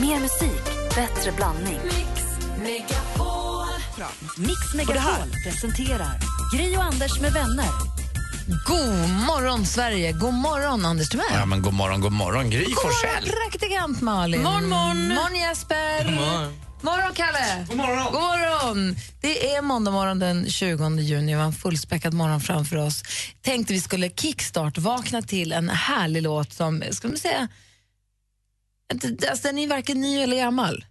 [0.00, 1.80] Mer musik, bättre blandning.
[1.84, 2.22] Mix
[2.62, 3.66] Megapol.
[4.36, 6.18] Mix Megapol presenterar
[6.54, 7.68] Gri och Anders med vänner.
[8.66, 10.12] God morgon, Sverige!
[10.12, 11.26] God morgon, Anders Timell.
[11.32, 13.10] Ja, men god morgon, god morgon, Gry God Forssell.
[13.10, 14.42] morgon, praktikant Malin.
[14.42, 15.08] Morgon, morgon.
[15.08, 16.04] morgon Jesper.
[16.04, 16.52] God morgon.
[16.80, 17.66] morgon, Kalle.
[17.68, 18.04] God morgon.
[18.12, 18.96] God morgon.
[19.20, 21.26] Det är måndag morgon den 20 juni.
[21.26, 23.02] Vi har en fullspäckad morgon framför oss.
[23.42, 27.48] Tänkte vi skulle kickstart, vakna till en härlig låt som, ska man säga,
[28.90, 30.84] alltså, den är varken ny eller gammal.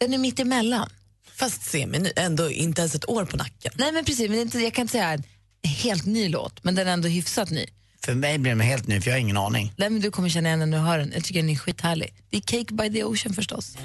[0.00, 0.90] Den är mitt emellan.
[1.34, 3.72] Fast semi ändå inte ens ett år på nacken.
[3.74, 4.28] Nej, men precis.
[4.28, 5.22] Men det är inte, jag kan inte säga en
[5.62, 7.66] helt ny låt, men den är ändå hyfsat ny.
[8.04, 9.72] För mig blir den helt ny, för jag har ingen aning.
[9.76, 11.12] Nej, men du kommer känna igen den när du hör den.
[11.14, 12.14] Jag tycker den är skithärlig.
[12.30, 13.76] Det är Cake by the Ocean förstås.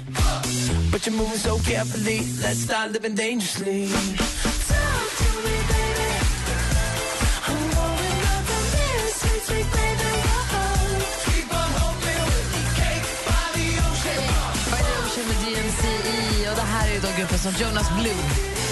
[0.92, 2.18] But you're moving so carefully.
[2.18, 3.88] Let's start living dangerously.
[9.72, 10.07] By
[17.28, 18.14] gruppen som Jonas Blue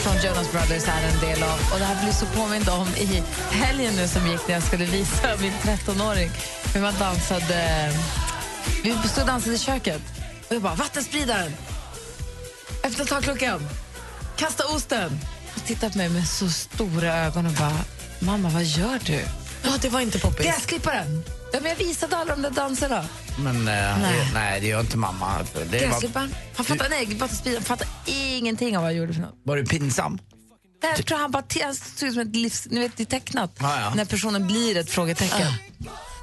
[0.02, 1.60] från Jonas Brothers är en del av.
[1.72, 4.84] Och det här blir så påmind om i helgen nu som gick när jag skulle
[4.84, 6.30] visa min 13-åring
[6.74, 7.92] hur man dansade.
[8.82, 10.02] Vi stod och dansade i köket
[10.48, 11.52] och jag bara vattenspridaren,
[12.84, 13.68] öppna takluckan,
[14.36, 15.20] kasta osten.
[15.56, 17.78] Och tittade på mig med så stora ögon och bara
[18.18, 19.20] mamma vad gör du?
[19.62, 20.46] Ja, det var inte poppis.
[20.46, 21.22] Gräsklipparen!
[21.56, 23.04] Ja, men jag visade alla de där danserna.
[23.38, 24.30] Men eh, Nej.
[24.34, 24.60] nej.
[24.60, 25.38] det gör inte mamma.
[25.54, 26.34] Det var, Gräsklipparen.
[26.56, 29.34] Han fattar, nej, vattenspridaren fattar ingenting av vad jag gjorde för något.
[29.42, 30.18] var du pinsam?
[30.82, 32.66] Nej, Jag tror han bara han såg ut som ett livs...
[32.70, 33.56] Ni vet, det är tecknat.
[33.60, 33.94] Ja, ja.
[33.94, 35.52] När personen blir ett frågetecken.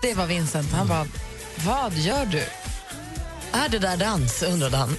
[0.02, 0.72] Det var Vincent.
[0.72, 1.08] Han bara,
[1.66, 2.44] vad gör du?
[3.52, 4.96] Är det där dans, undrade han.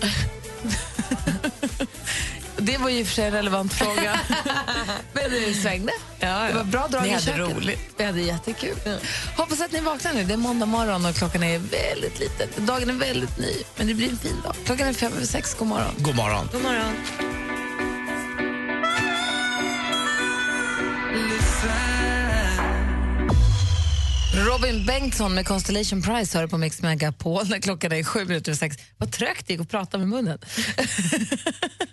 [2.67, 4.21] Det var ju i och för sig en relevant fråga.
[5.13, 5.93] Men det svängde.
[6.21, 7.57] Ja, Det var bra drag Ni i hade köket.
[7.57, 7.81] roligt.
[7.97, 8.77] Vi hade jättekul.
[9.37, 10.25] Hoppas att ni vaknar nu.
[10.25, 12.67] Det är måndag morgon och klockan är väldigt liten.
[12.67, 14.55] Dagen är väldigt ny, men det blir en fin dag.
[14.65, 15.55] Klockan är fem över sex.
[15.55, 15.95] God morgon.
[15.99, 16.49] God morgon.
[16.53, 16.95] God morgon.
[24.45, 28.59] Robin Bengtsson med Constellation Prize hör på Mix Megapol när klockan är sju minuter över
[28.59, 28.77] sex.
[28.97, 30.39] Vad trögt det gick att prata med munnen.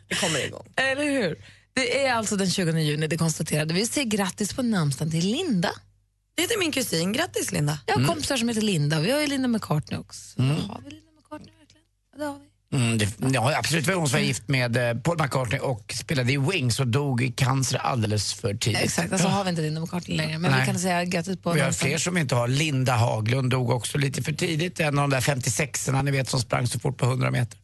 [0.08, 0.68] Det kommer igång.
[0.76, 1.46] Eller hur?
[1.74, 3.86] Det är alltså den 20 juni, det konstaterade vi.
[3.86, 5.72] Säger grattis på namnsdagen till Linda.
[6.36, 7.14] Det heter min kusin.
[7.14, 7.80] Grattis, Linda.
[7.86, 9.00] Jag har kompisar som heter Linda.
[9.00, 10.42] Vi har ju Linda McCartney också.
[10.42, 11.86] Har vi Linda McCartney verkligen?
[12.12, 12.51] Ja, det har vi.
[12.74, 13.88] Mm, det, ja, absolut.
[13.88, 17.32] Hon som var gift med eh, Paul McCartney och spelade i Wings och dog i
[17.32, 18.82] cancer alldeles för tidigt.
[18.82, 20.38] Exakt, alltså har vi inte Linda McCartney längre.
[20.38, 20.66] Men vi Nej.
[20.66, 22.48] kan säga grattis på Vi har fler som inte har.
[22.48, 24.80] Linda Haglund dog också lite för tidigt.
[24.80, 27.60] En av de där 56orna ni vet som sprang så fort på 100 meter.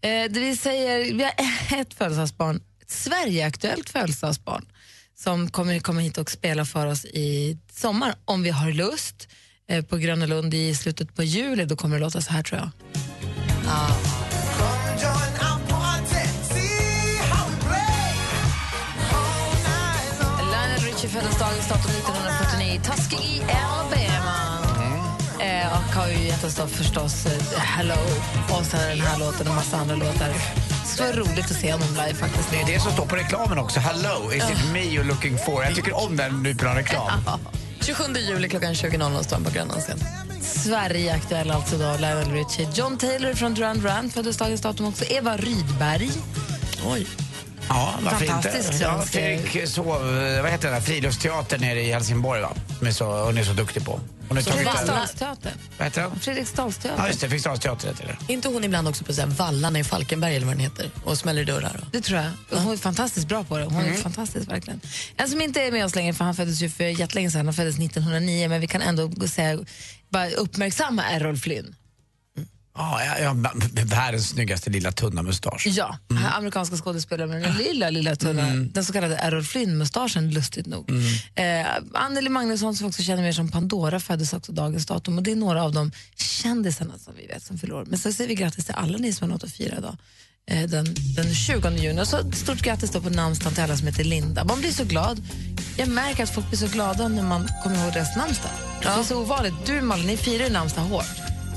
[0.00, 1.32] Eh, det vi säger, vi har
[1.80, 4.64] ett födelsedagsbarn, ett Sverigeaktuellt födelsedagsbarn
[5.16, 9.28] som kommer komma hit och spela för oss i sommar om vi har lust.
[9.68, 12.60] Eh, på Gröna Lund i slutet på juli, då kommer det låta så här tror
[12.60, 12.70] jag.
[20.50, 24.34] Lionel Richie föddes dagens datum 1949 i Tuskegee, Alabama.
[25.40, 27.94] Eh, och har ju gett oss då förstås eh, Hello
[28.58, 30.28] och sen den här låten och massa andra låtar.
[30.28, 32.50] Det skulle vara roligt att se honom live faktiskt.
[32.50, 33.80] Det är det som står på reklamen också.
[33.80, 35.64] Hello, is it me you're looking for?
[35.64, 37.10] Jag tycker om den typen av reklam.
[37.80, 39.98] 27 juli klockan 20.00 står han på Grönan scen.
[40.44, 42.68] Sverige aktuell alltså då, Lionel Richie.
[42.74, 45.04] John Taylor från Duran Duran föddes dagens datum också.
[45.04, 46.10] Eva Rydberg.
[46.86, 47.06] Oj.
[47.68, 48.84] Ja, varför Fantastisk inte?
[48.84, 49.86] Ja, svensk- Fredrik sov,
[50.42, 52.52] vad heter den där friluftsteatern nere i Helsingborg va?
[52.78, 54.00] Som är så, hon är så duktig på.
[54.28, 54.52] Hon är över.
[54.52, 55.52] Fredriksdalsteatern.
[55.78, 56.20] Vad heter den?
[56.20, 57.00] Fredriksdalsteatern.
[57.02, 57.26] Ja, just det.
[57.28, 58.32] Fredriksdalsteatern heter det.
[58.32, 61.18] inte hon ibland också på så här Vallarna i Falkenberg eller vad den heter och
[61.18, 61.80] smäller i dörrar?
[61.82, 61.86] Och.
[61.92, 62.58] Det tror jag.
[62.58, 63.64] Hon är fantastiskt bra på det.
[63.64, 64.80] Hon är fantastisk verkligen.
[65.16, 67.54] En som inte är med oss längre, för han föddes ju för jättelänge sedan, han
[67.54, 69.58] föddes 1909, men vi kan ändå gå- säga,
[70.14, 71.74] bara uppmärksamma Errol Flynn.
[72.76, 73.52] Ja, ja, ja,
[73.84, 75.66] världens snyggaste lilla tunna mustasch.
[75.66, 80.66] Ja, är amerikanska skådespelare med den lilla, lilla tunna, den så kallade Errol Flynn-mustaschen, lustigt
[80.66, 80.90] nog.
[81.34, 85.32] Eh, Anneli Magnusson, som också känner mer som Pandora, föddes också dagens datum och det
[85.32, 87.84] är några av de kändisarna som vi vet som fyller år.
[87.84, 89.96] Men så säger vi grattis till alla ni som har något att fira idag.
[90.50, 90.86] Eh, den,
[91.16, 92.02] den 20 juni.
[92.02, 94.44] Och så stort grattis då på namnsdagen till alla som heter Linda.
[94.44, 95.22] Man blir så glad.
[95.76, 98.50] Jag märker att folk blir så glada när man kommer ihåg deras namnsdag.
[98.82, 99.54] Det är så ovanligt.
[99.66, 101.06] Du Malin, ni firar ju namnsdag hårt.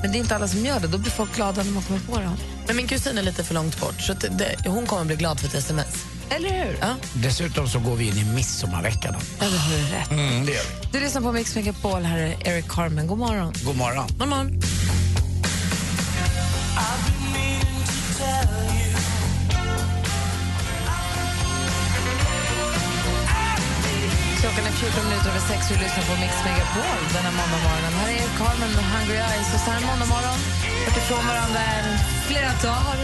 [0.01, 0.87] Men det är inte alla som gör det.
[0.87, 2.31] Då blir folk glada när man kommer på det.
[2.67, 5.47] Men min kusin är lite för långt bort så det, hon kommer bli glad för
[5.47, 6.05] ett sms.
[6.29, 6.77] Eller hur?
[6.81, 6.95] Ja.
[7.13, 9.15] Dessutom så går vi in i midsommarveckan.
[9.39, 10.11] Ja, det har du rätt.
[10.11, 10.87] Mm, det gör vi.
[10.91, 12.03] Du lyssnar på Mix Megapol.
[12.03, 13.07] Här är Eric Carmen.
[13.07, 13.53] God morgon.
[13.65, 14.07] God morgon.
[14.17, 14.61] God morgon.
[24.41, 27.93] Klockan är 14 minuter över 6 vi lyssnar på Mix Megapol den här måndagmorgonen.
[28.01, 30.37] Här är Carmen med Hungry Eyes och så här måndagmorgon.
[30.85, 31.61] Varit ifrån varandra
[32.29, 32.97] flera dagar.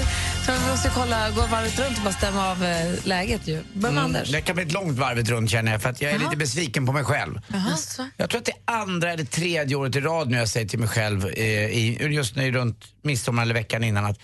[0.45, 3.47] Så vi måste kolla, gå varvet runt och bara stämma av eh, läget.
[3.47, 3.63] Ju.
[3.73, 4.31] Börja med Anders.
[4.31, 6.85] Det kan bli ett långt varvet runt känner jag för att jag är lite besviken
[6.85, 7.41] på mig själv.
[7.47, 8.07] Jaså?
[8.17, 10.79] Jag tror att det är andra eller tredje året i rad nu jag säger till
[10.79, 11.43] mig själv, eh,
[11.81, 14.19] i, just nu runt midsommar eller veckan innan, att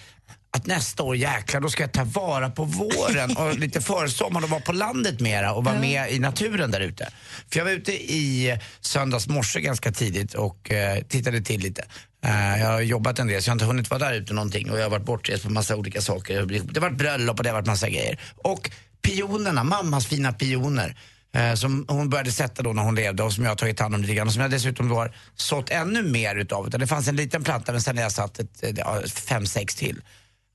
[0.51, 4.49] att nästa år jäklar då ska jag ta vara på våren och lite försommar och
[4.49, 7.07] vara på landet mera och vara med i naturen där ute.
[7.51, 11.85] För jag var ute i söndags morse ganska tidigt och eh, tittade till lite.
[12.25, 14.71] Eh, jag har jobbat en del så jag har inte hunnit vara där ute någonting
[14.71, 16.45] och jag har varit bortrest på massa olika saker.
[16.45, 18.19] Det har varit bröllop och det har varit massa grejer.
[18.35, 20.95] Och pionerna, mammas fina pioner
[21.35, 23.95] eh, som hon började sätta då när hon levde och som jag har tagit hand
[23.95, 26.69] om lite grann och som jag dessutom då har sått ännu mer utav.
[26.69, 30.01] Det fanns en liten planta men sen har jag satt ett, eh, fem, sex till.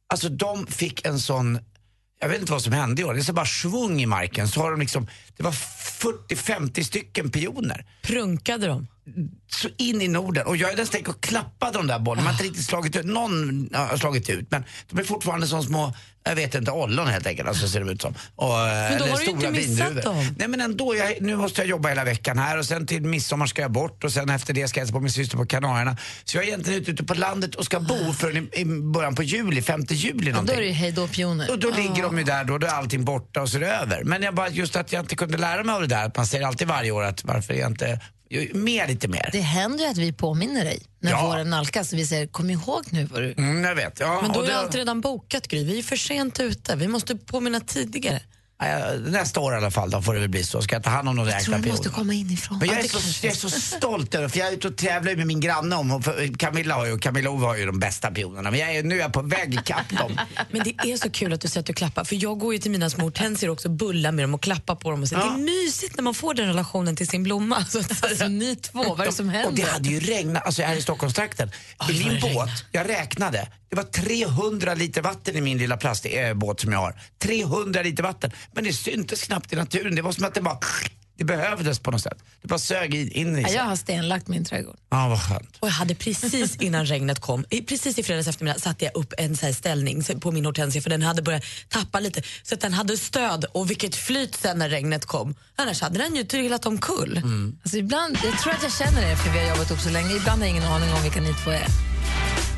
[0.09, 1.59] Alltså de fick en sån,
[2.21, 4.49] jag vet inte vad som hände i år, det är så bara svung i marken.
[4.49, 5.07] Så har de liksom,
[5.37, 7.87] det var 40-50 stycken pioner.
[8.03, 8.87] Prunkade de?
[9.49, 10.47] Så in i Norden.
[10.47, 12.25] Och jag är nästan och klappade de där bollarna.
[12.25, 15.63] Man har inte riktigt slagit ut, någon har slagit ut men de är fortfarande som
[15.63, 15.95] små,
[16.27, 17.49] jag vet inte, ollon helt enkelt.
[17.49, 18.15] Alltså ser de ut som.
[18.37, 20.35] Och, men då har du inte missat dem.
[20.39, 23.47] Nej men ändå, jag, nu måste jag jobba hela veckan här och sen till midsommar
[23.47, 25.97] ska jag bort och sen efter det ska jag hälsa på min syster på Kanarierna.
[26.25, 29.15] Så jag är egentligen ute, ute på landet och ska bo förrän i, i början
[29.15, 30.55] på juli, 5 juli någonting.
[30.55, 31.51] Då är det ju hej då pioner.
[31.51, 33.73] Och då ligger de ju där då, då är allting borta och så är det
[33.77, 34.05] över.
[34.05, 36.27] Men jag bara, just att jag inte kunde lära mig av det där, att man
[36.27, 38.01] säger alltid varje år att varför är jag inte
[38.55, 39.29] mer lite mer.
[39.33, 41.27] Det händer ju att vi påminner dig när Ja.
[41.27, 41.93] våren nalkas.
[41.93, 43.33] Vi säger kom ihåg nu vad du...
[43.39, 44.01] Mm, jag vet.
[44.01, 45.65] Ja, Men då är det allt redan bokat, Gry.
[45.65, 46.77] Vi är för sent ute.
[46.77, 48.21] Vi måste påminna tidigare.
[49.11, 50.63] Nästa år i alla fall, då får det väl bli så.
[50.63, 52.59] Ska jag ta hand om de Jag tror du måste komma inifrån.
[52.59, 54.69] Men jag Ja, är, det så, jag är så stolt över för jag är ute
[54.69, 56.05] och tävlar med min granne om, och
[56.39, 58.51] Camilla har ju, Camilla Ove har ju de bästa pionerna.
[58.51, 60.21] Men jag är, nu är jag på väg ikapp dem.
[60.51, 62.05] Men det är så kul att du säger att du klappar.
[62.05, 64.75] För jag går ju till mina små hortensior också och bullar med dem och klappar
[64.75, 65.03] på dem.
[65.03, 65.15] Och så.
[65.15, 65.19] Ja.
[65.19, 67.65] Det är mysigt när man får den relationen till sin blomma.
[67.69, 69.49] Så att, Alltså, ni två, vad är det som händer?
[69.49, 71.51] Och det hade ju regnat, alltså här i Stockholmstrakten.
[71.91, 72.51] I min båt, regnar.
[72.73, 77.01] jag räknade, det var 300 liter vatten i min lilla plastbåt som jag har.
[77.19, 78.31] 300 liter vatten.
[78.55, 79.95] Men det syntes knappt i naturen.
[79.95, 80.59] Det var som att det bara,
[81.19, 82.19] det behövdes på något sätt.
[82.43, 83.57] Det bara sög in, i Ja, sig.
[83.57, 84.77] jag har stenlagt min trädgård.
[84.91, 85.57] Ja, vad skönt.
[85.61, 89.37] och jag hade precis innan regnet kom, precis i fredags eftermiddag satte jag upp en
[89.37, 92.97] så ställning på min hortensia för den hade börjat tappa lite så att den hade
[92.99, 95.35] stöd och vilket flyt sen när regnet kom.
[95.57, 97.21] Annars hade den ju trillat omkull.
[97.63, 100.15] Alltså, ibland, jag tror att jag känner er för vi har jobbat ihop så länge.
[100.17, 101.67] Ibland har jag ingen aning om vilka ni två är.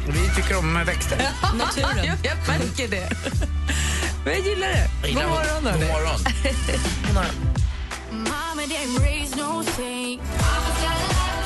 [0.09, 1.19] Vi tycker om växter.
[1.59, 2.07] Naturen.
[2.07, 3.09] jag, jag märker det.
[4.27, 4.89] Men jag gillar det.
[5.03, 5.87] God morgon, God hörni.
[5.87, 6.21] morgon.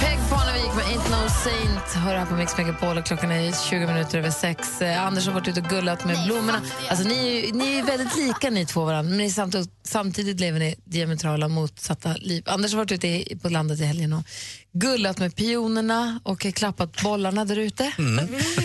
[0.00, 3.86] Peg Parnevik med Ain't No Saint hör här på Mix Megapol och klockan är 20
[3.86, 4.82] minuter över sex.
[4.82, 6.60] Eh, Anders har varit ute och gullat med blommorna.
[6.88, 10.74] Alltså, ni, ni är väldigt lika ni två varandra, men ni samtidigt, samtidigt lever ni
[10.84, 12.42] diametrala motsatta liv.
[12.46, 14.24] Anders har varit ute i, på landet i helgen och
[14.72, 17.92] gullat med pionerna och klappat bollarna där ute.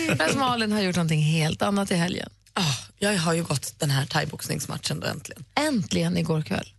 [0.08, 2.28] Medan Malin har gjort någonting helt annat i helgen.
[2.58, 5.44] Ah, jag har ju gått den här thaiboxningsmatchen då äntligen.
[5.54, 6.72] Äntligen igår kväll.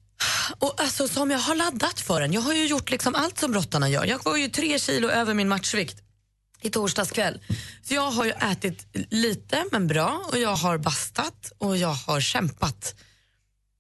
[0.59, 2.33] Och alltså, som jag har laddat för den.
[2.33, 4.06] Jag har ju gjort liksom allt som brottarna gör.
[4.06, 5.97] Jag var ju tre kilo över min matchvikt
[6.62, 7.39] i torsdags kväll.
[7.83, 12.21] Så jag har ju ätit lite men bra och jag har bastat och jag har
[12.21, 12.95] kämpat.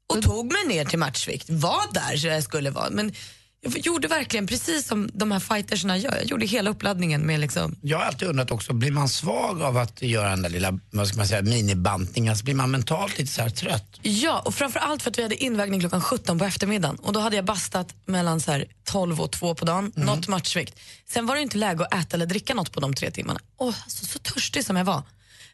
[0.09, 1.49] Och tog mig ner till matchvikt.
[1.49, 2.89] Var där så jag skulle vara.
[2.89, 3.13] Men
[3.61, 6.15] jag gjorde verkligen precis som de här fightersna gör.
[6.15, 9.77] Jag gjorde hela uppladdningen med liksom Jag har alltid undrat också, blir man svag av
[9.77, 12.31] att göra den där lilla, vad ska man säga, minibantningen?
[12.31, 13.99] Alltså blir man mentalt lite så trött?
[14.01, 17.19] Ja, och framför allt för att vi hade invägning klockan 17 på eftermiddagen och då
[17.19, 20.79] hade jag bastat mellan så här 12 och 2 på dagen, något matchvikt.
[21.09, 23.39] Sen var det inte läge att äta eller dricka något på de tre timmarna.
[23.57, 25.03] Och alltså, så törstig som jag var.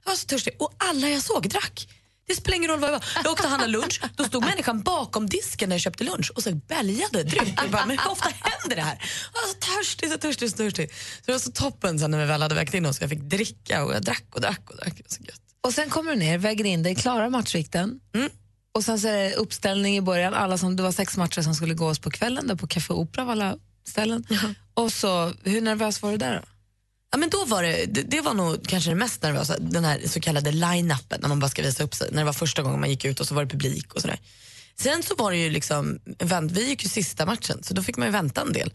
[0.03, 1.87] Jag var så törstig och alla jag såg drack.
[2.27, 3.05] Det spelar ingen roll vad jag var.
[3.23, 6.43] Jag åkte och handlade lunch, då stod människan bakom disken när jag köpte lunch och
[6.43, 7.53] så bälgade dryck.
[7.57, 8.97] Jag bara, men hur ofta händer det här?
[9.33, 10.91] Jag var så törstig, så törstig, så törstig.
[10.91, 13.01] Så det var så toppen sen när vi väl hade vägt in oss.
[13.01, 15.01] Jag fick dricka och jag drack och drack och drack.
[15.07, 15.41] Så gött.
[15.61, 17.99] Och sen kommer du ner, väger in dig, klarar matchvikten.
[18.75, 20.33] Och sen så är det uppställning i början.
[20.33, 23.23] Alla som, det var sex matcher som skulle gås på kvällen där på Café Opera
[23.23, 24.25] av alla ställen.
[24.73, 26.47] Och så, hur nervös var du där då?
[27.13, 30.01] Ja, men då var det, det, det var nog kanske det mest nervösa, den här
[30.07, 32.09] så kallade line-upen när man bara ska visa upp sig.
[32.11, 34.19] När det var första gången man gick ut och så var det publik och sådär.
[34.79, 35.99] Sen så var det ju liksom,
[36.51, 38.73] vi gick ju sista matchen så då fick man ju vänta en del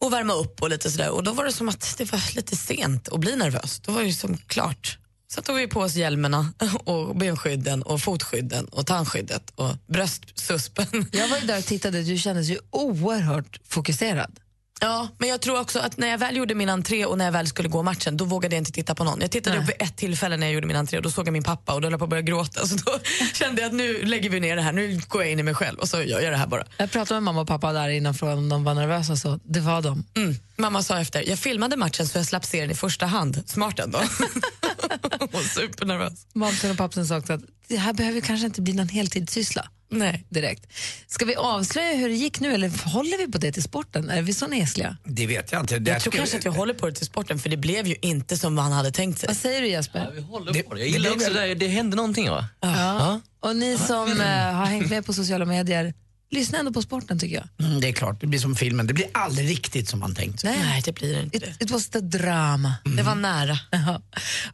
[0.00, 1.10] och värma upp och lite sådär.
[1.10, 3.80] Och då var det som att det var lite sent att bli nervös.
[3.80, 4.98] Då var det ju som klart.
[5.28, 6.52] Så tog vi på oss hjälmarna
[6.84, 11.06] och benskydden och fotskydden och tandskyddet och bröstsuspen.
[11.12, 14.38] Jag var ju där och tittade, du kändes ju oerhört fokuserad.
[14.80, 17.32] Ja, men jag tror också att när jag väl gjorde min entré och när jag
[17.32, 19.20] väl skulle gå matchen, då vågade jag inte titta på någon.
[19.20, 19.64] Jag tittade Nej.
[19.64, 21.74] upp vid ett tillfälle när jag gjorde min entré och då såg jag min pappa
[21.74, 22.66] och då höll jag på att börja gråta.
[22.66, 22.98] Så då
[23.34, 25.54] kände jag att nu lägger vi ner det här, nu går jag in i mig
[25.54, 26.64] själv och så gör jag det här bara.
[26.76, 29.60] Jag pratade med mamma och pappa där innan frågan om de var nervösa, så det
[29.60, 30.04] var de.
[30.16, 30.34] Mm.
[30.60, 33.42] Mamma sa efter, jag filmade matchen så jag slapp se den i första hand.
[33.46, 33.98] Smart ändå.
[35.18, 36.26] Hon var supernervös.
[36.34, 40.26] Mamsen och pappsen sa också att det här behöver kanske inte bli någon heltidssyssla Nej.
[40.28, 40.66] direkt.
[41.06, 44.10] Ska vi avslöja hur det gick nu eller håller vi på det till sporten?
[44.10, 44.96] Är vi så nesliga?
[45.04, 45.78] Det vet jag inte.
[45.78, 47.96] Det Jag tror kanske att vi håller på det till sporten för det blev ju
[48.02, 49.26] inte som man hade tänkt sig.
[49.26, 50.10] Vad säger du Jesper?
[50.14, 50.80] Vi håller Det- på det.
[50.80, 52.46] Jag det gillar blir också det, det hände någonting va?
[52.60, 53.20] Ja.
[53.40, 55.94] Och ni som eh, har hängt med på sociala medier,
[56.30, 57.66] lyssna ändå på sporten tycker jag.
[57.66, 58.86] Mm, det är klart, det blir som filmen.
[58.86, 60.58] Det blir aldrig riktigt som man tänkt sig.
[60.58, 61.36] Nej, det blir det inte.
[61.36, 62.74] It, it was the drama.
[62.96, 63.58] Det var nära.
[63.70, 64.02] Ja.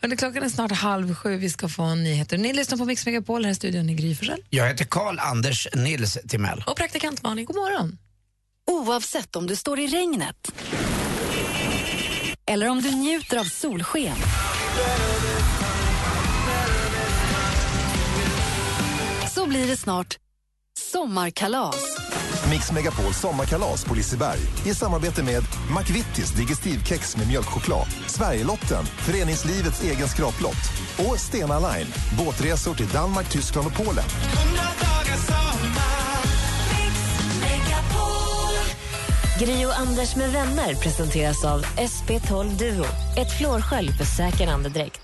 [0.00, 2.38] Hörrni, klockan är snart halv sju, vi ska få nyheter.
[2.38, 4.16] Ni lyssnar på Mix Megapol här i studion i Gry.
[4.50, 6.64] Jag heter Karl Anders Nils Timell.
[6.66, 7.44] Och praktikant Malin.
[7.44, 7.98] God morgon.
[8.70, 10.50] Oavsett om du står i regnet
[12.46, 14.16] eller om du njuter av solsken.
[19.34, 20.16] Så blir det snart
[20.78, 21.74] sommarkalas.
[22.50, 25.42] Mix Megapol sommarkalas på Liseberg i samarbete med
[25.78, 31.86] McVittys Digestivkex med mjölkchoklad, Sverigelotten, föreningslivets egen skraplott och Stena Line,
[32.18, 34.04] båtresor till Danmark, Tyskland och Polen.
[39.40, 42.84] Gri och Anders med vänner presenteras av SP12 Duo.
[43.16, 45.00] Ett flårskölj för säker andedräkt.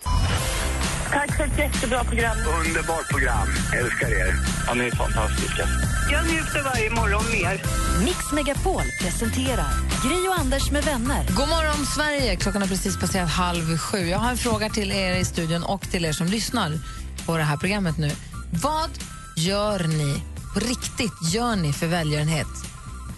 [1.13, 2.37] Tack för ett jättebra program.
[2.67, 3.49] Underbart program.
[3.75, 4.35] Älskar er.
[4.67, 5.69] Ja, ni är fantastiska.
[6.13, 7.63] Jag njuter varje morgon mer.
[8.05, 9.73] Mix Megapol presenterar
[10.05, 11.27] Gry och Anders med vänner.
[11.29, 12.37] God morgon, Sverige!
[12.37, 13.99] Klockan har precis passerat halv sju.
[13.99, 16.79] Jag har en fråga till er i studion och till er som lyssnar
[17.27, 18.11] på det här programmet nu.
[18.53, 18.91] Vad
[19.37, 20.23] gör ni,
[20.55, 22.47] på riktigt, gör ni för välgörenhet?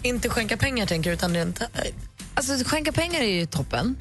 [0.01, 1.61] Inte skänka pengar tänker du, utan rent...
[2.35, 3.95] Alltså, skänka pengar är ju toppen.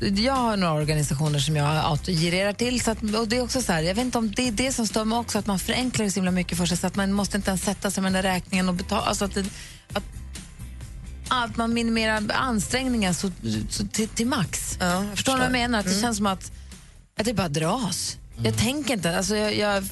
[0.00, 2.80] Jag har några organisationer som jag autogirerar till.
[2.80, 4.72] Så att, och det är också så här, jag vet inte om det är det
[4.72, 6.96] som stör mig också, att man förenklar det så himla mycket för sig så att
[6.96, 9.02] man måste inte ens sätta sig med den där räkningen och betala.
[9.02, 9.44] Alltså att, det,
[9.92, 10.04] att,
[11.28, 13.30] att man minimerar ansträngningar så,
[13.70, 14.76] så till, till max.
[14.80, 15.78] Ja, jag förstår du vad jag menar?
[15.78, 16.52] Att det känns som att,
[17.18, 18.16] att det bara dras.
[18.42, 19.84] Jag tänker inte, alltså jag, jag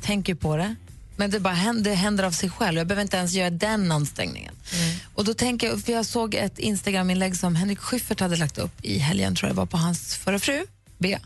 [0.00, 0.74] tänker på det.
[1.16, 2.78] Men det, bara händer, det händer av sig själv.
[2.78, 4.54] Jag behöver inte ens göra den ansträngningen.
[5.14, 8.84] Och då tänker jag, för jag såg ett Instagram-inlägg som Henrik Schyffert hade lagt upp
[8.84, 10.66] i helgen, tror jag var på hans förra fru,
[10.98, 11.20] Bea.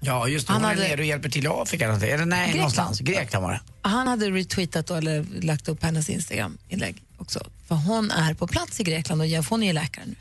[0.00, 0.52] Ja, just det.
[0.52, 1.84] Han Hon hade- är nere och hjälper till i Afrika.
[1.84, 2.56] eller nej, Grekland.
[2.56, 3.00] någonstans.
[3.00, 3.60] Grekland var det.
[3.88, 7.46] Han hade retweetat då, eller lagt upp hennes Instagram-inlägg också.
[7.68, 10.14] För hon är på plats i Grekland och hon är läkare nu.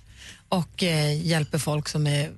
[0.50, 2.32] Och eh, hjälper folk som är,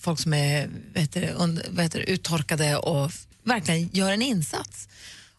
[0.00, 3.12] folk som är vad heter det, und, vad heter det, uttorkade och
[3.42, 4.88] verkligen gör en insats.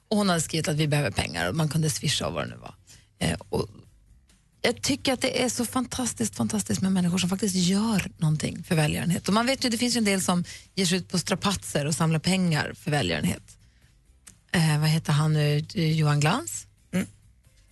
[0.10, 2.50] Och hon hade skrivit att vi behöver pengar och man kunde swisha och vad det
[2.50, 2.76] nu var.
[3.20, 3.70] Eh, och
[4.62, 8.76] jag tycker att det är så fantastiskt fantastiskt med människor som faktiskt gör någonting för
[8.76, 9.28] välgörenhet.
[9.28, 10.44] Och man vet ju, det finns ju en del som
[10.76, 13.58] ger sig ut på strapatser och samlar pengar för välgörenhet.
[14.52, 15.66] Eh, vad heter han nu?
[15.74, 16.67] Eh, Johan Glans?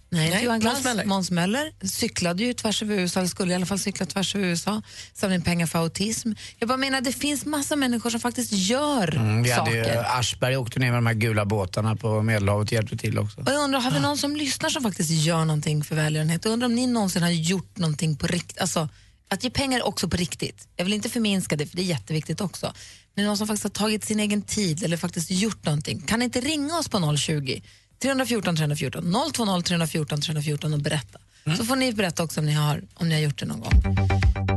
[0.10, 1.06] Nej, Nej, Johan Glans.
[1.06, 1.72] Måns Möller.
[1.88, 4.82] Cyklade ju tvärs över USA, eller skulle i alla fall cykla tvärs över USA,
[5.14, 6.32] samla in pengar för autism.
[6.60, 10.20] Jag bara menar, det finns massa människor som faktiskt gör Mm, vi hade ju, saker.
[10.20, 13.42] Aschberg åkte ner med de här gula båtarna på Medelhavet och hjälpte till också.
[13.42, 16.46] Och jag undrar, har vi någon som lyssnar som faktiskt gör någonting för välgörenhet?
[16.46, 18.62] Jag undrar om ni någonsin har gjort någonting på riktigt.
[18.62, 18.90] Alltså,
[19.30, 20.68] att ge pengar också på riktigt.
[20.76, 22.74] Jag vill inte förminska det, för det är jätteviktigt också.
[23.16, 26.02] Men någon som faktiskt har tagit sin egen tid eller faktiskt gjort någonting.
[26.02, 27.62] Kan ni inte ringa oss på 020
[28.06, 31.20] 314 314 020 314 314 och berätta.
[31.58, 33.74] Så får ni berätta också om ni har, om ni har gjort det någon gång.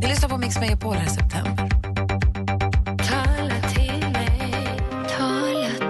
[0.00, 1.69] Ni lyssnar på Mix Megapol här i september.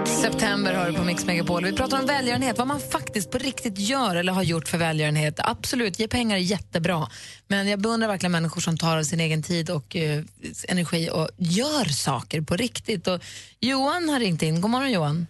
[0.05, 1.65] September har du på Mix Megapol.
[1.65, 5.39] Vi pratar om välgörenhet, vad man faktiskt på riktigt gör eller har gjort för välgörenhet.
[5.43, 7.07] Absolut, ge pengar är jättebra.
[7.47, 10.23] Men jag beundrar verkligen människor som tar av sin egen tid och eh,
[10.67, 13.07] energi och gör saker på riktigt.
[13.07, 13.21] Och
[13.59, 14.61] Johan har ringt in.
[14.61, 15.27] God morgon Johan.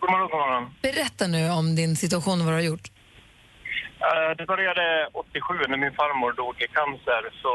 [0.00, 0.64] God morgon, god morgon.
[0.82, 2.86] Berätta nu om din situation och vad du har gjort.
[4.06, 7.54] Eh, Det började 87 när min farmor dog i cancer så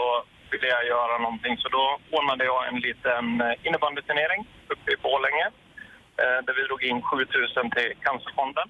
[0.51, 1.57] ville jag göra någonting.
[1.57, 1.83] Så då
[2.17, 4.41] ordnade jag en liten eh, innebandyturnering
[4.73, 5.47] uppe i Borlänge
[6.21, 8.69] eh, där vi drog in 7000 till Cancerfonden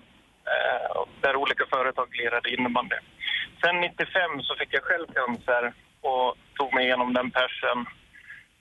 [1.22, 2.96] där olika företag lirade innebandy.
[3.62, 5.64] Sen 95 så fick jag själv cancer
[6.02, 7.78] och tog mig igenom den persen.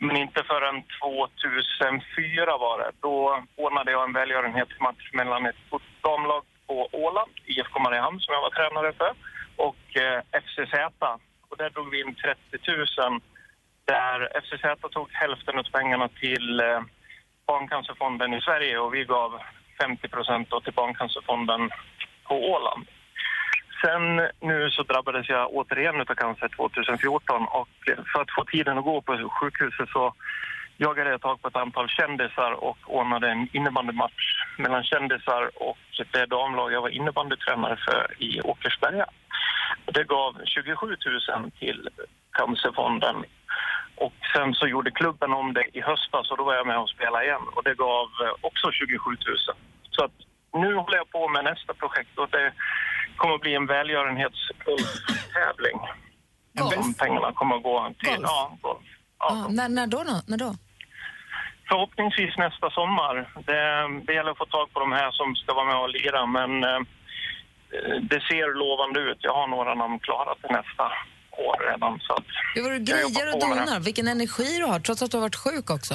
[0.06, 2.90] Men inte förrän 2004 var det.
[3.00, 5.56] Då ordnade jag en välgörenhetsmatch mellan ett
[6.00, 9.12] damlag på Åland, IFK Mariehamn som jag var tränare för,
[9.56, 10.74] och eh, FCZ.
[11.48, 12.38] Och där drog vi in 30
[12.98, 13.20] 000
[13.84, 16.80] där FCZ tog hälften av pengarna till eh,
[17.46, 19.40] Barncancerfonden i Sverige och vi gav
[19.80, 21.70] 50 procent till Barncancerfonden
[22.24, 22.86] på Åland
[23.84, 27.68] sen nu så drabbades jag återigen av cancer 2014 och
[28.12, 30.14] för att få tiden att gå på sjukhuset så
[30.76, 34.26] jagade jag tag på ett antal kändisar och ordnade en innebandymatch
[34.58, 35.78] mellan kändisar och
[36.12, 39.06] det damlag jag var innebandytränare för i Åkersberga.
[39.86, 41.88] Det gav 27 000 till
[42.32, 43.16] Cancerfonden.
[43.96, 46.88] Och sen så gjorde klubben om det i höstas och då var jag med och
[46.88, 48.08] spelade igen och det gav
[48.40, 49.16] också 27 000.
[49.90, 50.12] Så att
[50.52, 52.52] nu håller jag på med nästa projekt och det
[53.16, 55.78] kommer att bli en välgörenhetstävling.
[56.52, 58.08] De pengarna kommer att gå till...
[58.08, 58.20] Golf?
[58.22, 58.82] Ja, golf.
[59.18, 60.02] Ja, Ah, när, när då?
[60.04, 60.20] då?
[60.26, 60.54] När då?
[61.68, 63.14] Förhoppningsvis nästa sommar.
[63.46, 66.26] Det, det gäller att få tag på de här som ska vara med och lira,
[66.26, 66.80] men eh,
[68.10, 69.18] det ser lovande ut.
[69.20, 70.84] Jag har några namn klara till nästa
[71.46, 72.00] år redan.
[72.00, 73.80] Så att du grejer och donar.
[73.80, 75.94] Vilken energi du har, trots att du har varit sjuk också.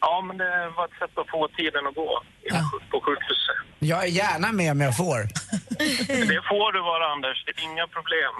[0.00, 2.22] Ja, men det var ett sätt att få tiden att gå
[2.90, 3.56] på sjukhuset.
[3.78, 5.20] Jag är gärna med om jag får.
[6.32, 7.44] Det får du vara, Anders.
[7.46, 8.34] Det är inga problem.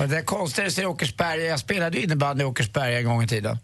[0.00, 1.44] Och det är konstigt i Åkersberga.
[1.44, 3.56] Jag spelade ju innebandy i Åkersberga en gång i tiden.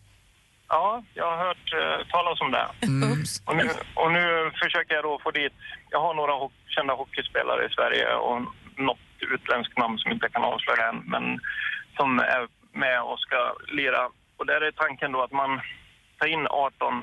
[0.69, 2.67] Ja, jag har hört eh, talas om det.
[2.87, 3.19] Mm.
[3.47, 5.53] Och nu, och nu försöker jag då få dit...
[5.91, 8.41] Jag har några ho- kända hockeyspelare i Sverige och
[8.77, 8.99] något
[9.35, 11.25] utländskt namn som inte kan avslöja än, men
[11.97, 12.43] som är
[12.73, 13.39] med och ska
[13.73, 14.03] lira.
[14.39, 15.61] Och där är tanken då att man
[16.19, 17.03] tar in 18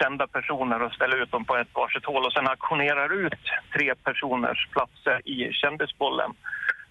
[0.00, 3.42] kända personer och ställer ut dem på ett varsitt hål och sen auktionerar ut
[3.74, 6.30] tre personers platser i kändisbollen.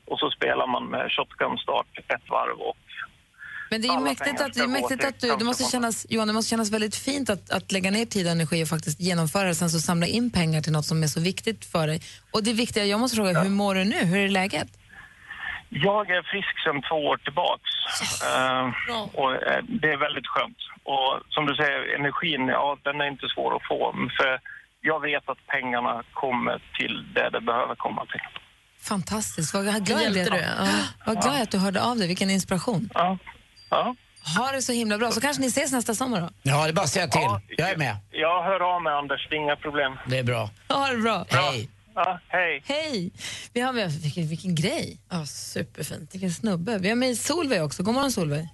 [0.10, 2.78] Och så spelar man med shotgun start ett varv och
[3.72, 6.34] Men det är mäktigt att, det är mäktigt att du, det måste kännas, Johan, det
[6.34, 9.56] måste kännas väldigt fint att, att lägga ner tid och energi och faktiskt genomföra det,
[9.56, 12.02] sen så samla in pengar till något som är så viktigt för dig.
[12.32, 14.06] Och det viktiga, jag måste fråga, hur mår du nu?
[14.06, 14.68] Hur är läget?
[15.74, 17.70] Jag är frisk sedan två år tillbaks.
[18.24, 18.66] Eh,
[19.22, 20.58] och eh, det är väldigt skönt.
[20.84, 23.94] Och som du säger, energin, ja den är inte svår att få.
[24.18, 24.40] För
[24.82, 28.22] jag vet att pengarna kommer till det det behöver komma till.
[28.82, 30.10] Fantastiskt, vad glad är.
[30.10, 30.68] du, ja.
[31.06, 32.90] Vad glad jag är att du hörde av dig, vilken inspiration.
[32.94, 33.18] Ja.
[33.70, 33.96] Ja.
[34.38, 36.30] Ha det så himla bra, så kanske ni ses nästa sommar då?
[36.42, 37.22] Ja, det är bara att säga till.
[37.22, 37.96] Ja, Jag är med.
[38.12, 39.28] Jag hör av mig, Anders.
[39.30, 39.98] Det är inga problem.
[40.06, 40.50] Det är bra.
[40.70, 41.26] Ha det bra.
[41.30, 41.70] Hej.
[41.96, 42.62] Ja, hej.
[42.66, 43.12] Hej!
[43.54, 44.98] Vi har med, vilken, vilken grej.
[45.10, 46.14] Ja, superfint.
[46.14, 46.78] Vilken snubbe.
[46.78, 47.84] Vi har med Solveig också.
[47.84, 48.48] God morgon Solveig.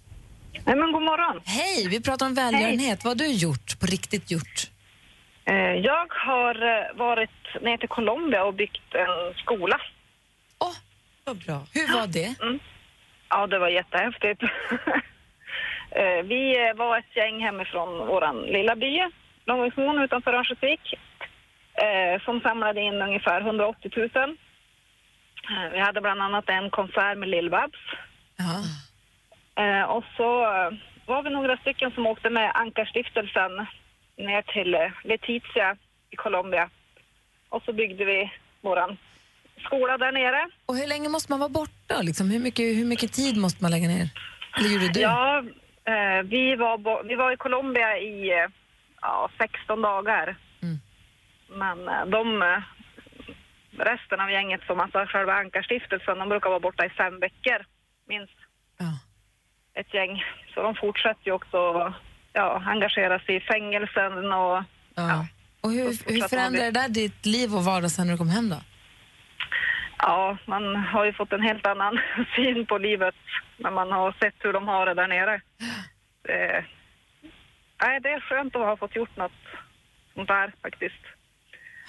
[0.66, 1.42] Nej, men god morgon.
[1.46, 1.88] Hej!
[1.90, 3.04] Vi pratar om välgörenhet.
[3.04, 4.72] Vad har du gjort, på riktigt gjort?
[5.46, 9.82] Eh, Jag har eh, varit ner till Colombia och byggt en skola.
[10.60, 10.76] Åh,
[11.26, 11.68] vad bra.
[11.74, 12.36] Hur var det?
[13.30, 14.42] Ja, det var jättehäftigt.
[15.92, 19.00] Eh, Vi var ett gäng hemifrån vår lilla by,
[19.46, 20.94] Långviksmon utanför Örnsköldsvik,
[21.86, 24.10] eh, som samlade in ungefär 180 000.
[24.16, 27.84] Eh, Vi hade bland annat en konsert med Lill-Babs.
[28.38, 28.64] Ja.
[29.64, 30.72] Eh, och så eh,
[31.06, 33.52] var vi några stycken som åkte med Ankarstiftelsen
[34.18, 35.76] ner till eh, Letizia
[36.10, 36.70] i Colombia.
[37.50, 38.98] Och så byggde vi våran
[39.66, 40.50] skola där nere.
[40.66, 42.02] Och hur länge måste man vara borta?
[42.02, 42.30] Liksom?
[42.32, 44.10] Hur, mycket, hur mycket tid måste man lägga ner?
[44.58, 45.00] Eller gjorde du?
[45.00, 45.44] Ja,
[46.24, 48.32] vi, var vi var i Colombia i
[49.02, 50.36] ja, 16 dagar.
[51.50, 52.64] Men eh, de, eh,
[53.78, 57.66] resten av gänget som alltså själva Ankarstiftelsen, de brukar vara borta i fem veckor
[58.08, 58.38] minst.
[58.78, 59.00] Ja.
[59.74, 60.24] Ett gäng.
[60.54, 61.94] Så de fortsätter ju också
[62.34, 64.64] ja, engagera sig i fängelsen och
[64.98, 65.28] Ja.
[65.62, 68.50] Och hur, hur förändrade det där ditt liv och vardag sen när du kom hem
[68.50, 68.60] då?
[69.98, 72.00] Ja, man har ju fått en helt annan
[72.36, 73.16] syn på livet
[73.58, 75.42] när man har sett hur de har det där nere.
[76.24, 76.66] Det,
[77.82, 79.40] nej, det är skönt att ha fått gjort något
[80.16, 81.04] sånt där faktiskt.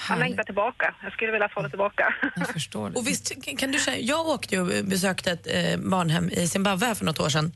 [0.08, 0.94] Man längtar tillbaka.
[1.02, 2.14] Jag skulle vilja få det tillbaka.
[2.36, 2.98] Jag förstår det.
[2.98, 6.94] Och visst kan du känna, jag åkte ju och besökte ett eh, barnhem i Zimbabwe
[6.94, 7.52] för något år sedan.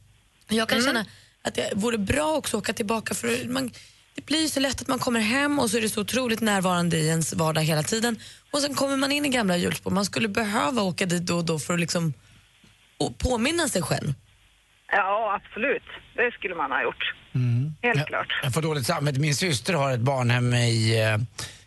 [0.49, 1.07] Jag kan känna
[1.43, 3.71] att det vore bra också att åka tillbaka för man,
[4.15, 6.41] det blir ju så lätt att man kommer hem och så är det så otroligt
[6.41, 8.19] närvarande i ens vardag hela tiden
[8.51, 9.91] och sen kommer man in i gamla hjulspår.
[9.91, 12.13] Man skulle behöva åka dit då och då för att liksom
[12.99, 14.15] och påminna sig själv.
[14.93, 15.83] Ja, absolut.
[16.17, 17.15] Det skulle man ha gjort.
[17.83, 18.41] Helt klart.
[18.43, 19.21] Jag får dåligt samvete.
[19.21, 21.19] Min syster har ett barnhem i, eh,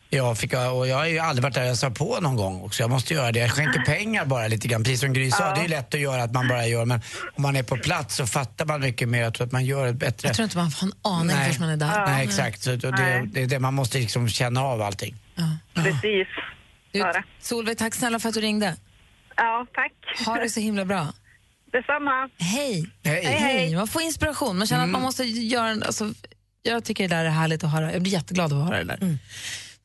[0.10, 2.84] i Afrika och jag har ju aldrig varit där jag sa på någon gång också.
[2.84, 3.40] Jag måste göra det.
[3.40, 4.84] Jag skänker pengar bara lite grann.
[4.84, 7.02] Precis som Gry sa, det är lätt att göra att man bara gör men
[7.36, 9.22] om man är på plats så fattar man mycket mer.
[9.22, 10.28] Jag tror att man gör ett bättre...
[10.28, 11.54] Jag tror inte man får en aning Nej.
[11.54, 12.06] förrän man är där.
[12.06, 12.64] Nej, exakt.
[12.64, 15.16] Så det, det, det är det man måste liksom känna av allting.
[15.74, 16.28] Precis.
[16.92, 17.24] Du, Ja.
[17.40, 18.76] Solveig, tack snälla för att du ringde.
[19.36, 20.26] Ja, tack.
[20.26, 21.08] Ha det så himla bra.
[21.72, 22.30] Detsamma.
[22.38, 22.90] Hej.
[23.04, 23.24] Hej.
[23.26, 23.76] Hej.
[23.76, 24.58] Man får inspiration.
[24.58, 25.70] Man känner att man måste göra...
[25.86, 26.14] Alltså,
[26.64, 27.94] jag tycker det där är härligt att höra.
[27.94, 29.18] Jag blir jätteglad av att höra det där.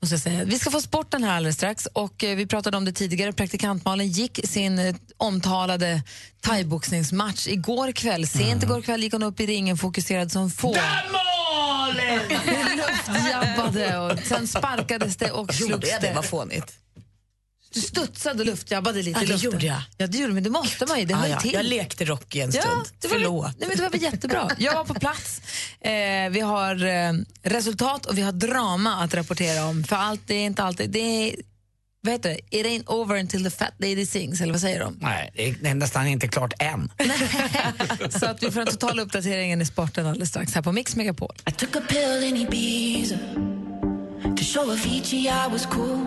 [0.03, 0.45] Måste jag säga.
[0.45, 1.87] Vi ska få sporten här alldeles strax.
[1.87, 3.33] Och eh, vi pratade om det tidigare.
[3.33, 6.03] Praktikantmalen gick sin eh, omtalade
[6.41, 8.27] thaiboxningsmatch igår kväll.
[8.27, 10.75] Sent igår kväll gick hon upp i ringen fokuserad som få.
[12.77, 15.99] Luftjabbade och sen sparkades det och slogs det?
[16.01, 16.13] det.
[16.15, 16.73] Vad fånigt.
[17.75, 19.83] Du studsade och luftjabbade lite Ja, i det gjorde jag.
[19.97, 21.05] Ja, det gjorde men det måste man ju.
[21.05, 21.41] Det Ah, ja.
[21.41, 21.53] till.
[21.53, 22.87] Jag lekte Rocky en Ja, stund.
[23.01, 23.55] det var, Förlåt.
[23.59, 24.51] Nej, men det var väl jättebra.
[24.59, 25.41] Jag var på plats.
[25.83, 29.85] Eh, vi har eh, resultat och vi har drama att rapportera om.
[29.85, 30.91] För allt det är inte alltid...
[30.91, 31.37] Det är,
[32.03, 32.57] vad heter det?
[32.59, 34.99] It ain't over until the fat lady sings, eller vad säger de?
[35.01, 35.31] Nej,
[35.63, 36.93] det är nästan inte klart än.
[38.21, 41.35] Så att vi får den totala uppdateringen i sporten alldeles strax här på Mix Megapol.
[41.49, 43.17] I took a pill in Ibiza
[44.39, 46.07] to show Avicii I was cool.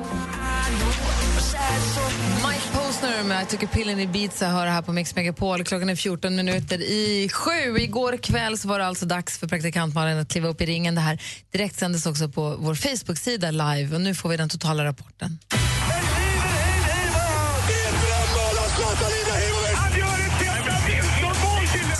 [1.53, 5.63] Mike Posner med I took a pill in Ibiza hör här på Mix Megapol.
[5.63, 7.77] Klockan är 14 minuter i sju.
[7.77, 10.95] Igår kväll så var det alltså dags för praktikant Malin att kliva upp i ringen.
[10.95, 15.39] Det här direktsändes också på vår Facebook-sida live och nu får vi den totala rapporten.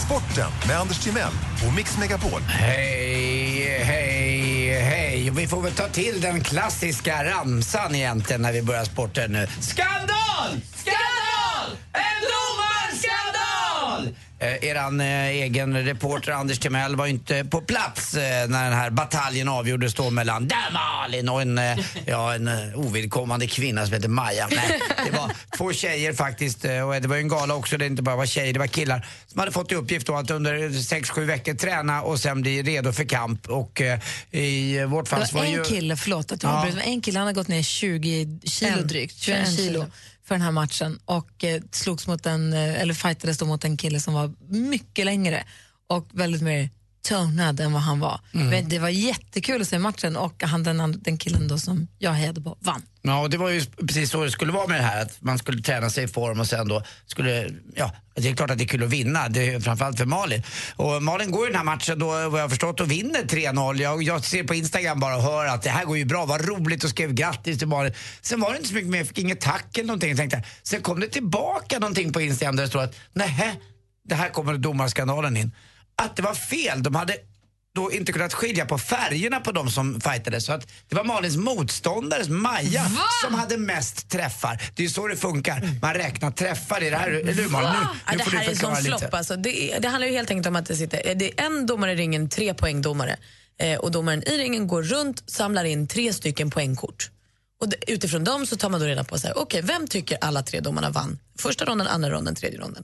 [0.05, 1.33] Sporten med Anders Timell
[1.67, 2.41] och Mix Megapol.
[2.41, 3.42] Hej,
[5.29, 9.47] och Vi får väl ta till den klassiska ramsan egentligen när vi börjar sporten nu.
[9.61, 10.61] Skandal!
[10.75, 11.77] Skandal!
[11.93, 12.42] Ändå!
[14.43, 18.73] Eh, eran eh, egen reporter Anders Timell var ju inte på plats eh, när den
[18.79, 23.85] här bataljen avgjordes då mellan där Malin och en, eh, ja, en eh, ovidkommande kvinna
[23.85, 24.47] som heter Maja.
[24.51, 27.79] Nej, det var två tjejer faktiskt eh, och det var ju en gala också där
[27.79, 30.31] det inte bara var tjejer, det var killar som hade fått i uppgift då att
[30.31, 33.99] under 6-7 veckor träna och sen bli redo för kamp och eh,
[34.31, 35.63] i vårt fall Det så var var en ju...
[35.63, 36.57] kille, förlåt att jag Ja.
[36.57, 38.87] avbryter, var en kille, han har gått ner 20 kilo En.
[38.87, 39.85] drygt, 21 21 kilo kilo
[40.23, 43.77] för den här matchen och eh, slogs mot en, eh, eller fightades då mot en
[43.77, 45.43] kille som var mycket längre
[45.87, 46.69] och väldigt mer
[47.03, 48.19] tonad än vad han var.
[48.33, 48.47] Mm.
[48.47, 52.11] Men det var jättekul att se matchen och han, den, den killen då som jag
[52.11, 52.81] hejade på vann.
[53.01, 55.01] Ja, och det var ju precis så det skulle vara med det här.
[55.01, 58.49] Att man skulle träna sig i form och sen då skulle, ja, det är klart
[58.49, 59.29] att det är kul att vinna.
[59.29, 60.43] Det är framförallt för Malin.
[60.75, 63.81] Och Malin går ju den här matchen då, vad jag har förstått, och vinner 3-0.
[63.81, 66.47] Jag, jag ser på Instagram bara och hör att det här går ju bra, vad
[66.47, 67.93] roligt och skrev grattis till Malin.
[68.21, 70.09] Sen var det inte så mycket mer, jag fick inget tack eller någonting.
[70.09, 73.59] Jag tänkte, sen kom det tillbaka någonting på Instagram där det stod att, nej,
[74.05, 75.51] det här kommer domarskandalen in.
[75.95, 77.17] Att det var fel, de hade
[77.75, 80.45] då inte kunnat skilja på färgerna på de som fightades.
[80.45, 82.91] Så att det var Malins motståndare, Maja,
[83.23, 84.61] som hade mest träffar.
[84.75, 85.79] Det är ju så det funkar.
[85.81, 86.81] Man räknar träffar.
[86.81, 87.69] Är det här, eller hur Malin?
[87.71, 89.13] Nu, Ja, nu det här är sån flopp.
[89.13, 89.35] Alltså.
[89.35, 91.95] Det, det handlar ju helt enkelt om att det sitter det är en domare i
[91.95, 93.17] ringen, tre poängdomare.
[93.57, 97.09] Eh, och domaren i ringen går runt, samlar in tre stycken poängkort.
[97.61, 100.17] Och det, utifrån dem så tar man då reda på så här, okej, vem tycker
[100.21, 101.19] alla tre domarna vann?
[101.39, 102.83] Första ronden, andra ronden, tredje ronden.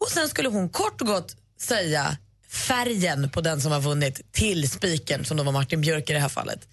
[0.00, 2.16] Och sen skulle hon kort och gott säga
[2.48, 6.18] färgen på den som har vunnit till spiken, som då var Martin Björk i det
[6.18, 6.68] här fallet.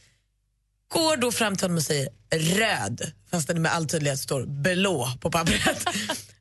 [0.93, 5.12] Går då fram till honom och säger röd, fast det med all tydlighet står blå
[5.21, 5.86] på pappret.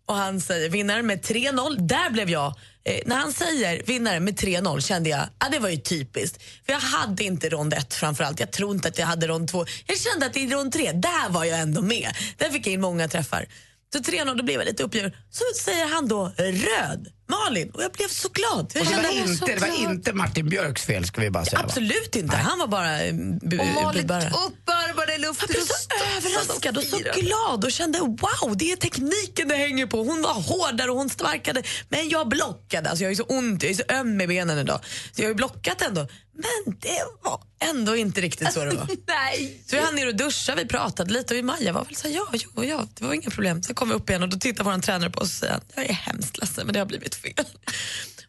[0.06, 2.54] och han säger vinnaren med 3-0, där blev jag.
[2.84, 6.42] Eh, när han säger vinnaren med 3-0 kände jag, ah, det var ju typiskt.
[6.66, 9.66] För jag hade inte rond 1 framförallt, jag tror inte att jag hade rond 2.
[9.86, 12.10] Jag kände att i rond 3, där var jag ändå med.
[12.36, 13.46] Där fick jag in många träffar.
[13.92, 15.12] Så 3-0, då blev jag lite uppgiven.
[15.30, 18.72] Så säger han då röd, Malin, och jag blev så glad.
[18.74, 21.44] Jag Och det, var inte, så det var inte Martin Björks fel ska vi bara
[21.44, 21.60] säga.
[21.64, 24.28] Absolut inte, han var bara eh, bu- Och Malin budbärare.
[24.46, 25.74] uppvarvade Jag luften blev så
[26.16, 30.02] överraskad och så glad och kände wow, det är tekniken det hänger på.
[30.04, 32.90] Hon var hårdare och hon sparkade, men jag blockade.
[32.90, 34.80] Alltså jag är så ont, jag är så öm i benen idag.
[35.12, 36.08] Så jag har blockat ändå.
[36.40, 38.88] Men det var ändå inte riktigt så det var.
[39.06, 39.62] Nej.
[39.66, 42.14] Så vi hann ner och duscha, vi pratade lite och Maja var väl så här,
[42.14, 43.62] ja, jo, ja, det var inga problem.
[43.62, 45.84] Sen kom vi upp igen och då tittar vår tränare på oss och säger jag
[45.84, 47.46] är hemskt ledsen men det har blivit fel.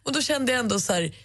[0.03, 1.15] Och då kände jag ändå så här,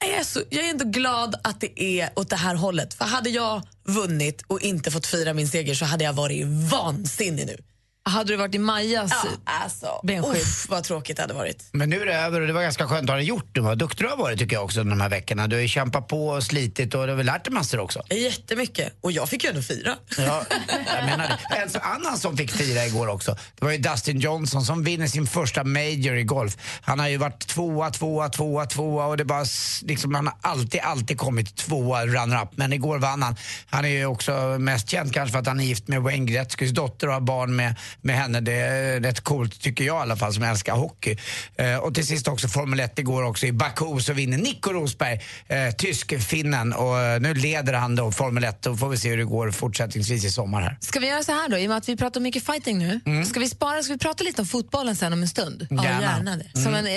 [0.00, 2.94] jag är, så, jag är ändå glad att det är åt det här hållet.
[2.94, 7.46] För hade jag vunnit och inte fått fira min seger så hade jag varit vansinnig
[7.46, 7.56] nu.
[8.02, 9.10] Hade du varit i Majas...
[9.24, 10.42] Ja, alltså, Benskydd.
[10.42, 11.64] uff, vad tråkigt det hade varit.
[11.72, 13.60] Men nu är det över och det var ganska skönt att ha det gjort nu.
[13.60, 15.46] Vad duktig du har varit tycker jag också de här veckorna.
[15.46, 18.02] Du har ju kämpat på och slitit och du har väl lärt dig massor också.
[18.10, 18.92] Jättemycket.
[19.00, 19.96] Och jag fick ju ändå fira.
[20.18, 20.44] Ja,
[20.96, 21.56] jag menar det.
[21.56, 25.06] En så- annan som fick fira igår också, det var ju Dustin Johnson som vinner
[25.06, 26.56] sin första major i golf.
[26.82, 29.44] Han har ju varit tvåa, tvåa, tvåa, tvåa och det bara
[29.82, 32.48] liksom, han har alltid, alltid kommit tvåa runner-up.
[32.56, 33.36] Men igår vann han.
[33.66, 36.70] Han är ju också mest känd kanske för att han är gift med Wayne Gretzkys
[36.70, 38.40] dotter och har barn med, med henne.
[38.40, 41.16] Det är rätt coolt tycker jag i alla fall som älskar hockey.
[41.56, 45.20] Eh, och till sist också Formel 1 igår också i Baku så vinner Nico Rosberg,
[45.48, 49.16] eh, tysk-finnen och eh, nu leder han då Formel 1 och får vi se hur
[49.16, 50.76] det går fortsättningsvis i sommar här.
[50.80, 53.24] Ska vi göra så här då, i och med att vi pratar mycket fighting nu,
[53.24, 55.66] ska vi spara, ska vi prata lite om fotbollen sen om en stund?
[55.70, 55.84] Gärna.
[55.84, 56.60] Ja, gärna det.
[56.60, 56.92] Som en, eh,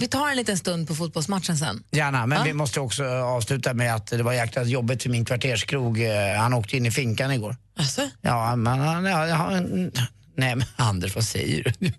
[0.00, 1.82] Vi tar en liten stund på fotbollsmatchen sen.
[1.90, 2.44] Gärna, men Ja.
[2.44, 5.98] vi måste också avsluta med att det var jäkla jobbigt för min kvarterskrog.
[6.38, 7.56] Han åkte in i finkan igår.
[7.78, 8.08] Alltså?
[8.20, 9.04] Ja, men han...
[9.04, 9.90] Ja, mm,
[10.36, 11.90] nej men Anders, vad säger du?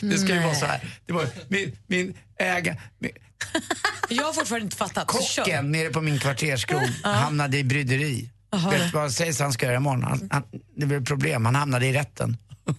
[0.08, 0.80] Det ska ju vara så här.
[1.06, 2.76] Det var min, min äga...
[2.98, 3.10] Min,
[4.08, 5.06] Jag har fortfarande inte fattat.
[5.06, 8.30] kocken nere på min kvarterskrog hamnade i bryderi.
[8.52, 10.02] Jaha, Vet du vad sägs han ska göra imorgon?
[10.02, 10.42] Han, han,
[10.76, 12.36] det blev problem, han hamnade i rätten.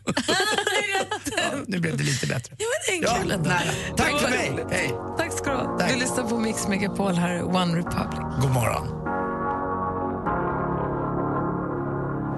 [1.26, 2.56] ja, nu blev det lite bättre.
[2.58, 3.50] Ja, men det är kul ändå.
[3.98, 4.92] Tack för mig, hej.
[5.18, 5.88] Tack ska du ha.
[5.94, 8.20] Vi lyssnar på Mix Megapol här, One Republic.
[8.42, 8.88] God morgon.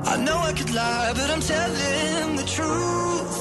[0.05, 3.35] I know I could lie, but I'm telling the truth.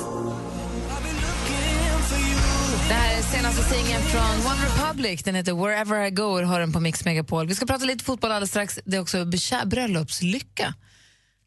[0.91, 2.89] I've been looking for you.
[2.89, 5.23] Det här är senaste singeln från One Republic.
[5.23, 7.47] Den heter Wherever I Go och har den på Mix Megapol.
[7.47, 8.79] Vi ska prata lite fotboll alldeles strax.
[8.85, 9.25] Det är också
[9.65, 10.75] bröllopslycka.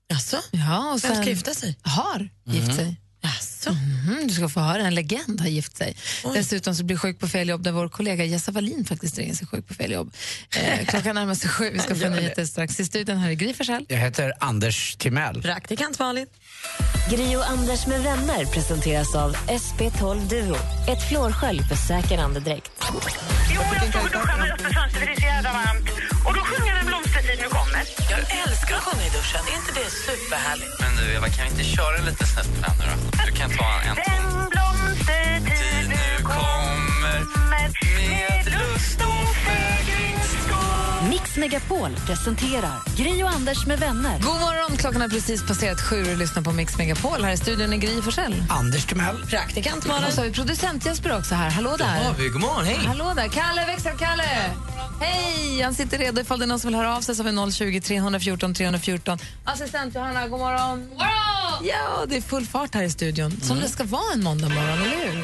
[0.09, 0.37] Jaså?
[0.51, 1.77] Ja, och Vem ska gifta sig?
[1.81, 2.99] Har gift sig.
[3.23, 3.71] Jaså?
[3.71, 5.95] Mhm, du ska få höra, en legend har gift sig.
[6.33, 9.47] Dessutom så blir sjuk på fel jobb där vår kollega Jessa Wallin faktiskt ringer sig
[9.47, 10.13] sjuk på fel jobb.
[10.55, 12.79] Eh, klockan närmar sig sju, vi ska få nyheter strax.
[12.79, 13.85] I studion här är Gry Forssell.
[13.89, 15.41] Jag heter Anders Timell.
[15.41, 16.25] Praktikant Malin.
[17.11, 20.55] Gri och Anders med vänner presenteras av SP12 Duo.
[20.89, 22.71] Ett flårskölj för säker andedräkt.
[22.81, 25.89] Jo, jag stod och duschade med öppet fönster för det är så jävla varmt.
[26.27, 26.39] Och då
[28.09, 29.41] Jag älskar att sjunga i duschen.
[29.51, 30.73] Är inte det superhärligt?
[30.79, 32.95] Men du Eva, kan vi inte köra lite snett på den nu då?
[33.25, 34.05] Du kan ta en ton.
[34.05, 37.17] Den blomstertid nu kommer
[41.13, 44.19] Mix Megapol presenterar Gri och Anders med vänner.
[44.19, 47.23] God morgon, klockan har precis passerat sju och lyssnar på Mix Megapol.
[47.23, 48.43] Här i studion är Gry Forssell.
[48.49, 49.25] Anders Timell.
[49.29, 50.07] Praktikant Malin.
[50.07, 51.49] Och så har vi producent Jesper också här.
[51.49, 52.13] Hallå där.
[52.17, 52.79] vi, god morgon, hej!
[52.85, 54.23] Hallå där, Kalle, växel-Kalle!
[54.99, 55.61] Hej!
[55.61, 57.51] Han sitter redo ifall det är någon som vill höra av sig så har vi
[57.51, 59.17] 020 314 314.
[59.43, 60.79] Assistent Johanna, god morgon.
[60.89, 61.33] God morgon!
[61.63, 63.31] Ja, det är full fart här i studion.
[63.41, 65.23] Som det ska vara en måndag morgon, eller hur?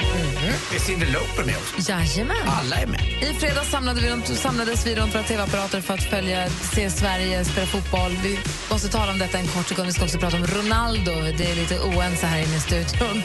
[0.69, 1.91] Det är Cyndi Lauper med också.
[1.91, 2.37] Jajamän.
[2.47, 3.01] Alla är med.
[3.21, 7.45] I fredags samlade vi runt, samlades vi runt våra tv-apparater för att följa, se Sverige
[7.45, 8.11] spela fotboll.
[8.23, 8.39] Vi
[8.71, 9.87] måste tala om detta en kort sekund.
[9.87, 11.11] Vi ska också prata om Ronaldo.
[11.37, 13.23] Det är lite oense här inne i studion.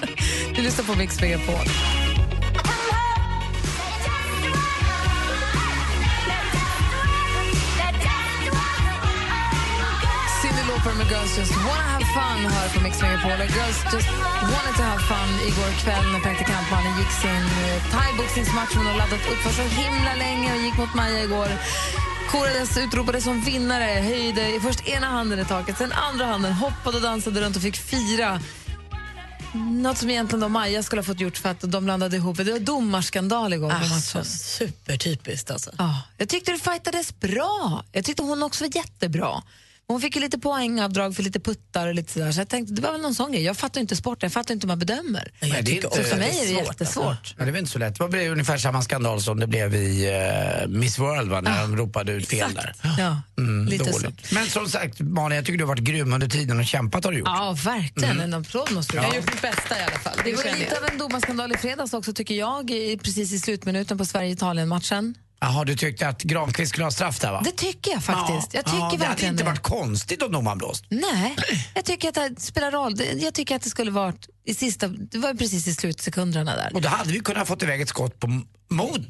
[0.54, 1.66] du lyssnar på Mix Megapol.
[10.76, 13.30] Lauper med Girls Just Wanna Have Fun hör på Mix Megapol.
[13.30, 14.08] Girls Just
[14.52, 17.30] Wanted to Have Fun igår kväll när praktikantmannen gick sin
[17.64, 18.74] eh, thaiboxningsmatch.
[18.76, 21.48] Hon har laddat upp för så himla länge och gick mot Maja igår.
[22.30, 27.02] Korades, utropades som vinnare, höjde först ena handen i taket, sen andra handen, hoppade och
[27.02, 28.40] dansade runt och fick fira.
[29.54, 32.36] Något som egentligen då Maja skulle ha fått gjort för att de blandade ihop.
[32.36, 34.30] Det var domarskandal igår på Alltså, matchen.
[34.30, 35.70] supertypiskt alltså.
[35.78, 37.84] Ja, jag tyckte det fightades bra.
[37.92, 39.42] Jag tyckte hon också var jättebra.
[39.88, 42.32] Hon fick ju lite poängavdrag för lite puttar och lite sådär.
[42.32, 43.42] Så jag tänkte, det var väl någon sån grej.
[43.42, 45.32] Jag fattar inte sporten, jag fattar inte hur man bedömer.
[45.40, 47.34] Jag Nej, det är tycker inte- Så för mig är det svårt, jättesvårt.
[47.38, 47.98] Ja, det var inte så lätt.
[47.98, 50.10] Det var ungefär samma skandal som det blev i
[50.62, 51.40] uh, Miss World va?
[51.40, 52.74] när de ropade ut fel där.
[52.98, 53.90] Ja, Mm, lite så.
[53.98, 54.32] dåligt.
[54.32, 57.12] Men som sagt, Malin, jag tycker du har varit grym under tiden och kämpat har
[57.12, 57.28] du gjort.
[57.28, 58.20] Ja, verkligen.
[58.20, 59.16] En applåd måste du Jag har ha.
[59.16, 60.16] gjort mitt bästa i alla fall.
[60.24, 60.78] Det Det var lite jag.
[60.84, 65.14] av en domarskandal i fredags också tycker jag, i- precis i slutminuten på Sverige-Italien-matchen.
[65.40, 67.40] Jaha, du tyckte att Granqvist skulle ha straff där va?
[67.44, 68.54] Det tycker jag faktiskt.
[68.54, 69.50] Jag tycker ja, det hade verkligen inte det.
[69.50, 70.84] varit konstigt om domaren blåst.
[70.88, 71.36] Nej,
[71.74, 72.94] jag tycker att det spelar roll.
[73.16, 76.70] Jag tycker att det skulle varit i sista, det var precis i slutsekunderna där.
[76.74, 79.00] Och då hade vi kunnat fått iväg ett skott på mot,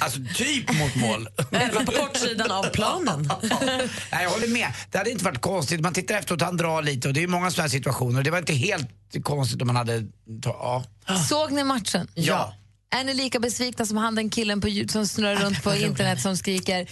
[0.00, 1.28] alltså typ mot mål.
[1.50, 3.30] Även på kortsidan av planen.
[4.12, 4.72] Nej, jag håller med.
[4.90, 5.80] Det hade inte varit konstigt.
[5.80, 8.22] Man tittar efteråt, han drar lite och det är många sådana situationer.
[8.22, 8.88] Det var inte helt
[9.22, 10.02] konstigt om man hade...
[10.44, 10.84] Ja.
[11.28, 12.08] Såg ni matchen?
[12.14, 12.54] Ja.
[12.90, 16.36] Är ni lika besvikna som han den killen på, som snurrar runt på internet som
[16.36, 16.88] skriker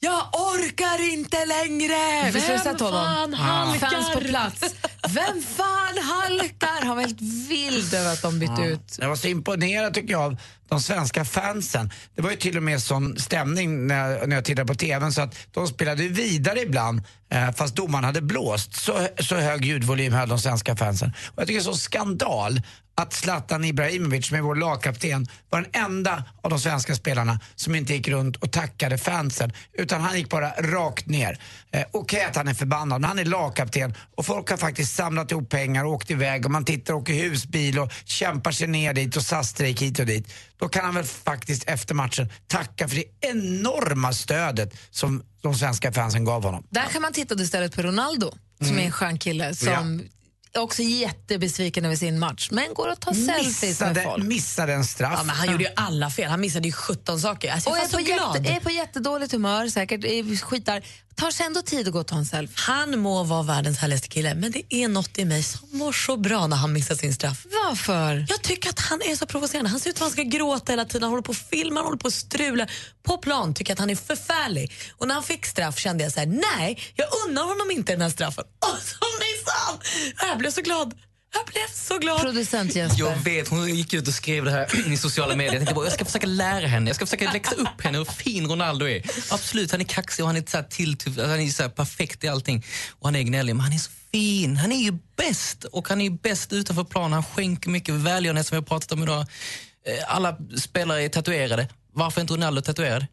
[0.00, 2.30] jag orkar inte längre!
[2.32, 3.04] Du sett honom?
[3.04, 3.90] fan halkar?
[3.90, 4.74] Fans på plats.
[5.08, 6.86] Vem fan halkar?
[6.86, 8.96] Han var helt vild över att de bytte ut.
[8.98, 10.36] Jag var så imponerad tycker jag av
[10.68, 11.90] de svenska fansen.
[12.14, 15.12] Det var ju till och med sån stämning när jag, när jag tittade på TVn
[15.12, 18.74] så att de spelade vidare ibland eh, fast domaren hade blåst.
[18.74, 21.12] Så, så hög ljudvolym höll de svenska fansen.
[21.26, 22.60] Och jag tycker det är så skandal
[22.98, 27.74] att Zlatan Ibrahimovic, som är vår lagkapten, var den enda av de svenska spelarna som
[27.74, 29.52] inte gick runt och tackade fansen.
[29.72, 31.38] Utan han gick bara rakt ner.
[31.72, 35.30] Eh, Okej att han är förbannad, men han är lagkapten och folk har faktiskt samlat
[35.30, 38.94] ihop pengar och åkt iväg och man tittar och åker husbil och kämpar sig ner
[38.94, 40.34] dit och SAS-strejk hit och dit.
[40.58, 45.92] Då kan han väl faktiskt efter matchen tacka för det enorma stödet som de svenska
[45.92, 46.64] fansen gav honom.
[46.70, 50.02] Där kan man titta istället på Ronaldo, som är en skön kille som
[50.52, 54.24] är också jättebesviken över sin match, men går och tar selfies med Missade, folk.
[54.24, 55.14] missade en straff.
[55.16, 56.30] Ja, men han gjorde ju alla fel.
[56.30, 57.52] Han missade ju 17 saker.
[57.52, 58.36] Alltså, Och jag är var på, så glad.
[58.46, 60.82] jätte, är på jättedåligt humör säkert, är skitar.
[61.18, 62.54] Tar sig ändå tid att gå och ta en selfie.
[62.56, 66.16] Han må vara världens härligaste kille, men det är något i mig som mår så
[66.16, 67.46] bra när han missar sin straff.
[67.66, 68.26] Varför?
[68.28, 69.70] Jag tycker att han är så provocerande.
[69.70, 71.02] Han ser ut som att han ska gråta hela tiden.
[71.02, 72.66] Han håller på att filma, han håller på att strula.
[73.02, 74.72] På plan tycker jag att han är förfärlig.
[74.96, 78.02] Och när han fick straff kände jag så här: nej, jag unnar honom inte den
[78.02, 78.44] här straffen.
[78.58, 80.28] Och så missade han!
[80.28, 80.94] Jag blev så glad.
[81.34, 82.20] Jag blev så glad.
[82.20, 83.00] Producent Jesper.
[83.04, 85.52] Jag vet, hon gick ut och skrev det här i sociala medier.
[85.52, 88.04] Jag tänkte bara, jag ska försöka lära henne, jag ska försöka läxa upp henne hur
[88.04, 89.02] fin Ronaldo är.
[89.30, 92.24] Absolut, han är kaxig och han är, så här till, han är så här perfekt
[92.24, 92.64] i allting.
[92.90, 94.56] Och han är gnällig, men han är så fin.
[94.56, 97.12] Han är ju bäst och han är bäst utanför plan.
[97.12, 99.20] Han skänker mycket välgörenhet som vi har pratat om idag.
[99.20, 101.68] Eh, Alla spelare är tatuerade.
[101.92, 103.06] Varför är inte Ronaldo tatuerad?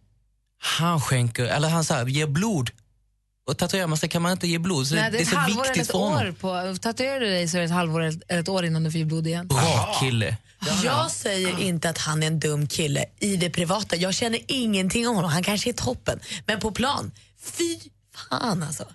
[0.61, 2.71] Han skänker, eller han så här, ger blod.
[3.47, 5.47] Och tatuerar man sig kan man inte ge blod, så Nej, det, det är är
[5.47, 6.27] så viktigt ett för honom.
[6.27, 6.31] år.
[6.73, 8.97] På, tatuerar du dig så är det ett halvår eller ett år innan du får
[8.99, 9.47] ge blod igen.
[9.47, 10.37] Bra kille.
[10.83, 13.95] Jag säger inte att han är en dum kille i det privata.
[13.95, 15.31] Jag känner ingenting om honom.
[15.31, 16.19] Han kanske är toppen.
[16.45, 17.11] Men på plan,
[17.43, 17.79] fy
[18.29, 18.85] fan alltså.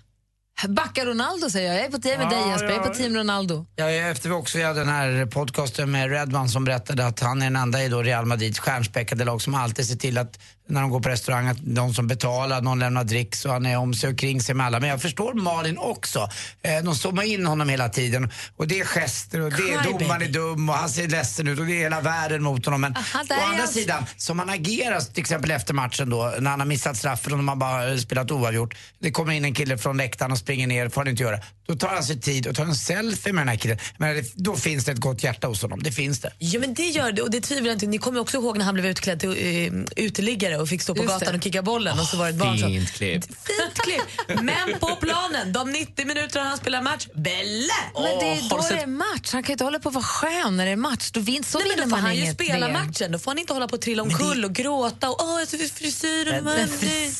[0.67, 1.77] Backa Ronaldo säger jag.
[1.77, 3.65] Jag är på team med dig Ja, Jesper, jag är på team Ronaldo.
[3.75, 7.45] Ja, efter vi också hade den här podcasten med Redman som berättade att han är
[7.45, 10.89] den enda i då Real Madrids stjärnspäckade lag som alltid ser till att när de
[10.89, 14.09] går på restaurang att någon som betalar, någon lämnar dricks och han är om sig
[14.09, 14.79] och kring sig med alla.
[14.79, 16.29] Men jag förstår Malin också.
[16.61, 19.91] Eh, de zoomar in honom hela tiden och det är gester och det är Cry,
[19.91, 22.81] domaren är dum och han ser ledsen ut och det är hela världen mot honom.
[22.81, 26.49] Men Aha, å andra jag- sidan, som han agerar till exempel efter matchen då när
[26.51, 28.75] han har missat straffen och de har bara spelat oavgjort.
[28.99, 31.39] Det kommer in en kille från läktaren och springer ner, får han inte göra.
[31.67, 33.77] Då tar han sig tid och tar en selfie med den här killen.
[33.97, 36.31] Men då finns det ett gott hjärta hos honom, det finns det.
[36.37, 38.65] Ja men det gör det och det tvivlar jag inte Ni kommer också ihåg när
[38.65, 41.37] han blev utklädd till uh, uteliggare och fick stå på Just gatan det.
[41.37, 42.69] och kicka bollen och så var det ett barn som...
[42.69, 43.23] Fint klipp.
[43.25, 44.41] Fint klipp!
[44.41, 47.73] Men på planen, de 90 minuterna han spelar match, Belle!
[47.93, 49.29] Men det är då det är match.
[49.33, 51.11] Han kan inte hålla på att vara skön när det är match.
[51.11, 52.73] Då vinner, så Nej, men då får man han ju spela VM.
[52.85, 53.11] matchen.
[53.11, 55.57] Då får han inte hålla på och trilla omkull och gråta och åh, jag ser
[55.75, 56.43] frisyren.
[56.43, 56.69] Men Men,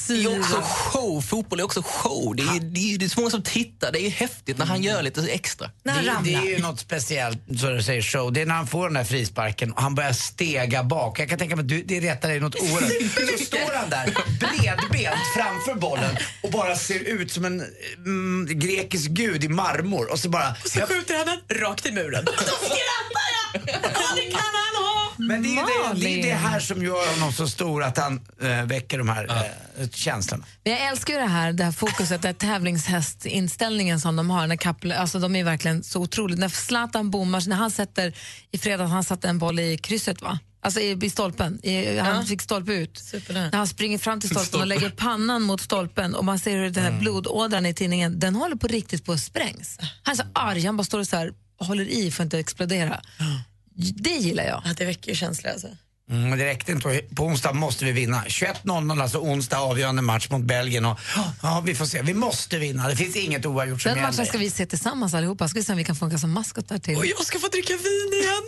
[0.07, 2.35] Det är också show, fotboll är också show.
[2.35, 4.83] Det är, det är, det är så många som tittar, det är häftigt när han
[4.83, 5.69] gör lite extra.
[5.83, 8.33] när han Det, det är ju något speciellt, så du säger show.
[8.33, 11.19] Det är när han får den där frisparken och han börjar stega bak.
[11.19, 12.91] Jag kan tänka mig att du, det retar dig något oerhört.
[13.27, 14.05] Så står han där
[14.39, 17.63] bredbent framför bollen och bara ser ut som en
[17.97, 20.55] mm, grekisk gud i marmor och så bara...
[20.55, 22.25] Så skjuter han den rakt i muren.
[22.25, 23.61] Då skrattar jag!
[23.65, 25.13] Ja, det kan han ha!
[25.17, 28.21] Men det är, det, det är det här som gör honom så stor, att han
[28.41, 29.27] äh, väcker de här
[29.79, 30.45] äh, känslorna.
[30.63, 34.47] Men jag älskar ju det här, det här fokuset, den här tävlingshästinställningen som de har.
[34.47, 36.39] När Kappel, alltså de är verkligen så otroligt.
[36.39, 38.13] När Zlatan bommar, när han sätter,
[38.51, 40.39] i fredags han satte en boll i krysset va?
[40.63, 42.97] Alltså i, i stolpen, I, han fick stolpe ut.
[42.97, 43.49] Supernära.
[43.49, 46.69] När han springer fram till stolpen och lägger pannan mot stolpen och man ser hur
[46.69, 49.77] den här blodådran i tinningen, den håller på riktigt på att sprängs.
[50.03, 52.25] Han är så arg, han bara står och så här, och håller i för att
[52.25, 53.01] inte explodera.
[53.75, 54.61] Det gillar jag.
[54.65, 55.67] Ja, det väcker ju känslor alltså.
[56.09, 57.01] Mm, det räckte inte.
[57.15, 58.23] På onsdag måste vi vinna.
[58.27, 60.85] 21.00 alltså onsdag avgörande match mot Belgien.
[60.85, 60.99] Och,
[61.41, 62.01] ja, vi får se.
[62.01, 62.87] Vi måste vinna.
[62.87, 64.25] Det finns inget oavgjort som Den matchen gäller.
[64.25, 65.47] ska vi se tillsammans allihopa.
[65.47, 66.97] Ska vi se om vi kan funka som maskotar till.
[66.97, 68.43] Och jag ska få dricka vin igen.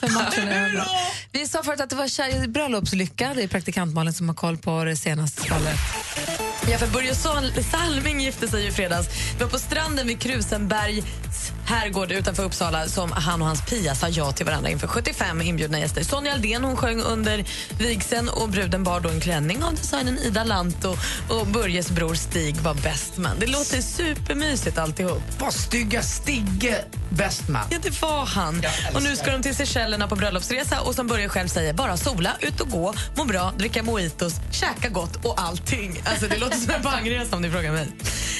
[0.00, 0.84] För matchen är.
[1.32, 3.32] Vi sa förut att det var kär- bröllopslycka.
[3.36, 5.78] Det är praktikant Malin som har koll på det senaste skvallret.
[6.70, 9.08] Ja, för Börje Sal- Salming gifte sig i fredags.
[9.38, 11.04] Vi var på stranden vid Krusenbergs
[11.66, 15.78] herrgård utanför Uppsala som han och hans Pia sa ja till varandra inför 75 inbjudna
[15.78, 16.04] gäster.
[16.04, 17.44] Sonja Aldén hon sjöng under
[17.78, 20.96] vigseln och bruden bar då en klänning av designern Ida Lanto
[21.28, 23.36] och Börjes bror Stig var best man.
[23.38, 25.22] Det låter supermysigt alltihop.
[25.40, 27.62] Var stygga Stigge bäst man?
[27.70, 28.62] Ja, det var han.
[28.94, 29.54] Och nu ska de till
[29.86, 33.52] Seychellerna på bröllopsresa och som Börje själv säger, bara sola, ut och gå, må bra,
[33.58, 36.02] dricka mojitos, käka gott och allting.
[36.04, 37.88] Alltså det låter som en bangresa om ni frågar mig.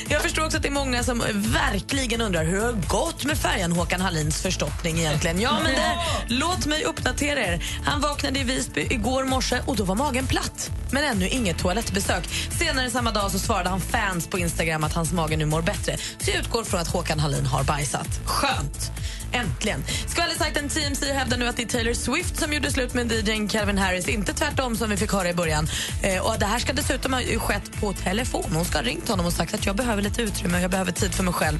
[0.08, 3.38] Jag förstår också att det är många som verkligen undrar hur det har gått med
[3.38, 5.40] färjan Håkan Hallins förstoppning egentligen.
[5.40, 5.98] Ja, men det,
[6.34, 7.64] låt mig uppdatera er.
[7.84, 10.70] Han vaknade i Visby igår morse och då var magen platt.
[10.90, 12.28] Men ännu inget toalettbesök.
[12.58, 15.96] Senare samma dag så svarade han fans på Instagram att hans mage nu mår bättre.
[15.96, 18.20] Så jag utgår från att Håkan Hallin har bajsat.
[18.24, 18.90] Skönt.
[19.36, 19.84] Äntligen.
[20.06, 23.78] Skvallersajten TMC hävdar nu att det är Taylor Swift som gjorde slut med DJn Calvin
[23.78, 25.68] Harris, inte tvärtom som vi fick höra i början.
[26.02, 28.50] Eh, och Det här ska dessutom ha skett på telefon.
[28.54, 30.92] Hon ska ha ringt honom och sagt att jag behöver lite utrymme och jag behöver
[30.92, 31.58] tid för mig själv.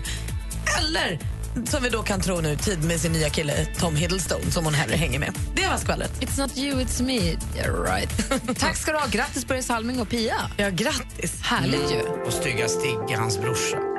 [0.79, 1.19] Eller,
[1.65, 4.75] som vi då kan tro nu, tid med sin nya kille Tom Hiddleston som hon
[4.75, 5.35] hellre hänger med.
[5.55, 6.21] Det var skvallret.
[6.21, 7.21] It's not you, it's me.
[7.57, 8.31] Yeah, right.
[8.59, 9.07] Tack ska du ha.
[9.07, 10.37] Grattis Börje Salming och Pia.
[10.57, 11.41] Ja, grattis.
[11.43, 12.01] Härligt ju.
[12.27, 13.96] Och stygga Stigge, hans brorsa.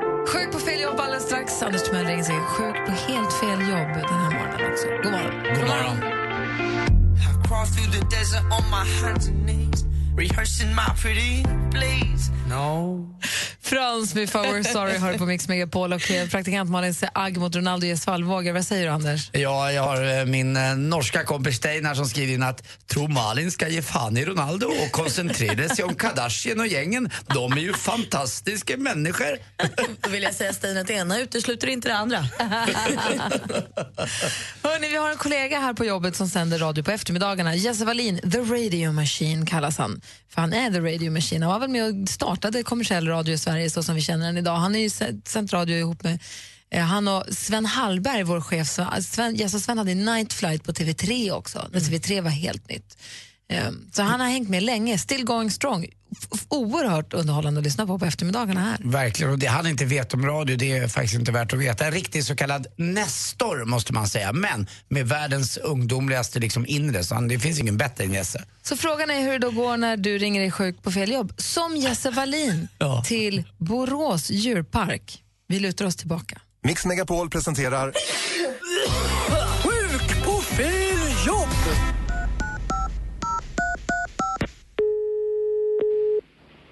[0.67, 1.61] Fel jobb alldeles strax.
[1.61, 4.87] Anders Timell ringer sig sjuk på helt fel jobb den här morgonen också.
[5.03, 5.43] God morgon.
[5.55, 5.97] God morgon.
[7.17, 9.85] I crawl through the desert on my hands and knees,
[10.17, 12.31] rehearsing my pretty please.
[12.49, 12.99] No.
[13.67, 17.55] Frans med Four Sorry hör på Mix Megapol och eh, praktikant Malin säger agg mot
[17.55, 18.53] Ronaldo ger svallvågor.
[18.53, 19.29] Vad säger du Anders?
[19.33, 23.51] Ja, jag har eh, min eh, norska kompis Steinar som skriver in att tror Malin
[23.51, 27.09] ska ge fan i Ronaldo och koncentrera sig om Kardashian och gängen.
[27.27, 29.37] De är ju fantastiska människor.
[30.01, 32.17] Då vill jag säga Stina att det ena utesluter inte det andra.
[34.63, 37.55] Hörrni, vi har en kollega här på jobbet som sänder radio på eftermiddagarna.
[37.55, 40.01] Jesse Wallin, The Radio Machine kallas han.
[40.29, 41.43] För han är The Radio Machine.
[41.43, 44.37] Han var väl med och startade kommersiell radio i Sverige så som vi känner den
[44.37, 44.55] idag.
[44.55, 44.89] Han har ju
[45.25, 46.19] sänt radio ihop med
[46.69, 50.71] Eh, han och Sven Hallberg, vår chef, Sven, Sven, och Sven hade Night Flight på
[50.71, 52.97] TV3 också, när TV3 var helt nytt.
[53.49, 55.85] Eh, så han har hängt med länge, still going strong.
[56.49, 58.77] Oerhört underhållande att lyssna på på eftermiddagarna här.
[58.83, 61.85] Verkligen, och det han inte vet om radio det är faktiskt inte värt att veta.
[61.85, 67.15] En riktig så kallad nestor måste man säga, men med världens ungdomligaste liksom inre, så
[67.15, 68.43] han, det finns ingen bättre än Jesse.
[68.61, 71.33] Så frågan är hur det då går när du ringer dig sjuk på fel jobb.
[71.37, 73.03] Som Jesse Wallin Ja.
[73.03, 75.23] till Borås djurpark.
[75.47, 76.41] Vi lutar oss tillbaka.
[76.63, 77.93] Mix Megapol presenterar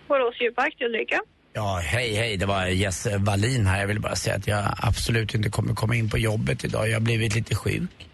[0.08, 1.22] Borås djurpark Ulrika.
[1.53, 3.80] Ja, hej hej, det var Jesse Wallin här.
[3.80, 6.89] Jag vill bara säga att jag absolut inte kommer komma in på jobbet idag.
[6.89, 8.10] Jag har blivit lite sjuk.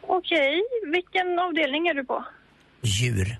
[0.00, 0.62] Okej,
[0.92, 2.24] vilken avdelning är du på?
[2.82, 3.36] Djur.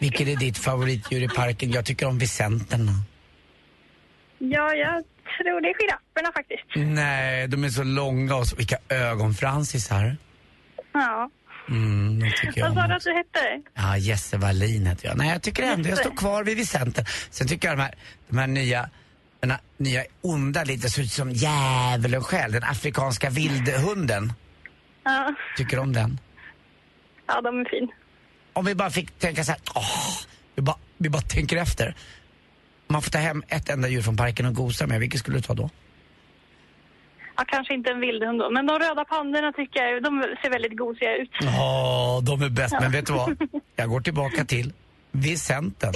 [0.00, 1.70] Vilket är ditt favoritdjur i parken?
[1.70, 2.92] Jag tycker om visenterna.
[4.38, 5.04] Ja, jag
[5.38, 6.64] tror det är girafferna faktiskt.
[6.76, 10.16] Nej, de är så långa och så, vilka ögonfransisar.
[10.92, 11.30] Ja.
[11.68, 12.20] Mm,
[12.60, 13.62] Vad sa du att du hette?
[13.74, 15.16] Ja, Jesse Wallin heter jag.
[15.16, 17.04] Nej, jag tycker ändå jag står kvar vid Vicenten.
[17.30, 17.94] Sen tycker jag de här,
[18.28, 18.90] de här nya,
[19.40, 22.52] den här nya onda lite ser ut som djävulen själv.
[22.52, 24.32] Den afrikanska vildhunden.
[25.04, 25.34] Ja.
[25.56, 26.20] Tycker om den.
[27.26, 27.88] ja, de är fin.
[28.52, 30.16] Om vi bara fick tänka så här, åh,
[30.54, 31.88] vi bara, vi bara tänker efter.
[32.86, 35.36] Om man får ta hem ett enda djur från parken och gosa med, vilket skulle
[35.36, 35.70] du ta då?
[37.38, 40.78] Ja, kanske inte en vildhund då, men de röda pandorna tycker jag de ser väldigt
[40.78, 41.30] gosiga ut.
[41.40, 42.74] Ja, de är bäst.
[42.80, 43.36] Men vet du vad?
[43.76, 44.72] Jag går tillbaka till
[45.12, 45.92] Vicenten.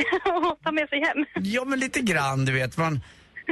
[0.64, 1.24] Ta med sig hem.
[1.34, 2.76] Ja, men lite grann, du vet.
[2.76, 3.00] Man,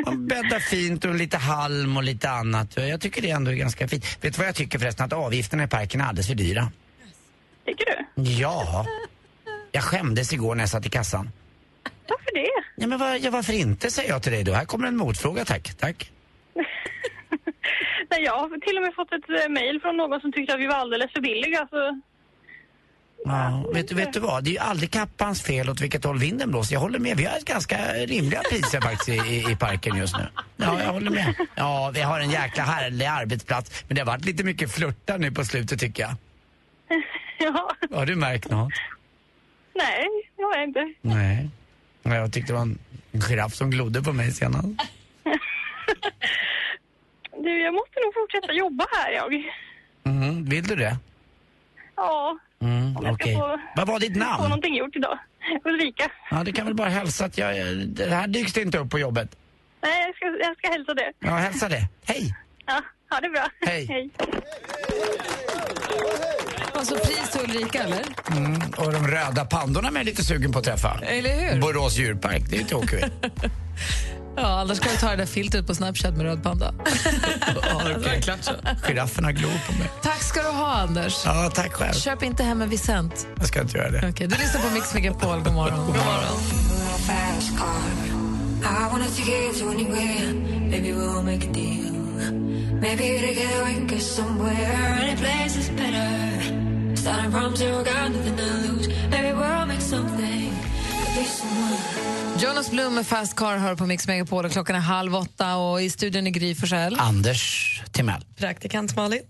[0.07, 2.77] man bäddar fint och lite halm och lite annat.
[2.77, 4.05] Jag tycker det ändå är ganska fint.
[4.21, 5.07] Vet du vad jag tycker förresten?
[5.07, 6.73] Att avgifterna i parken är alldeles för dyra.
[7.67, 8.23] Tycker du?
[8.23, 8.87] Ja.
[9.73, 11.31] Jag skämdes igår när jag satt i kassan.
[12.09, 12.65] Varför det?
[12.77, 14.53] Ja, men var, ja, varför inte, säger jag till dig då.
[14.53, 15.75] Här kommer en motfråga, tack.
[15.79, 16.11] Tack.
[18.11, 20.61] Nej, jag har till och med fått ett eh, mejl från någon som tyckte att
[20.61, 21.67] vi var alldeles för billiga.
[21.71, 22.01] Så...
[23.25, 24.45] Ja, vet, du- vet du vad?
[24.45, 26.75] Det är ju aldrig kappans fel åt vilket håll vinden blåser.
[26.75, 27.17] Jag håller med.
[27.17, 30.27] Vi har ett ganska rimliga priser faktiskt i, i, parken just nu.
[30.57, 31.35] Ja, jag håller med.
[31.55, 33.85] Ja, vi har en jäkla härlig arbetsplats.
[33.89, 36.15] Men det har varit lite mycket flörtar nu på slutet tycker jag.
[37.39, 38.73] ja, Har du märkt något?
[39.75, 40.07] nej,
[40.37, 40.95] det har jag inte.
[41.01, 41.49] Nej.
[42.03, 42.79] Ja, Jag tyckte det var en
[43.29, 44.67] giraff som glodde på mig senast.
[47.45, 49.33] Du, jag måste nog fortsätta jobba här, jag.
[50.03, 50.97] Mhm, Vill du det?
[51.97, 53.35] Ja, Mm, jag okej.
[53.35, 54.43] få, Vad var ditt få namn?
[54.43, 55.19] någonting gjort idag.
[55.65, 56.11] Ulrika.
[56.31, 58.99] Ja, det kan väl bara hälsa att jag, det här dyks det inte upp på
[58.99, 59.37] jobbet.
[59.83, 61.13] Nej, jag ska, jag ska hälsa det.
[61.19, 61.89] Ja, hälsa det.
[62.05, 62.35] Hej!
[62.67, 62.81] Ja,
[63.11, 63.47] ha det bra.
[63.61, 63.87] Hej.
[63.87, 64.11] Hej.
[66.75, 68.03] Alltså pris till Ulrika, eller?
[68.31, 71.01] Mm, och de röda pandorna jag lite sugen på att träffa.
[71.03, 71.61] Eller hur?
[71.61, 73.05] Borås djurpark, det är ju vi.
[74.37, 76.75] Ja, annars ska vi ta det där filtret på Snapchat med röd panda.
[78.87, 79.91] Girafferna glor på mig.
[80.03, 81.23] Tack ska du ha, Anders.
[81.25, 81.95] Ja, tack själv.
[81.95, 83.27] Köp inte hem en Vicent.
[83.37, 83.99] Jag ska inte göra det.
[83.99, 85.43] Okej, du lyssnar på Mix Megapol.
[85.43, 85.87] God morgon.
[85.87, 86.37] God morgon.
[102.43, 105.83] Jonas Blum med Fast Car hör på Mix Megapol och klockan är halv åtta och
[105.83, 106.97] i studion är Gry Forssell.
[107.01, 108.25] Anders Timell.
[108.37, 109.23] Praktikant Malin.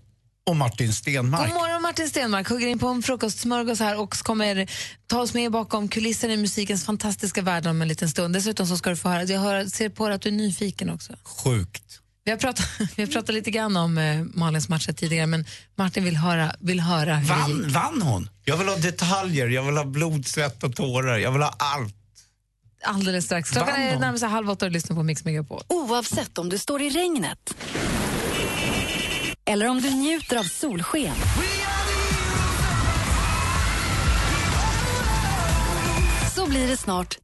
[0.49, 1.47] Och Martin Stenmark.
[1.47, 4.69] God morgon Martin Stenmark, hugger in på en frukostsmörgås här och kommer
[5.07, 8.33] ta oss med bakom kulisserna i musikens fantastiska värld om en liten stund.
[8.35, 10.89] Dessutom så ska du få höra, jag hör, ser på dig att du är nyfiken
[10.89, 11.13] också.
[11.23, 11.83] Sjukt.
[12.23, 15.45] Vi har pratat, vi har pratat lite grann om eh, Malins matcher tidigare men
[15.75, 17.75] Martin vill höra, vill höra hur det gick.
[17.75, 18.29] vann hon?
[18.45, 21.17] Jag vill ha detaljer, jag vill ha blod, svett och tårar.
[21.17, 21.95] Jag vill ha allt.
[22.83, 23.49] Alldeles strax.
[23.49, 25.61] Klockan är sig halv åtta och lyssnar på Mix Megapol.
[25.67, 27.55] Oavsett om du står i regnet
[29.45, 31.15] eller om du njuter av solsken.
[36.35, 37.17] Så blir det snart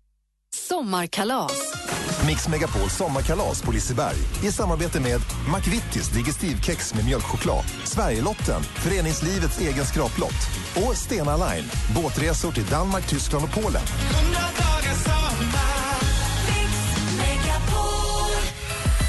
[0.56, 1.87] sommarkalas.
[2.26, 5.22] Mix Megapol sommarkalas på Liseberg i samarbete med
[5.56, 13.46] McVittys Digestivkex med mjölkchoklad, Sverigelotten, föreningslivets egen skraplott och Stena Line, båtresor till Danmark, Tyskland
[13.46, 13.82] och Polen.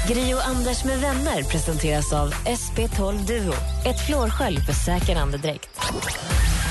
[0.09, 3.53] Gri och Anders med vänner presenteras av SP12 Duo.
[3.85, 5.69] Ett flårskölj för säker andedräkt.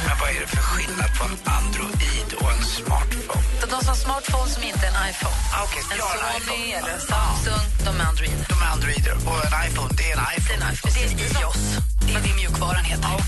[0.07, 3.47] Men vad är det för skillnad på en Android och en smartphone?
[3.61, 5.37] De som har smartphone som inte är en iPhone.
[5.55, 6.79] Ah, okej, en har en Sony iPhone.
[6.79, 8.39] eller Samsung, de är Android.
[8.53, 10.63] De är Androider och en iPhone, det är en iPhone.
[10.95, 11.63] Det är en iOS.
[12.07, 13.09] Det är det mjukvaran heter.
[13.09, 13.21] Ah,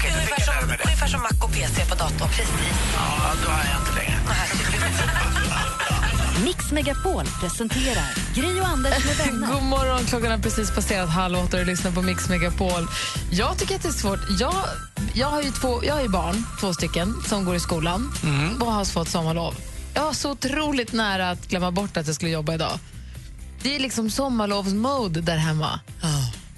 [0.61, 0.85] lära mig det.
[0.89, 2.29] ungefär som Mac och PC på datorn.
[2.37, 2.75] Precis.
[2.97, 3.07] Ja,
[3.43, 4.17] då har jag inte längre.
[6.45, 9.47] Mix Megapol presenterar Gri och Anders med vänner.
[9.53, 12.87] God morgon, klockan har precis passerat halv åtta och du lyssnar på Mix Megapol.
[13.31, 14.21] Jag tycker att det är svårt.
[14.41, 14.55] Jag,
[15.15, 18.63] jag, har, ju två, jag har ju barn, två stycken, som går i skolan Mm.
[18.63, 19.55] och har fått sommarlov.
[19.95, 22.79] Jag var så otroligt nära att glömma bort att jag skulle jobba idag.
[23.63, 25.81] Det är liksom sommarlovsmode där hemma.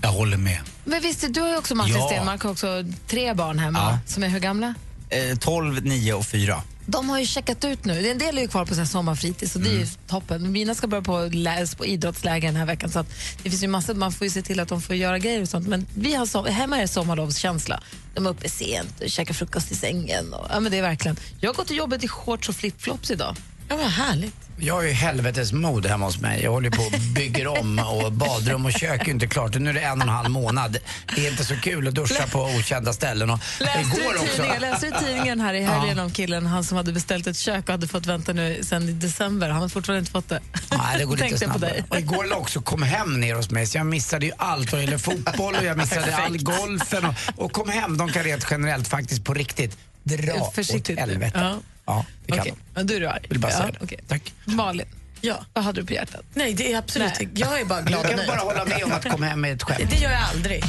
[0.02, 0.58] Jag håller med.
[0.84, 2.06] Men visst, du har ju också Martin Ja.
[2.08, 3.78] Stenmark har också tre barn hemma.
[3.78, 3.98] Ja.
[4.06, 4.74] Som är hur gamla?
[5.12, 6.62] Eh, 12, 9 och 4.
[6.86, 8.08] De har ju checkat ut nu.
[8.10, 10.52] En del är ju kvar på sin sommarfritids och det är ju toppen.
[10.52, 13.04] Mina ska börja på, läs på idrottsläger den här veckan så
[13.42, 15.48] det finns ju massor, man får ju se till att de får göra grejer och
[15.48, 15.68] sånt.
[15.68, 17.80] Men vi har som, hemma är det sommarlovskänsla.
[18.14, 20.32] De är uppe sent och käkar frukost i sängen.
[20.32, 21.16] Och, ja, men det är verkligen.
[21.40, 23.36] Jag har gått till jobbet i shorts och flipflops idag.
[23.68, 24.41] Ja, vad härligt.
[24.57, 26.42] Jag har ju helvetes mod hemma hos mig.
[26.42, 29.55] Jag håller på och bygger om och badrum och kök är inte klart.
[29.55, 30.76] Nu är det en och en halv månad.
[31.16, 33.30] Det är inte så kul att duscha på okända ställen.
[33.30, 34.26] Och Läste du, igår också.
[34.36, 37.64] tidningen, läste du tidningen här i helgen om killen han som hade beställt ett kök
[37.64, 39.48] och hade fått vänta nu i december?
[39.48, 40.40] Han har fortfarande inte fått det.
[40.70, 41.84] Nej, det går lite snabbare.
[41.88, 44.80] Och igår låg också kom hem ner hos mig så jag missade ju allt vad
[44.80, 48.88] gäller fotboll och jag missade all golfen och, och kom hem, de kan rent generellt
[48.88, 51.00] faktiskt på riktigt dra åt Försiktigt nu.
[51.00, 51.38] helvete.
[51.40, 51.57] Ja.
[51.86, 52.62] Ja, det kan Okej, de.
[52.74, 53.26] men du är du arg.
[53.28, 53.84] Vill bara säga ja, det.
[53.84, 53.98] okej.
[54.08, 54.32] Tack.
[54.44, 54.86] Malin,
[55.20, 55.44] Ja.
[55.52, 56.22] vad hade du på hjärtat?
[56.34, 57.28] Nej, det är absolut Nej.
[57.34, 59.52] Jag är bara glad Jag och kan bara hålla med om att komma hem med
[59.52, 59.90] ett skämt.
[59.90, 60.62] Det gör jag aldrig.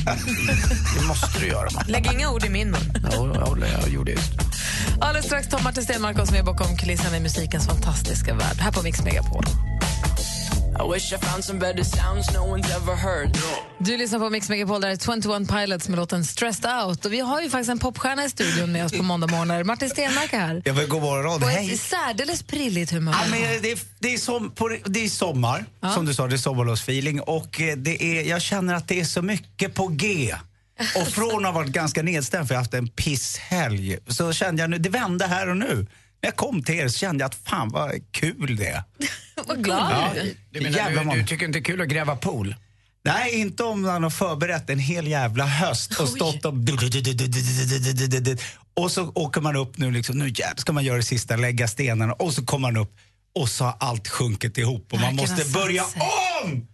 [0.99, 1.69] Det måste du göra.
[1.73, 1.83] Man.
[1.87, 2.93] Lägg inga ord i min mun.
[3.11, 4.43] Ja, jag, gjorde just det.
[5.01, 8.57] Alldeles strax tar Martin Stenmarck oss med bakom kulisserna i musikens fantastiska värld.
[8.59, 9.43] Här på Mix Megapol.
[10.79, 13.37] I wish I found some better sounds no one's ever heard.
[13.77, 17.05] Du lyssnar på Mix Megapol, där är 21 Pilots med låten Stressed Out.
[17.05, 19.63] Och vi har ju faktiskt en popstjärna i studion med oss på måndag morgnar.
[19.63, 20.61] Martin Stenmarck är här.
[20.65, 21.39] Jag vill god morgon.
[21.39, 21.73] På Hej.
[21.73, 23.13] ett särdeles prilligt humör.
[23.13, 26.35] Ja, men det, är, det, är som, på, det är sommar, som du sa, det
[26.35, 27.21] är sommarlovsfeeling.
[27.21, 30.35] Och eh, det är, jag känner att det är så mycket på G.
[30.95, 34.61] Och från att ha varit ganska nedstämd för jag har haft en pisshelg så kände
[34.61, 35.87] jag nu, det vände här och nu.
[36.23, 38.83] När jag kom till er så kände jag att fan vad kul det är.
[39.47, 42.15] Vad glad Ja, du menar, Jävla du, du tycker inte det är kul att gräva
[42.15, 42.55] pool?
[43.05, 46.53] Nej, inte om man har förberett en hel jävla höst och stått och...
[48.73, 51.67] Och så åker man upp nu, liksom, nu jävlar ska man göra det sista, lägga
[51.67, 52.95] stenarna och så kommer man upp
[53.35, 55.83] och så har allt sjunkit ihop och man måste börja
[56.43, 56.67] om!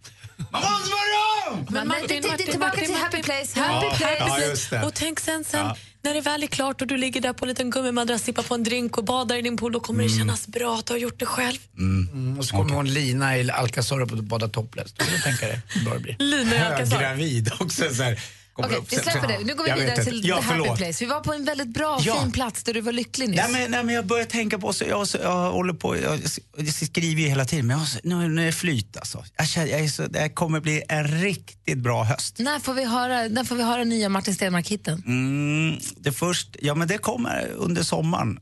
[0.50, 1.66] Man måste börja om!
[1.70, 3.60] Men Martin, Martin, tillbaka till Happy Place.
[3.60, 4.68] Happy Ja, place.
[4.76, 4.84] ja.
[4.86, 5.76] Och tänk sen, sen Ja.
[6.02, 8.54] när det väl är klart och du ligger där på en liten gummimadrass, sippar på
[8.54, 10.98] en drink och badar i din pool, då kommer det kännas bra att du har
[10.98, 11.58] gjort det själv.
[11.78, 14.92] Mm, och så kommer hon Lina i Alcazar och bada topless.
[14.92, 16.16] Då kan du tänka dig hur bra det blir.
[16.18, 16.96] Lina i Alcazar.
[16.96, 17.94] Höggravid också.
[17.94, 18.20] Så här,
[18.66, 19.38] Okej, upp vi släpper det.
[19.44, 20.78] Nu går vi vidare till ja, The Happy förlåt.
[20.78, 21.04] Place.
[21.04, 22.20] Vi var på en väldigt bra, Ja.
[22.22, 23.36] fin plats där du var lycklig nyss.
[23.36, 26.20] Nej, men, nej, men jag börjar tänka på, så jag, så, jag håller på, jag,
[26.56, 29.24] jag skriver ju hela tiden, men jag, nu, nu är det flyt alltså.
[29.36, 32.38] Jag, känner, jag så, det kommer bli en riktigt bra höst.
[32.38, 35.02] När får vi höra, när får vi höra nya Martin Stenmarck-hitten?
[35.06, 38.38] Mm, det först, ja men det kommer under sommaren.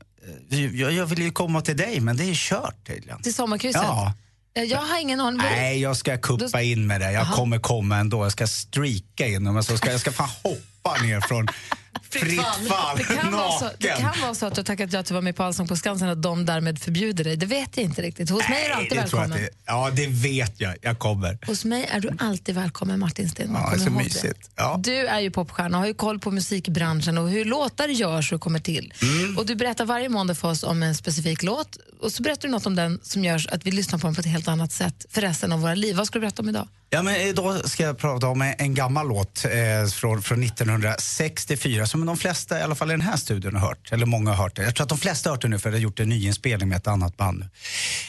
[0.51, 3.21] Eh, Jag, jag vill ju komma till dig, men det är kört tydligen.
[3.21, 3.81] Till sommarkrysset?
[3.85, 4.13] Ja.
[4.63, 5.41] Jag har ingen aning.
[5.41, 7.11] Nej, jag ska kuppa in med det.
[7.11, 8.25] Jag kommer komma ändå.
[8.25, 11.47] Jag ska streaka in så ska jag ska fan hoppa ner från
[12.09, 14.11] fritt fall, Det kan, vara så, det naken.
[14.11, 15.75] kan vara så att du har tackat ja till att vara med på Allsång på
[15.75, 17.35] Skansen att de därmed förbjuder dig.
[17.35, 18.29] Det vet jag inte riktigt.
[18.29, 19.31] Hos mig är du alltid välkommen.
[19.31, 20.75] det, ja, det vet jag.
[20.81, 21.37] Jag kommer.
[21.47, 23.73] Hos mig är du alltid välkommen, Martin Stenmarck.
[23.73, 24.49] Ja, så mysigt.
[24.55, 24.79] Ja.
[24.83, 28.41] Du är ju popstjärna och har ju koll på musikbranschen och hur låtar görs och
[28.41, 28.93] kommer till.
[29.01, 29.37] Mm.
[29.37, 32.51] Och Du berättar varje måndag för oss om en specifik låt och så berättar du
[32.51, 35.05] något om den som gör att vi lyssnar på den på ett helt annat sätt
[35.09, 35.95] för resten av våra liv.
[35.95, 36.67] Vad ska du berätta om idag?
[36.91, 41.85] Ja, men eh, idag ska jag prata om en, gammal låt eh, från, från 1964
[41.85, 43.91] som de flesta, i alla fall i den här studion, har hört.
[43.91, 44.63] Eller många har hört det.
[44.63, 46.69] Jag tror att de flesta har hört det nu för jag har gjort en nyinspelning
[46.69, 47.45] med ett annat band.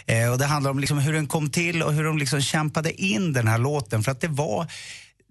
[0.06, 3.02] Eh, och det handlar om liksom hur den kom till och hur de liksom kämpade
[3.02, 4.02] in den här låten.
[4.02, 4.66] För att det var,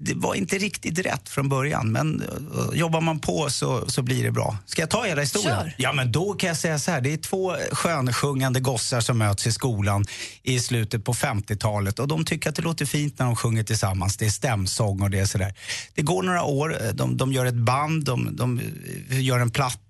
[0.01, 1.91] det var inte riktigt rätt från början.
[1.91, 4.57] Men eh, jobbar man på så, så blir det bra.
[4.65, 5.55] Ska jag ta hela historien?
[5.55, 5.75] Kör.
[5.77, 7.01] Ja, men då kan jag säga så här.
[7.01, 10.05] Det är två skönsjungande gossar som möts i skolan
[10.43, 14.17] i slutet på 50-talet och de tycker att det låter fint när de sjunger tillsammans.
[14.17, 15.53] Det är stämsång och det är sådär.
[15.95, 18.61] Det går några år, de, de gör ett band, de, de
[19.09, 19.88] gör en platta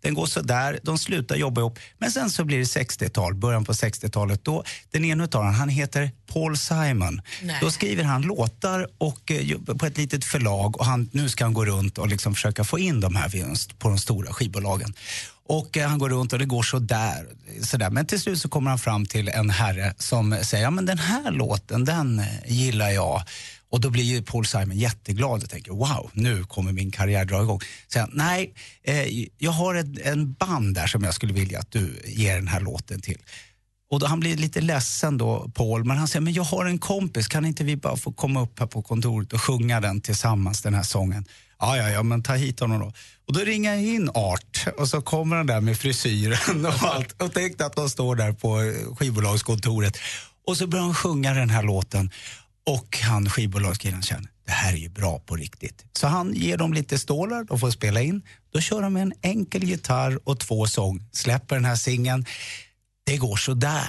[0.00, 1.78] den går sådär, de slutar jobba ihop.
[1.98, 4.44] Men sen så blir det 60-tal, början på 60-talet.
[4.44, 7.22] Då, den ena utav dem, han heter Paul Simon.
[7.42, 7.58] Nej.
[7.60, 11.54] Då skriver han låtar och, eh, på ett litet förlag och han, nu ska han
[11.54, 13.30] gå runt och liksom försöka få in de här
[13.78, 14.94] på de stora skivbolagen.
[15.46, 17.26] Och eh, han går runt och det går sådär,
[17.62, 17.90] sådär.
[17.90, 20.98] Men till slut så kommer han fram till en herre som säger, ja men den
[20.98, 23.22] här låten den eh, gillar jag.
[23.70, 27.42] Och då blir ju Paul Simon jätteglad och tänker wow, nu kommer min karriär dra
[27.42, 27.60] igång.
[27.92, 32.02] Sen, nej, eh, jag har ett, en band där som jag skulle vilja att du
[32.04, 33.18] ger den här låten till.
[33.90, 36.78] Och då, han blir lite ledsen då, Paul, men han säger, men jag har en
[36.78, 40.62] kompis, kan inte vi bara få komma upp här på kontoret och sjunga den tillsammans,
[40.62, 41.24] den här sången?
[41.58, 42.92] Ja, ja, ja, men ta hit honom då.
[43.26, 47.22] Och då ringer jag in Art och så kommer han där med frisyren och allt
[47.22, 49.98] och tänkte att de står där på skivbolagskontoret.
[50.46, 52.10] Och så börjar han sjunga den här låten
[52.66, 55.84] och han skivbolagskillen känner det här är ju bra på riktigt.
[55.92, 58.22] Så han ger dem lite stålar, de får spela in.
[58.52, 62.26] Då kör de med en enkel gitarr och två sång, släpper den här singeln.
[63.06, 63.88] Det går så där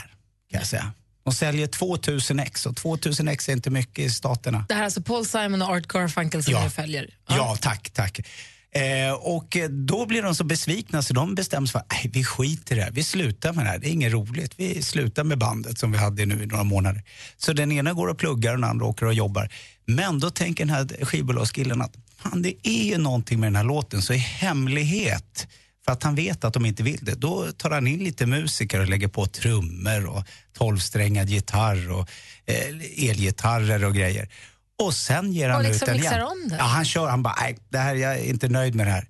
[0.52, 0.92] kan jag säga.
[1.24, 4.66] De säljer 2000 ex och 2000 ex är inte mycket i staterna.
[4.68, 6.70] Det här är alltså Paul Simon och Art Garfunkel som Ja.
[6.70, 7.10] följer.
[7.28, 8.20] Ja, tack, tack.
[8.74, 12.76] Eh, och då blir de så besvikna så de bestämmer sig för att vi skiter
[12.76, 14.54] i det här, vi slutar med det här, det är inget roligt.
[14.58, 17.04] Vi slutar med bandet som vi hade nu i några månader.
[17.38, 19.50] Så den ena går och pluggar och den andra åker och jobbar.
[19.86, 23.64] Men då tänker den här skivbolagskillen att fan, det är ju någonting med den här
[23.64, 25.48] låten, så i hemlighet
[25.86, 27.16] för att han vet att de inte vill det.
[27.16, 32.10] Då tar han in lite musiker och lägger på trummor och tolvsträngad gitarr och
[32.46, 34.30] eh, elgitarrer och grejer.
[34.82, 36.28] Och sen ger han Och ut liksom den mixar igen.
[36.28, 36.56] om det.
[36.56, 39.08] Ja, han kör, han bara, nej, det här, jag är inte nöjd med det här.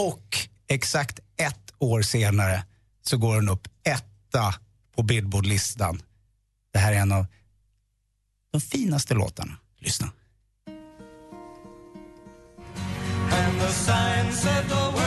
[0.00, 0.36] Och
[0.68, 2.64] exakt ett år senare
[3.02, 4.54] så går den upp etta
[4.96, 6.02] på Billboard-listan.
[6.72, 7.26] Det här är en av
[8.52, 9.56] de finaste låtarna.
[9.78, 10.10] Lyssna.
[13.32, 15.03] And the signs said the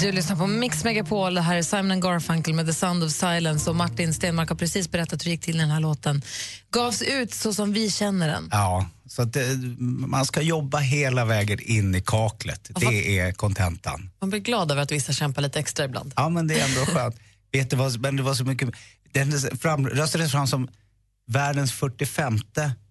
[0.00, 1.34] Du lyssnar på Mix Megapol.
[1.34, 3.70] Det här är Simon Garfunkel med The Sound of Silence.
[3.70, 6.22] Och Martin Stenmark har precis berättat hur det gick till när den här låten
[6.70, 8.48] gavs ut så som vi känner den.
[8.52, 9.46] Ja, så att det,
[9.78, 12.70] man ska jobba hela vägen in i kaklet.
[12.80, 14.10] Det är kontentan.
[14.20, 16.12] Man blir glad över att vissa kämpar lite extra ibland.
[16.16, 17.16] Ja, men det är ändå skönt.
[17.52, 18.68] Vet du vad, men det var så mycket...
[19.12, 20.68] Den fram, röstades fram som
[21.26, 22.38] världens 45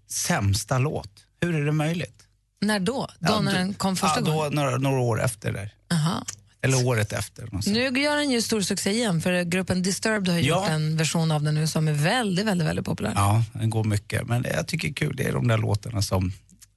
[0.09, 1.11] sämsta låt.
[1.41, 2.23] Hur är det möjligt?
[2.61, 2.93] När då?
[2.93, 4.53] Då Ja, när då- den kom första ja, då, gången?
[4.53, 5.73] Några, några år efter där.
[5.91, 6.23] Aha.
[6.61, 7.49] Eller året efter.
[7.69, 10.61] Nu gör den ju stor succé igen för gruppen Disturbed har Ja.
[10.61, 13.11] gjort en version av den nu som är väldigt, väldigt, väldigt populär.
[13.15, 14.27] Ja, den går mycket.
[14.27, 16.31] Men det jag tycker är kul, det är de där låtarna som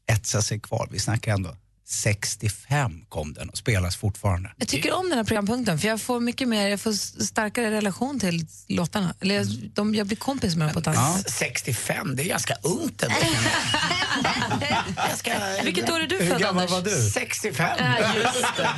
[0.07, 0.89] etsar sig kvar.
[0.91, 1.57] Vi snackar ändå
[1.87, 4.53] 65 kom den och spelas fortfarande.
[4.57, 6.93] Jag tycker om den här programpunkten för jag får mycket mer, jag får
[7.25, 9.15] starkare relation till låtarna.
[9.21, 11.31] Eller jag, de, jag blir kompis med dem på ett annat sätt.
[11.33, 13.17] 65, det är ganska ungt ändå.
[15.65, 16.71] Vilket år är du Hur född, gammal Anders?
[16.71, 17.11] var du?
[17.11, 17.69] 65.
[17.79, 18.69] Ja, just det.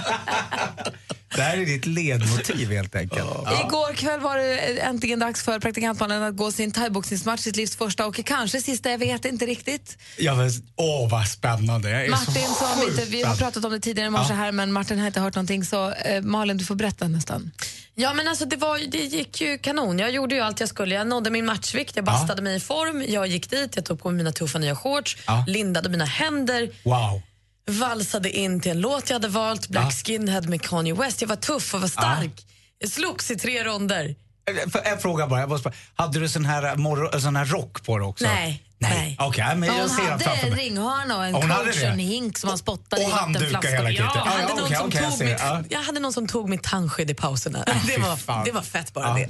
[1.35, 3.29] Det här är ditt ledmotiv helt enkelt.
[3.65, 8.07] Igår kväll var det äntligen dags för praktikantmannen att gå sin thaiboxningsmatch, sitt livs första
[8.07, 9.99] och kanske sista, jag vet inte riktigt.
[10.19, 11.91] Ja, men, åh, vad spännande.
[11.91, 14.35] Jag är Martin så som inte, vi har pratat om det tidigare i morse Ja.
[14.37, 17.51] här men Martin har inte hört någonting så eh, Malin du får berätta nästan.
[17.95, 19.99] Ja men alltså det, var, det gick ju kanon.
[19.99, 20.95] Jag gjorde ju allt jag skulle.
[20.95, 24.09] Jag nådde min matchvikt, jag bastade mig i form, jag gick dit, jag tog på
[24.11, 25.45] mig mina tuffa nya shorts, Ja.
[25.49, 27.23] lindade mina händer, Wow.
[27.71, 29.91] Valsade in till en låt jag hade valt, Black Ja.
[29.91, 31.21] Skinhead med Kanye West.
[31.21, 32.47] Jag var tuff och var stark.
[32.79, 34.15] Jag slogs i tre ronder.
[34.85, 35.41] Eh, En fråga bara.
[35.41, 35.75] Jag måste bara.
[35.95, 38.25] Hade du sån här, morgon, sån här rock på dig också?
[38.25, 38.61] Nej.
[38.79, 39.17] Nej.
[39.21, 40.65] Okej, men jag hon ser hade framför mig.
[40.65, 41.39] ringhörna och en det?
[41.39, 43.77] och hink som man spottade Och i handdukar vattenflaskor.
[43.77, 44.05] hela kittet.
[44.15, 45.45] Jag Ja, hade, ja, okej, som okej, jag mitt, det.
[45.45, 45.63] Ja.
[45.69, 47.65] jag hade någon som tog mitt tandskydd i pauserna.
[47.67, 49.27] det, fy var, det var fett bara Ja.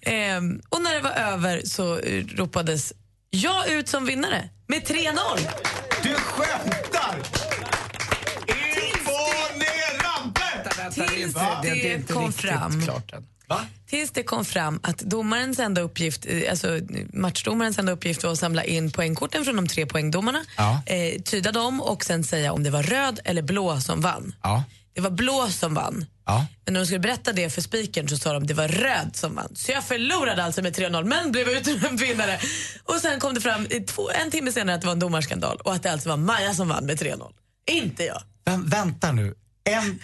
[0.00, 0.10] det.
[0.10, 2.92] Ehm, och när det var över så eh, ropades
[3.30, 5.16] jag ut som vinnare med 3-0.
[6.02, 6.75] Du skämtar!
[11.32, 11.58] Tills Va?
[11.62, 13.26] Det är det inte kom fram klart än.
[13.86, 16.80] Tills det kom fram att domarens enda uppgift, eh, alltså
[17.12, 20.82] matchdomarens enda uppgift var att samla in poängkorten från de tre poängdomarna, Ja.
[20.86, 24.34] eh, tyda dem och sen säga om det var röd eller blå som vann.
[24.42, 24.64] Ja.
[24.94, 26.04] Det var blå som vann.
[26.26, 26.46] Ja.
[26.64, 29.10] Men när de skulle berätta det för spikern så sa de att det var röd
[29.16, 29.48] som vann.
[29.56, 32.38] Så jag förlorade alltså med 3-0 men blev utnämnd vinnare.
[32.84, 35.74] Och sen kom det fram två, en timme senare att det var en domarskandal och
[35.74, 37.32] att det alltså var Maja som vann med 3-0.
[37.70, 38.22] Inte jag.
[38.46, 39.34] Men vänta nu.
[39.68, 39.98] En,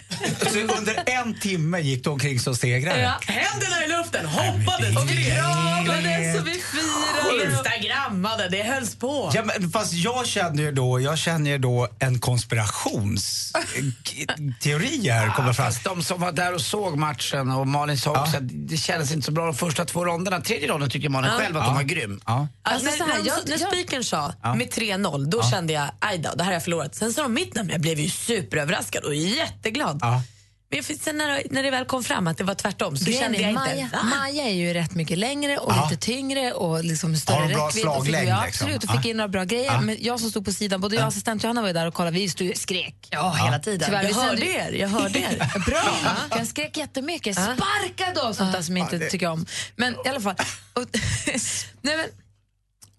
[0.51, 3.01] så under en timme gick du omkring som segrare?
[3.01, 7.45] Ja, händerna i luften, hoppades och vi kramades och vi firade.
[7.51, 9.31] Instagrammade, det hölls på.
[9.33, 15.65] Ja, men fast jag känner ju då, jag känner då en konspirationsteori här kommer fram.
[15.65, 19.11] Fast de som var där och såg matchen och Malin sa också att det kändes
[19.11, 20.41] inte så bra de första två ronderna.
[20.41, 21.39] Tredje ronden tyckte Malin Ja.
[21.39, 21.67] själv att Ja.
[21.67, 22.21] de var grym.
[22.25, 22.47] Ja.
[22.63, 24.55] Alltså, Alltså, så när, jag- när spikern sa Ja.
[24.55, 25.49] med 3-0, då Ja.
[25.49, 26.95] kände jag aj då, det här har jag förlorat.
[26.95, 29.13] Sen sa de mitt namn, jag blev ju superöverraskad och
[29.55, 29.99] jätteglad.
[30.01, 30.21] Ja.
[30.69, 33.21] Men jag, sen när, när det väl kom fram att det var tvärtom så Grejen
[33.21, 34.03] kände är, jag Maja, inte, va?
[34.03, 35.87] Maja är ju rätt mycket längre och Ja.
[35.89, 37.81] lite tyngre och liksom Har större en bra räckvidd.
[37.83, 38.65] slaglängd, ja, liksom.
[38.67, 39.01] absolut, och Ja.
[39.01, 39.65] fick in några bra grejer.
[39.73, 39.81] Ja.
[39.81, 41.93] Men jag som stod på sidan, både jag och assistent Johanna var ju där och
[41.93, 43.07] kollade, vi stod ju och skrek.
[43.09, 43.85] Ja, hela tiden.
[43.85, 45.51] Tyvärr, vi jag hörde er, jag hörde er.
[45.65, 45.83] Bra!
[46.29, 47.37] Jag skrek jättemycket.
[47.37, 47.43] Ja.
[47.43, 48.33] Sparka då!
[48.33, 49.45] Sånt där som jag inte det- tycker om.
[49.75, 50.35] Men i alla fall.
[50.73, 50.83] Och,
[51.81, 52.05] nej men,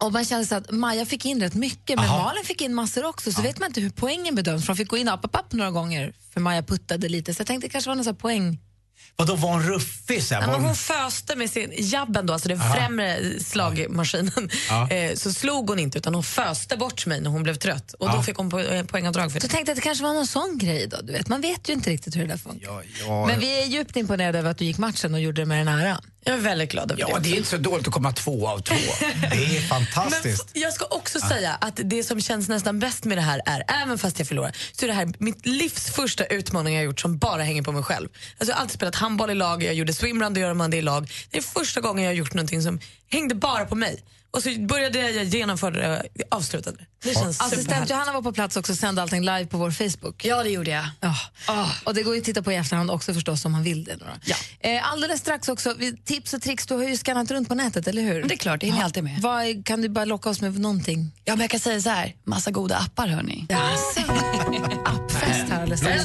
[0.04, 2.24] Och man kände så att Maja fick in rätt mycket, men Aha.
[2.24, 3.32] Malin fick in massor också.
[3.32, 4.66] Så vet man inte hur poängen bedöms.
[4.66, 7.34] För de fick gå in app, app, app några gånger, för Maja puttade lite.
[7.34, 8.58] Så jag tänkte det kanske var någon sån här poäng.
[9.16, 10.22] Vadå, var hon ruffig?
[10.22, 10.68] Så här, Ja, var men hon...
[10.68, 12.74] hon föste med sin jabben, då, alltså den Aha.
[12.74, 14.50] främre slagmaskinen.
[14.68, 14.88] Ja.
[14.94, 17.92] Eh, så slog hon inte, utan hon föste bort mig när hon blev trött.
[17.92, 18.22] Och då Ja.
[18.22, 19.52] fick hon po eh, poängavdrag för Så det.
[19.52, 20.96] tänkte jag att det kanske var någon sån grej då.
[21.02, 21.28] Du vet.
[21.28, 22.66] Man vet ju inte riktigt hur det där funkar.
[22.66, 23.26] Ja, ja.
[23.26, 25.68] Men vi är djupt imponerade över att du gick matchen och gjorde det med den
[25.68, 26.02] äran.
[26.24, 28.58] Jag är väldigt glad över Ja, det är inte så dåligt att komma två av
[28.58, 28.74] två.
[29.00, 30.44] Det är Men fantastiskt.
[30.46, 33.64] f- jag ska också säga att det som känns nästan bäst med det här är,
[33.82, 37.18] även fast jag förlorar, så är det här mitt livs första utmaning jag gjort som
[37.18, 38.08] bara hänger på mig själv.
[38.38, 40.76] Alltså jag har alltid spelat handboll i lag, jag gjorde swimrun, då gör man det
[40.76, 41.10] i lag.
[41.30, 44.02] Det är första gången jag har gjort någonting som hängde bara på mig.
[44.34, 47.08] Och så började jag, genomförde det, jag avslutade det.
[47.08, 47.90] Det känns Assistent.
[47.90, 50.24] Johanna var på plats också och sände allting live på vår Facebook.
[50.24, 50.84] Ja, det gjorde jag.
[51.00, 51.70] Ja.
[51.84, 53.96] Och det går ju att titta på i efterhand också förstås om man vill det.
[53.96, 54.06] Då.
[54.24, 54.36] Ja.
[54.60, 55.74] Eh, alldeles strax också,
[56.04, 58.22] tips och tricks, du har ju skannat runt på nätet, eller hur?
[58.22, 59.20] Det är klart, det hinner jag alltid med.
[59.20, 61.12] Vad, kan du bara locka oss med någonting?
[61.24, 63.46] Ja, men jag kan säga så här, massa goda appar hörni.
[63.48, 64.00] Jaså?
[65.64, 66.04] Alldeles strax.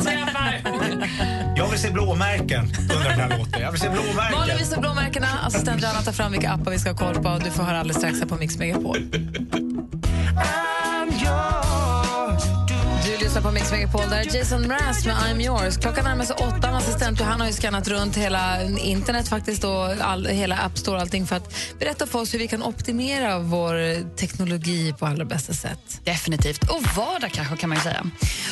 [1.56, 3.62] Jag vill se blåmärken under den här låten.
[3.62, 4.58] Jag vill se Malin blåmärken.
[4.58, 7.40] visar blåmärkena, assistent Johanna tar fram vilka appar vi ska ha koll på.
[7.44, 8.98] Du får höra alldeles strax här på Mix Megapol.
[9.12, 9.20] Du
[13.40, 15.78] lyssnar på Mix Megapol, där är Jason Mraz med I'm yours.
[15.78, 16.70] Klockan närmar sig åtta.
[16.70, 21.02] Assistent Johanna har ju skannat runt hela internet faktiskt och all, hela App Store och
[21.02, 25.54] allting för att berätta för oss hur vi kan optimera vår teknologi på allra bästa
[25.54, 26.02] sätt.
[26.04, 26.64] Definitivt.
[26.64, 28.06] Och vardag kanske kan man ju säga.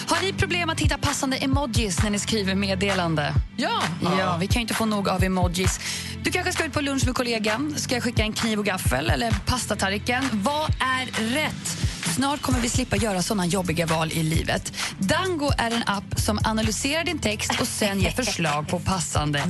[0.08, 3.34] Har ni problem att hitta passande emojis när ni skriver meddelande?
[3.58, 3.82] Ja!
[4.20, 5.80] Ja, vi kan ju inte få nog av emojis.
[6.24, 7.74] Du kanske ska ut på lunch med kollegan.
[7.78, 10.24] Ska jag skicka en kniv och gaffel eller pastatallriken?
[10.34, 11.78] Vad är rätt?
[12.16, 14.74] Snart kommer vi slippa göra såna jobbiga val i livet.
[15.00, 19.44] Dango är en app som analyserar din text och sen ger förslag på passande.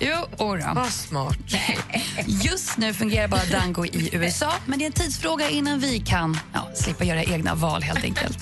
[0.00, 0.72] Jo, ora.
[0.74, 1.38] Vad smart.
[2.26, 6.38] Just nu fungerar bara Dango i USA, men det är en tidsfråga innan vi kan
[6.52, 8.38] ja, slippa göra egna val helt enkelt.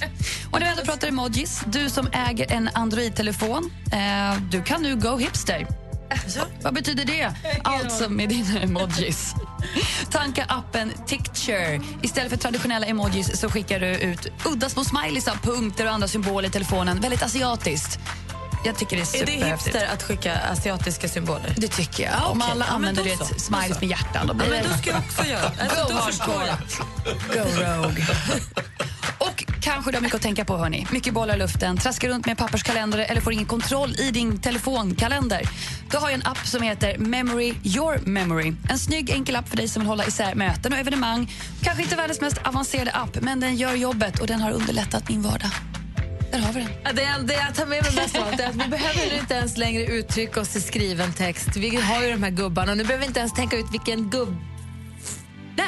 [0.50, 4.96] Och när vi ändå pratar emojis, du som äger en Android-telefon, eh, du kan nu
[4.96, 5.66] go hipster.
[6.62, 7.34] Vad betyder det?
[7.64, 9.34] Alltså med dina emojis.
[10.10, 11.80] Tanka appen Ticture.
[12.02, 16.08] Istället för traditionella emojis så skickar du ut udda små smileys av punkter och andra
[16.08, 17.00] symboler i telefonen.
[17.00, 17.98] Väldigt asiatiskt.
[18.64, 21.54] Jag tycker det är Är det hipster att skicka asiatiska symboler?
[21.56, 22.30] Det tycker jag.
[22.30, 22.52] Om Okej.
[22.52, 25.24] alla Ja, använder det ett med hjärtan, då blir Ja, men då ska jag också
[25.24, 25.52] göra.
[25.60, 26.56] Alltså, Go då hardcore.
[27.28, 28.06] Go rogue.
[29.60, 30.56] Kanske du har mycket att tänka på.
[30.56, 30.86] hörni.
[30.92, 35.42] Mycket bollar i luften, traskar runt med papperskalender eller får ingen kontroll i din telefonkalender.
[35.90, 38.52] Du har ju en app som heter Memory Your Memory.
[38.70, 41.32] En snygg enkel app för dig som vill hålla isär möten och evenemang.
[41.62, 45.22] Kanske inte världens mest avancerade app, men den gör jobbet och den har underlättat min
[45.22, 45.50] vardag.
[46.32, 46.68] Där har vi den.
[46.84, 49.34] Ja, Det, det jag tar med mig mest av allt är att vi behöver inte
[49.34, 51.56] ens längre uttrycka oss i skriven text.
[51.56, 54.10] Vi har ju de här gubbarna och nu behöver vi inte ens tänka ut vilken
[54.10, 54.36] gubb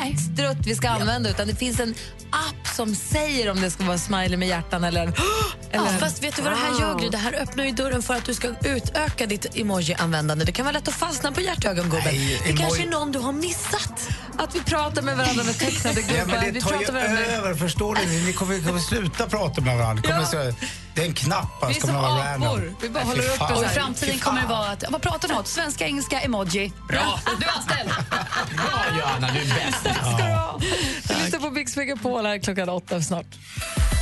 [0.01, 0.17] Nej.
[0.17, 1.95] strutt vi ska använda utan det finns en
[2.31, 5.03] app som säger om det ska vara smiley med hjärtan eller...
[5.71, 7.09] eller Ja, fast vet du vad det här gör, Gry?
[7.09, 10.45] Det här öppnar ju dörren för att du ska utöka ditt emoji-användande.
[10.45, 12.01] Det kan vara lätt att fastna på hjärtögongubben.
[12.05, 14.09] Nej, Det emoji- kanske är någon du har missat.
[14.39, 16.37] Att vi pratar med varandra med tecknade Ja, gubbar.
[16.37, 17.25] men vi det tar ju pratar med varandra.
[17.33, 18.07] över, förstår du?
[18.27, 20.03] Ni kommer, kommer sluta prata med varandra.
[20.03, 20.27] Kommer Ja.
[20.27, 20.55] så,
[20.95, 22.77] det är en knapp är ska man som vara random.
[22.81, 25.45] Vi bara håller upp Och i framtiden kommer det vara att, vad pratar du om?
[25.45, 26.73] Svenska, engelska, emoji.
[26.89, 27.91] Bra, du är anställd.
[28.57, 29.99] Bra Johanna, du är bäst.
[31.09, 33.27] Du lyssnar på Mix Megapol här klockan åtta snart.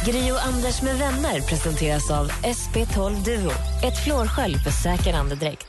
[0.06, 3.50] Gri och Anders med vänner presenteras av SP12 Duo.
[3.82, 5.66] Ett flårskölj för säker andedräkt.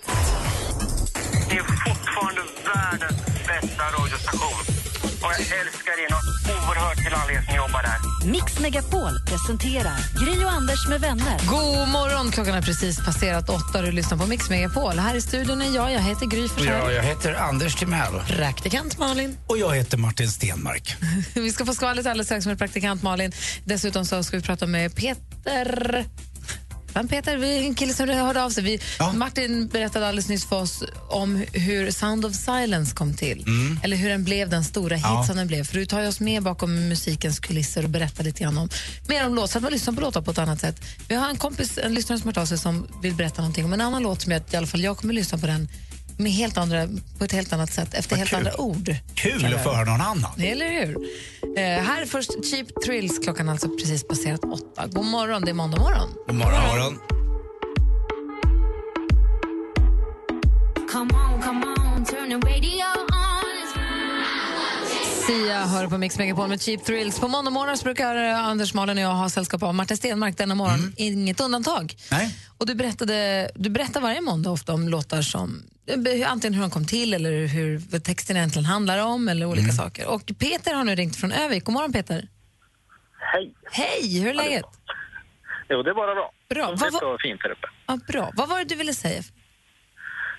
[1.50, 2.42] Det är fortfarande
[2.76, 4.62] världens bästa radiostation.
[5.24, 8.11] Och jag älskar er något oerhört till alla er som jobbar där.
[8.26, 11.40] Mix Megapol presenterar Gri och Anders med vänner.
[11.50, 15.00] God morgon, klockan har precis passerat åtta och du lyssnar på Mix Megapol.
[15.00, 16.68] Här i studion är jag, jag heter Gry Forssell.
[16.68, 18.14] Ja, jag heter Anders Timell.
[18.28, 19.38] Praktikant Malin.
[19.48, 20.96] Och jag heter Martin Stenmark.
[21.34, 23.32] Vi ska få skvallret alldeles strax med praktikant Malin.
[23.64, 26.06] Dessutom så ska vi prata med Peter
[26.94, 27.38] Vem Peter?
[27.38, 28.64] Vi en kille som hörde av sig.
[28.64, 28.80] Vi,
[29.14, 33.44] Martin berättade alldeles nyss för oss om hur Sound of Silence kom till.
[33.48, 33.80] Mm.
[33.84, 35.24] Eller hur den blev den stora hit Ja.
[35.28, 35.64] som den blev.
[35.64, 38.70] För du tar oss med bakom musikens kulisser och berättar lite grann om
[39.08, 40.82] mer om låt, så att man lyssnar på låtar på ett annat sätt.
[41.08, 43.74] Vi har en kompis, en lyssnare som hört av sig som vill berätta någonting om
[43.74, 45.68] en annan låt som jag, i alla fall jag kommer lyssna på den
[46.18, 46.88] med helt andra,
[47.18, 48.38] på ett helt annat sätt, efter Vad helt kul.
[48.38, 48.96] andra ord.
[49.16, 50.32] Kul att få höra någon annan.
[50.42, 50.98] Eller hur?
[51.58, 54.88] Eh, här är först Cheap Thrills, klockan alltså precis passerat åtta.
[54.88, 56.10] God morgon, det är måndag morgon.
[56.28, 56.62] God morgon.
[56.68, 57.00] morgon.
[60.92, 63.21] Come on, come on, turn the radio on.
[65.32, 67.20] Sia hör på Mix Megapol med Cheap Thrills.
[67.20, 70.56] På måndag morgon brukar eh, Anders Malin och jag ha sällskap av Martin Stenmark denna
[70.56, 70.94] morgon.
[70.98, 71.96] Inget undantag.
[72.12, 72.36] Nej.
[72.58, 76.72] Och du, berättade, du berättar varje måndag ofta om låtar som eh, antingen hur de
[76.72, 79.76] kom till eller hur texten egentligen handlar om eller olika Mm.
[79.76, 80.08] saker.
[80.08, 81.66] Och Peter har nu ringt från Övik.
[81.66, 82.28] God morgon Peter.
[83.34, 83.54] Hej.
[83.72, 84.66] Hej, hur är läget?
[85.70, 86.32] Jo, det är bara bra.
[86.50, 86.72] Bra.
[86.72, 87.68] Det Vad var- fint här uppe.
[87.88, 88.32] Ja, bra.
[88.36, 89.24] Vad var det du ville säga?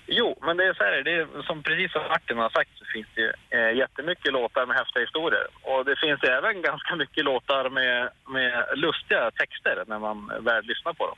[0.07, 2.85] Jo, men det är så här, det är, som precis som Martin har sagt så
[2.93, 5.47] finns det ju, eh, jättemycket låtar med häftiga historier.
[5.61, 10.93] Och det finns även ganska mycket låtar med, med lustiga texter när man väl lyssnar
[10.93, 11.17] på dem.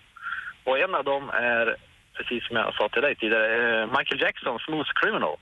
[0.63, 1.75] Och en av dem är,
[2.13, 5.37] precis som jag sa till dig tidigare, eh, Michael Jacksons Smooth Criminal.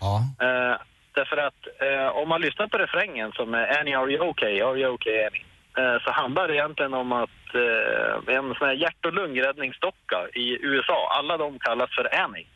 [0.00, 0.14] Ja.
[0.46, 0.76] Eh,
[1.12, 4.60] därför att eh, om man lyssnar på refrängen som är Annie, are you okay?
[4.60, 5.44] Are you okay, Annie?
[5.78, 10.46] Eh, så handlar det egentligen om att eh, en sån här hjärt och lungräddningsdocka i
[10.70, 12.46] USA, alla de kallas för Annie.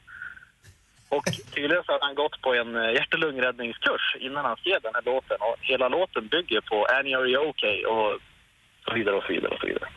[1.09, 4.79] Och tydligen så har han gått på en eh, hjärt och lungräddningskurs innan han skrev
[4.83, 5.37] den här låten.
[5.41, 7.85] Och hela låten bygger på Annie, are you okay?
[7.85, 8.11] Och
[8.85, 9.89] så vidare och så vidare och så vidare.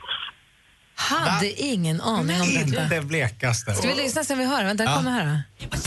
[0.95, 2.95] Hade ingen aning om detta.
[2.95, 3.74] Det blekaste.
[3.74, 4.63] Ska vi lyssna så vi hör?
[4.63, 4.95] Vänta, Ja.
[4.97, 5.26] kommer här.
[5.72, 5.78] Var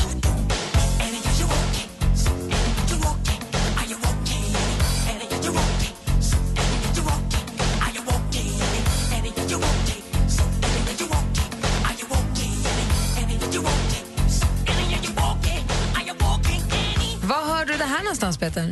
[18.24, 18.64] någonstans, Peter?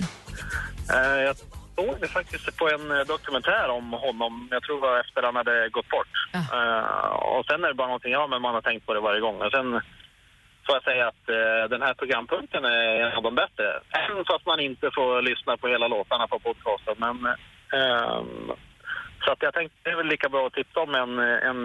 [0.94, 1.36] Eh, jag
[1.76, 5.36] såg det faktiskt på en eh, dokumentär om honom, jag tror det var efter han
[5.36, 6.14] hade gått bort.
[6.34, 9.20] Eh, och sen är det bara någonting, ja men man har tänkt på det varje
[9.20, 9.36] gång.
[9.42, 9.68] Och sen
[10.64, 13.66] får jag säga att eh, den här programpunkten är en av de bättre.
[14.02, 16.96] Även fast man inte får lyssna på hela låtarna på podcasten.
[17.04, 17.16] Men,
[17.80, 18.50] ehm,
[19.24, 21.60] så att jag tänkte det är väl lika bra att tipsa om en, en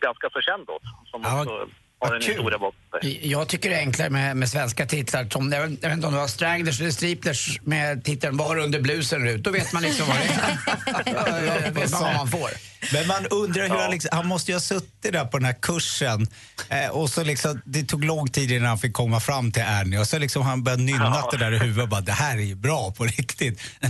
[0.00, 1.68] ganska så känd låt som också
[2.02, 3.30] har en historia bakom sig.
[3.30, 5.26] Jag tycker det är enklare med, med svenska titlar.
[5.30, 8.58] Som, jag, vet, jag vet inte om det var Stranglers eller Striplers med titeln Var
[8.58, 9.42] under blusen ut.
[9.42, 11.70] Då vet man liksom vad det är.
[11.70, 12.71] Vet man vad man får.
[12.92, 15.56] Men man undrar hur han liksom, han måste ju ha suttit där på den här
[15.62, 16.26] kursen
[16.68, 19.98] eh, och så liksom, det tog lång tid innan han fick komma fram till Ernie
[19.98, 22.42] och så liksom han började nynna det där i huvudet och bara det här är
[22.42, 23.60] ju bra på riktigt.
[23.80, 23.88] Ja.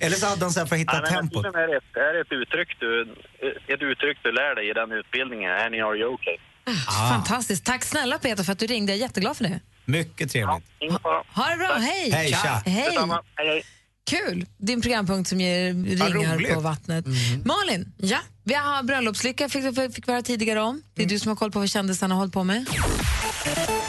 [0.00, 1.42] Eller så hade han så här för att hitta Ja, tempot.
[1.42, 3.02] det ett, är ett, uttryck du,
[3.74, 5.50] ett uttryck du lär dig i den utbildningen.
[5.50, 6.36] Annie, are you okay?
[7.08, 7.64] Fantastiskt.
[7.64, 8.92] Tack snälla Peter för att du ringde.
[8.92, 9.60] Jag är jätteglad för det.
[9.84, 10.64] Mycket trevligt.
[10.78, 11.22] Ingen fara.
[11.34, 11.74] Ha det bra.
[11.74, 12.10] Hej!
[12.10, 12.62] Hej, tja.
[12.66, 12.84] Hej!
[12.84, 13.22] Detsamma.
[13.34, 13.62] Hej, hej.
[14.04, 14.46] Kul!
[14.58, 17.04] Din programpunkt som ger ringar på vattnet.
[17.44, 18.18] Malin, ja?
[18.44, 20.82] Vi har bröllopslycka fick, fick vi höra tidigare om.
[20.94, 22.66] Det är du som har koll på vad kändisarna har hållit på med.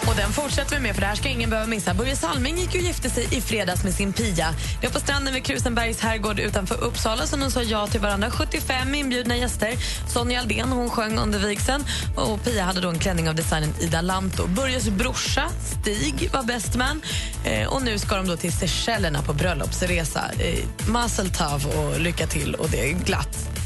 [0.08, 1.93] Och den fortsätter vi med, för det här ska ingen behöva missa.
[1.93, 4.56] Börje Salming gick och gifte sig i fredags med sin Pia.
[4.82, 8.32] Det var på stranden vid Krusenbergs herrgård utanför Uppsala som de sa ja till varandra.
[8.32, 9.74] 75 inbjudna gäster.
[10.14, 11.84] Sonja Aldén hon sjöng under vigseln
[12.16, 14.47] och Pia hade då en klänning av designen Ida Lanto.
[14.47, 17.01] Börjes brorsa Stig var best man
[17.45, 20.32] eh, och nu ska de då till Seychellerna på bröllopsresa.
[20.39, 23.64] Eh, Mazel tov och lycka till och det är glatt.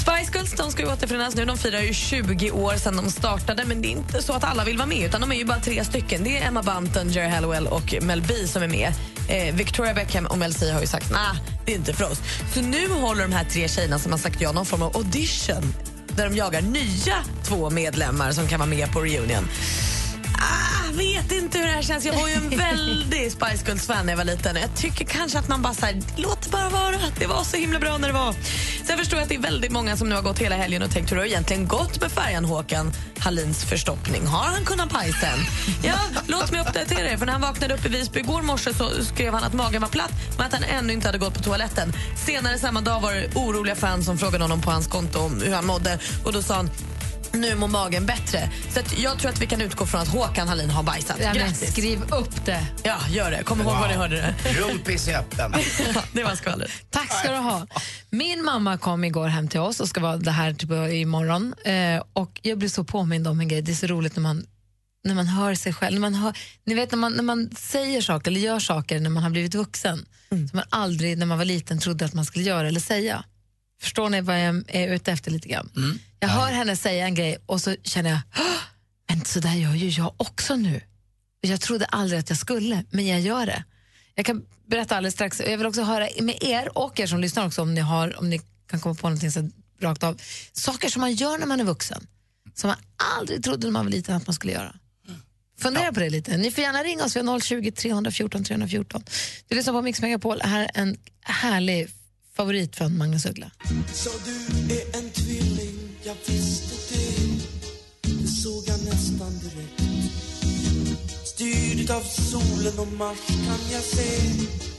[0.00, 1.44] Spice Girls de ska ju återförenas nu.
[1.44, 3.64] De firar ju 20 år sedan de startade.
[3.64, 5.06] Men det är inte så att alla vill vara med.
[5.06, 6.24] utan De är ju bara tre stycken.
[6.24, 8.92] Det är Emma Bunton, Jerry Hallowell och Mel B som är med.
[9.28, 12.20] Eh, Victoria Beckham och Mel C har ju sagt nej, det är inte för oss.
[12.54, 15.74] Så nu håller de här tre tjejerna som har sagt ja någon form av audition
[16.08, 19.48] där de jagar nya två medlemmar som kan vara med på reunion.
[20.40, 22.04] Ah, vet inte hur det här känns.
[22.04, 24.56] Jag var ju en väldig Spice Girls-fan när jag var liten.
[24.56, 26.96] Jag tycker kanske att man bara så här, låt det bara vara.
[27.18, 28.34] Det var så himla bra när det var.
[28.84, 30.90] Sen förstår jag att det är väldigt många som nu har gått hela helgen och
[30.90, 34.26] tänkt hur det har egentligen gått med färjan Håkan Hallins förstoppning.
[34.26, 35.38] Har han kunnat pajsen?
[35.82, 37.16] Ja, låt mig uppdatera er.
[37.16, 39.88] För när han vaknade upp i Visby igår morse så skrev han att magen var
[39.88, 41.92] platt men att han ännu inte hade gått på toaletten.
[42.26, 45.54] Senare samma dag var det oroliga fans som frågade honom på hans konto om hur
[45.54, 46.70] han mådde och då sa han
[47.32, 48.50] nu mår magen bättre.
[48.70, 51.16] Så att jag tror att vi kan utgå från att Håkan Hallin har bajsat.
[51.20, 51.72] Ja, men Grattis.
[51.72, 52.66] skriv upp det.
[52.82, 53.42] Ja, gör det.
[53.42, 54.52] Kom ihåg var ni hörde det.
[54.52, 55.54] Rumpis är öppen.
[55.94, 56.70] Ja, det var skvallret.
[56.90, 57.66] Tack ska du ha.
[58.10, 61.54] Min mamma kom igår hem till oss och ska vara det här typ imorgon.
[61.64, 63.62] Eh, och jag blev så påmind om en grej.
[63.62, 64.46] Det är så roligt när man,
[65.04, 65.94] när man hör sig själv.
[65.94, 69.10] När man, hör, ni vet när man, när man säger saker eller gör saker när
[69.10, 72.44] man har blivit vuxen som man aldrig när man var liten trodde att man skulle
[72.44, 73.24] göra eller säga.
[73.80, 75.70] Förstår ni vad jag är ute efter lite grann?
[76.20, 78.60] Jag hör henne säga en grej och så känner jag, "Åh,
[79.08, 80.80] men så där gör ju jag också nu.
[81.40, 83.64] Jag trodde aldrig att jag skulle, men jag gör det.
[84.14, 85.40] Jag kan berätta alldeles strax.
[85.40, 88.30] Jag vill också höra med er och er som lyssnar också om ni, har, om
[88.30, 89.50] ni kan komma på någonting så
[89.80, 90.20] rakt av.
[90.52, 92.06] Saker som man gör när man är vuxen,
[92.54, 92.76] som man
[93.18, 94.74] aldrig trodde när man var liten att man skulle göra.
[95.58, 96.36] Fundera på det lite.
[96.36, 99.04] Ni får gärna ringa oss, vi har 020 314 314.
[99.48, 100.40] Du lyssnar på Mix Megapol.
[100.42, 101.88] Här är en härlig
[102.40, 103.50] favorit från Magnus Uggla.
[103.92, 107.40] Så du är en tvilling, jag visste det
[108.02, 109.82] Det såg jag nästan direkt
[111.24, 114.30] Styrd av solen och Mars kan jag se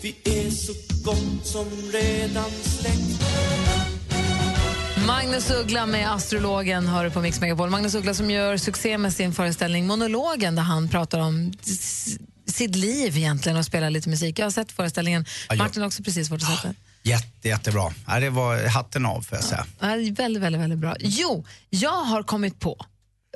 [0.01, 3.21] Vi är så gott som redan släkt
[5.07, 7.69] Magnus Uggla med Astrologen har du på Mix Megapol.
[7.69, 11.53] Magnus Uggla som gör succé med sin föreställning Monologen där han pratar om
[12.45, 14.39] sitt liv egentligen och spelar lite musik.
[14.39, 15.25] Jag har sett föreställningen.
[15.57, 16.75] Martin har också precis varit och sett den.
[17.03, 17.93] Jätte, jättebra.
[18.07, 19.65] Ja, det var hatten av får jag säga.
[19.79, 20.95] Ja, väldigt, väldigt, väldigt bra.
[20.99, 22.77] Jo, jag har kommit på,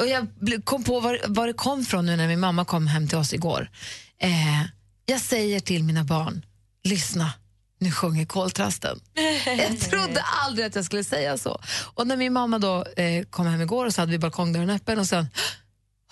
[0.01, 0.27] och jag
[0.63, 3.33] kom på var, var det kom från nu när min mamma kom hem till oss
[3.33, 3.69] igår.
[4.21, 4.61] Eh,
[5.05, 6.45] jag säger till mina barn,
[6.83, 7.33] lyssna,
[7.79, 8.99] nu sjunger koltrasten.
[9.45, 11.61] Jag trodde aldrig att jag skulle säga så.
[11.93, 14.99] Och när min mamma då eh, kom hem igår och så hade vi balkongdörren öppen
[14.99, 15.27] och sen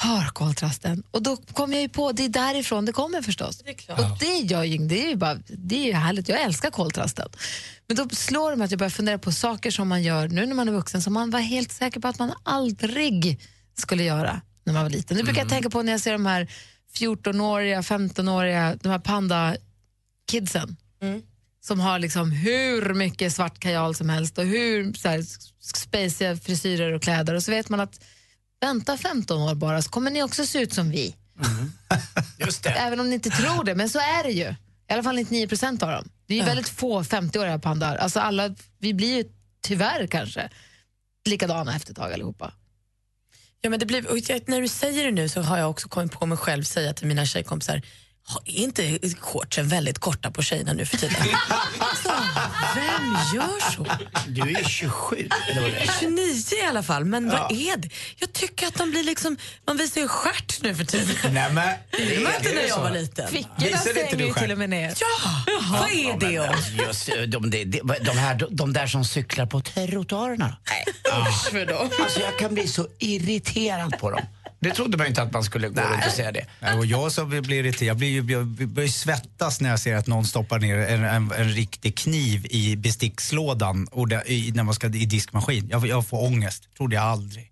[0.04, 1.04] hör koltrasten.
[1.12, 3.64] Och då kom jag ju på, det är därifrån det kommer förstås.
[3.90, 7.30] Och det gör ju, det är ju bara, det är ju härligt, jag älskar koltrasten.
[7.88, 10.46] Men då slår det mig att jag börjar fundera på saker som man gör nu
[10.46, 13.40] när man är vuxen som man var helt säker på att man aldrig
[13.78, 15.18] skulle göra när man var liten.
[15.18, 16.48] Det brukar jag tänka på när jag ser de här
[16.98, 20.78] 14-åriga, 15-åriga, de här panda-kidsen
[21.62, 25.24] som har liksom hur mycket svart kajal som helst och hur så här,
[25.60, 28.00] spaciga frisyrer och kläder och så vet man att
[28.64, 31.16] vänta 15 år bara så kommer ni också se ut som vi.
[32.38, 32.70] Just det.
[32.70, 34.56] Även om ni inte tror det, men så är det ju.
[34.90, 36.10] I alla fall 99 procent av dem.
[36.28, 37.96] Det är ju väldigt få 50-åriga pandar.
[37.96, 39.24] Alltså alla, vi blir ju
[39.62, 40.50] tyvärr kanske
[41.26, 42.54] likadana efter ett tag allihopa.
[43.62, 46.26] Ja, men det blir, när du säger det nu så har jag också kommit på
[46.26, 47.82] mig själv säga till mina tjejkompisar "Ha,
[48.46, 51.16] är inte shortsen väldigt korta på tjejerna nu för tiden?
[51.80, 52.10] alltså,
[52.76, 53.86] vem gör så?
[54.28, 55.92] Du är 27, eller vad det är.
[56.00, 57.48] 29 i alla fall, men Ja.
[57.50, 57.90] vad är det?
[58.18, 61.34] Jag tycker att de blir liksom, man visar ju stjärt nu för tiden.
[61.34, 62.82] Nej, men, Det gjorde man inte är när jag så?
[62.82, 63.28] var liten.
[63.28, 64.94] Fickorna Visar inte stänger ju till och med ner.
[65.00, 65.44] Ja,
[65.80, 66.56] vad är det om?
[66.88, 70.58] Just, eh, de, de, de, de, här, de där som cyklar på trottoarerna.
[71.30, 71.90] Usch för dem.
[72.04, 74.22] Alltså jag kan bli så irriterad på dem.
[74.64, 76.46] Det trodde man ju inte att man skulle gå runt och säga det.
[76.60, 79.96] Nej, Och jag som blir irriterad, jag, blir, ju- jag börjar svettas när jag ser
[79.96, 84.64] att någon stoppar ner en, en, en riktig kniv i bestickslådan och det, i, när
[84.64, 85.68] man ska i diskmaskin.
[85.72, 87.50] Jag, jag får ångest, trodde jag aldrig.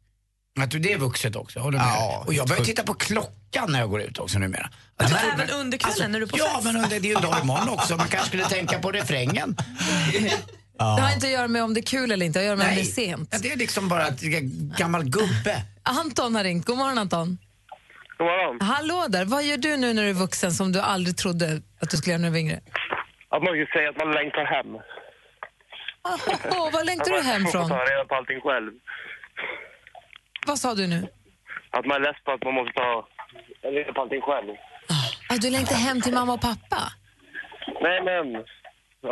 [0.59, 1.87] Att du, det är vuxet också, håller med?
[1.87, 4.69] Ja, och jag börjar titta på klockan när jag går ut också numera.
[4.97, 6.63] Alltså, jag även under kvällen när du är på Ja, fest?
[6.65, 7.97] men under, det är ju dag imorgon också.
[7.97, 9.55] Man kanske skulle tänka på refrängen.
[10.95, 12.59] Det har inte att göra med om det är kul eller inte, det har att
[12.59, 13.29] göra med om det är sent.
[13.31, 14.21] Ja, det är liksom bara ett
[14.77, 15.55] gammal gubbe.
[15.83, 16.65] Anton har ringt.
[16.65, 17.37] God morgon Anton.
[18.17, 18.61] God morgon.
[18.61, 19.25] Hallå där.
[19.25, 22.11] Vad gör du nu när du är vuxen som du aldrig trodde att du skulle
[22.13, 22.59] göra när du var yngre?
[23.29, 24.67] Att man skulle säga att man längtar hem.
[26.57, 27.69] Åh, vad längtar du hem Man får från?
[27.69, 28.71] ta reda på allting själv.
[30.47, 31.07] Vad sa du nu?
[31.71, 33.07] Att man är less på att man måste ta
[33.63, 34.49] reda på allting själv.
[35.29, 36.81] Ah, du längtar hem till mamma och pappa?
[37.81, 38.25] Nej, men...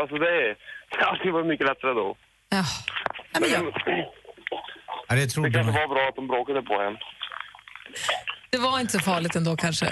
[0.01, 0.55] Alltså det är...
[0.99, 2.15] Det har alltid varit mycket lättare då.
[2.49, 2.63] Ja.
[3.39, 3.73] Men jag,
[5.07, 5.81] Ja, det det trodde kanske man.
[5.81, 6.97] var bra att de bråkade på en.
[8.49, 9.85] Det var inte så farligt ändå kanske.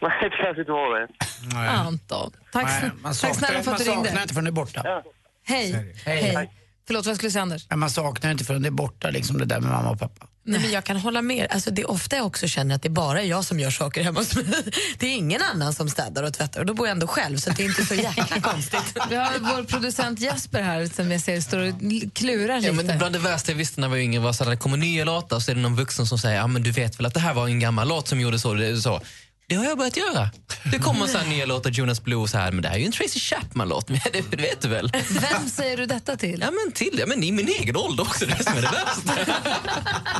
[0.00, 1.08] Nej, det kanske inte var det.
[1.54, 1.68] Nej.
[1.68, 4.08] Anton, tack, Nej, man tack snälla för att du man ringde.
[4.08, 5.02] saknar inte förrän det är borta.
[5.46, 5.94] Hej.
[6.06, 6.22] Hej.
[6.22, 6.50] Hej.
[6.86, 7.66] Förlåt, vad skulle du säga Anders?
[7.74, 10.26] Man saknar inte förrän det är borta, liksom det där med mamma och pappa.
[10.48, 11.46] Nej, men jag kan hålla med.
[11.50, 14.02] Alltså, det är ofta jag också känner att det är bara jag som gör saker
[14.02, 14.44] hemma hos mig.
[14.98, 17.50] Det är ingen annan som städar och tvättar och då bor jag ändå själv så
[17.50, 18.96] det är inte så jäkla konstigt.
[19.10, 21.74] Vi har vår producent Jesper här som jag ser står och
[22.14, 22.84] klurar Ja, lite.
[22.84, 25.04] men bland det värsta jag visste när jag var yngre var att det kommer nya
[25.04, 27.20] låtar så är det någon vuxen som säger ja, men du vet väl att det
[27.20, 28.54] här var en gammal låt som gjorde så.
[28.54, 29.00] Det, är så.
[29.48, 30.30] Det har jag börjat göra.
[30.70, 32.86] Det kommer så här nya låtar, Jonas Blue, så här, men det här är ju
[32.86, 33.88] en Tracy Chapman-låt.
[33.88, 34.92] Men det, det vet du väl?
[35.32, 36.40] Vem säger du detta till?
[36.40, 38.62] Ja, men till ja, men i min egen ålder också, det är det som är
[38.62, 39.32] det värsta.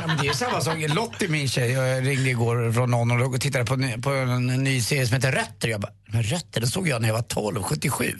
[0.01, 0.77] Ja, men det är samma sak.
[0.87, 4.81] Lottie, min tjej, jag ringde igår från någon och tittade på, ny- på en ny
[4.81, 5.67] serie som heter Rötter.
[5.67, 8.15] Jag bara, men Rötter, den såg jag när jag var 12, 77.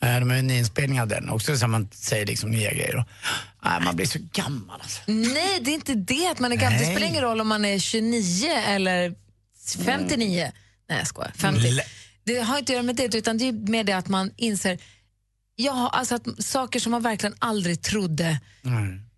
[0.00, 1.30] Eh, De är en nyinspelning av den.
[1.30, 2.96] Också så man säger liksom nya grejer.
[2.96, 3.04] Och,
[3.64, 5.00] nej, man blir så gammal alltså.
[5.06, 6.78] Nej, det är inte det att man är gammal.
[6.78, 6.94] Det Nej.
[6.94, 9.14] spelar ingen roll om man är 29 eller
[9.66, 10.52] 59.
[10.88, 11.32] Nej, jag skojar.
[11.36, 11.68] 50.
[12.24, 14.78] Det har inte att göra med det, utan det är med det att man inser
[15.56, 18.40] ja, alltså att saker som man verkligen aldrig trodde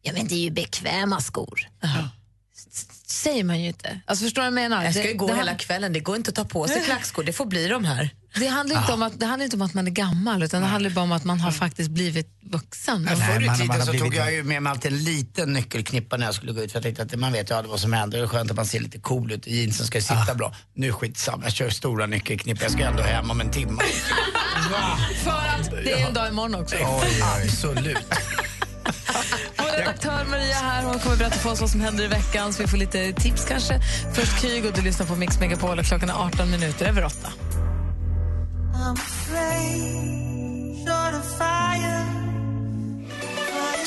[0.02, 1.68] Ja, men det är ju bekväma skor.
[1.82, 1.88] S-
[3.14, 4.00] säger man ju inte.
[4.06, 4.84] Alltså, förstår du vad jag menar?
[4.84, 6.82] Jag ska Det- ju gå det, hela kvällen, det går inte att ta på sig
[6.84, 8.10] klackskor, det får bli de här.
[8.38, 10.68] Det handlar, inte om att, det handlar inte om att man är gammal, utan det
[10.68, 13.02] handlar bara om att man har faktiskt blivit vuxen.
[13.02, 16.16] Nej, Nej, förr i tiden så tog jag ju med mig alltid en liten nyckelknippa
[16.16, 16.72] när jag skulle gå ut.
[16.72, 18.18] För jag tänkte att man vet ju aldrig vad som händer.
[18.18, 19.46] Det är skönt att man ser lite cool ut.
[19.46, 20.54] Jeansen ska ju sitta bra.
[20.74, 22.62] Nu skitsamma, jag kör stora nyckelknippor.
[22.62, 23.82] Jag ska ändå hem om en timme.
[25.24, 26.76] För att det är en dag imorgon också.
[27.44, 27.96] Absolut.
[29.84, 32.68] Redaktör Maria här, hon kommer berätta för oss vad som händer i veckan så vi
[32.68, 33.80] får lite tips kanske.
[34.14, 37.32] Först Kygo, du lyssnar på Mix Megapol och klockan är 18 minuter över 8.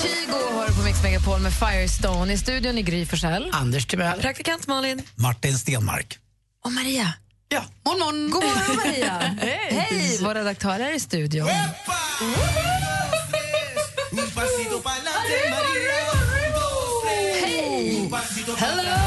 [0.01, 2.33] Kygo har du på Mix Megapol med Firestone.
[2.33, 3.49] I studion i Gry Forssell.
[3.53, 4.19] Anders Timell.
[4.21, 5.01] Praktikant Malin.
[5.15, 6.19] Martin Stenmark.
[6.65, 7.13] Och Maria.
[7.49, 8.29] Ja, morgon, morgon.
[8.31, 9.17] God morgon Maria.
[9.41, 9.87] Hej.
[9.89, 11.47] Hej, vår redaktör är i studion.
[18.57, 18.97] Hello!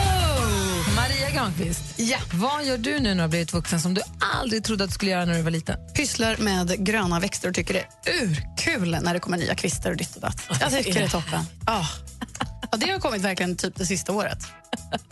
[0.96, 2.18] Maria Granqvist, ja.
[2.34, 4.02] vad gör du nu när du har blivit vuxen som du
[4.40, 5.76] aldrig trodde att du skulle göra när du var liten?
[5.94, 9.96] Pysslar med gröna växter och tycker det är urkul när det kommer nya kvistar och
[9.96, 10.42] ditt och datt.
[10.60, 11.40] Jag tycker det är toppen.
[11.66, 11.86] Ja.
[12.70, 14.38] Och det har kommit verkligen typ det sista året.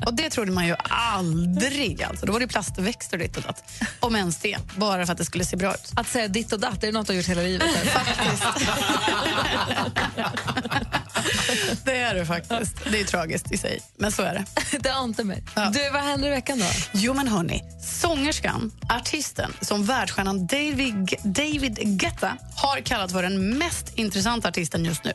[0.06, 2.02] Och det trodde man ju aldrig.
[2.02, 2.26] Alltså.
[2.26, 3.64] Då var det plastväxter och ditt och datt.
[4.00, 5.92] Om ens det, bara för att det skulle se bra ut.
[5.94, 7.68] Att säga ditt och datt, är det något du har gjort hela livet?
[11.84, 12.76] Det är det faktiskt.
[12.90, 14.78] Det är tragiskt i sig, men så är det.
[14.78, 15.42] det ante mig.
[15.72, 16.66] Du, vad händer i veckan då?
[16.92, 23.92] Jo men hörni, sångerskan, artisten som världsstjärnan David, David Guetta har kallat för den mest
[23.94, 25.12] intressanta artisten just nu.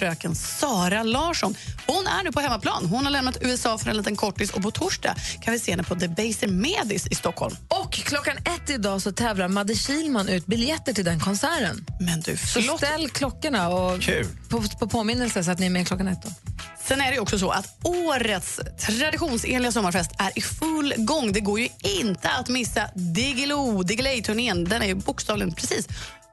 [0.00, 1.54] Fröken Sara Larsson.
[1.86, 2.86] Hon är nu på hemmaplan.
[2.86, 5.82] Hon har lämnat USA för en liten kortis och på torsdag kan vi se henne
[5.82, 7.56] på Debaser Medis i Stockholm.
[7.68, 11.86] Och klockan ett idag så tävlar Madde Kilman ut biljetter till den konserten.
[12.00, 14.26] Men du, Så ställ klockorna och Kul.
[14.48, 16.22] på, på påminnelse så att ni är med klockan ett.
[16.22, 16.28] Då.
[16.84, 21.32] Sen är det också så att årets traditionsenliga sommarfest är i full gång.
[21.32, 24.64] Det går ju inte att missa Diggiloo, Diggiley-turnén.
[24.64, 25.88] Den är ju bokstavligen precis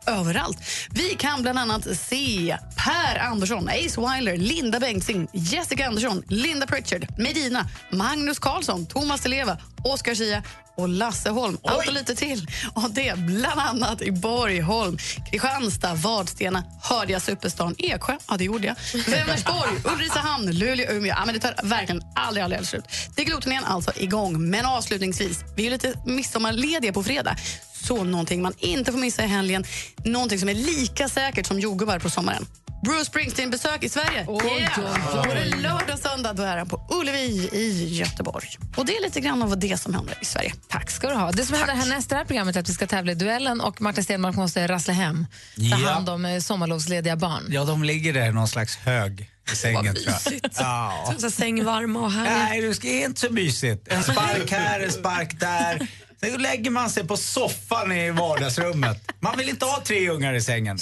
[0.08, 0.58] överallt.
[0.89, 7.08] Vi kan bland annat se Per Andersson, Ace Wilder, Linda Bengtzing, Jessica Andersson, Linda Pritchard,
[7.18, 10.43] Medina, Magnus Carlsson, Thomas Leva, Oscar Zia
[10.78, 11.58] och Lasse Holm.
[11.64, 12.47] Allt och lite till.
[12.74, 14.97] Och det bland annat i Borgholm,
[15.32, 18.76] Kristianstad, Vadstena, hörde jag Superstan, Eksjö, ja det gjorde jag,
[19.08, 21.10] Vänersborg, Ulricehamn, Luleå, Umeå.
[21.10, 22.86] Ja, men det tar verkligen aldrig, aldrig, aldrig slut.
[23.16, 24.49] Diggiloo-turnén alltså igång.
[24.49, 27.36] Men avslutningsvis, vi är lite midsommarlediga på fredag.
[27.84, 29.64] Så någonting man inte får missa i helgen,
[30.04, 32.46] någonting som är lika säkert som jordgubbar på sommaren.
[32.84, 34.26] Bruce Springsteen-besök i Sverige.
[34.28, 34.70] Oj.
[35.16, 38.48] Både lördag och söndag då är han på Ullevi i Göteborg.
[38.76, 40.54] Och Det är lite grann av det som händer i Sverige.
[40.70, 41.32] Tack ska du ha.
[41.32, 43.62] Det som händer härnäst i det här programmet är att vi ska tävla i duellen
[43.62, 45.26] och Martin Stenmark måste rassla hem.
[45.56, 45.76] Ta Ja.
[45.90, 47.44] hand om eh, sommarlovslediga barn.
[47.50, 49.94] Ja, de ligger där i någon slags hög i sängen jag.
[49.94, 50.56] mysigt.
[50.60, 51.14] Ja.
[51.20, 52.38] Så sängvarma och härliga.
[52.38, 53.88] Nej, det ska- är inte så mysigt.
[53.88, 55.88] En spark här, en spark där.
[56.20, 59.11] Sen lägger man sig på soffan i vardagsrummet.
[59.20, 60.78] Man vill inte ha tre ungar i sängen.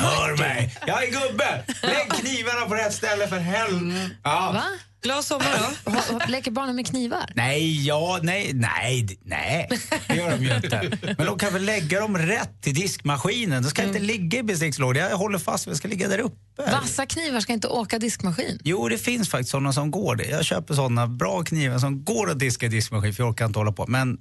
[0.00, 0.76] Hör mig!
[0.86, 1.64] Jag är gubbe!
[1.82, 4.10] Lägg knivarna på rätt ställe för helvete.
[4.22, 4.50] Ja.
[4.54, 4.64] Va?
[5.02, 6.18] Glad sommar då.
[6.28, 7.32] Leker barnen med knivar?
[7.34, 9.68] Nej, ja, nej, nej, nej.
[10.08, 10.98] Det gör de ju inte.
[11.18, 13.62] Men de kan väl lägga dem rätt i diskmaskinen.
[13.62, 15.02] De ska inte ligga i bestickslådan.
[15.10, 16.36] Jag håller fast vid, ska ligga där uppe.
[16.72, 18.58] Vassa knivar ska inte åka diskmaskin.
[18.64, 20.24] Jo, det finns faktiskt sådana som går det.
[20.24, 23.58] Jag köper sådana bra knivar som går att diska i diskmaskin för jag orkar inte
[23.58, 23.86] hålla på.
[23.86, 24.18] Men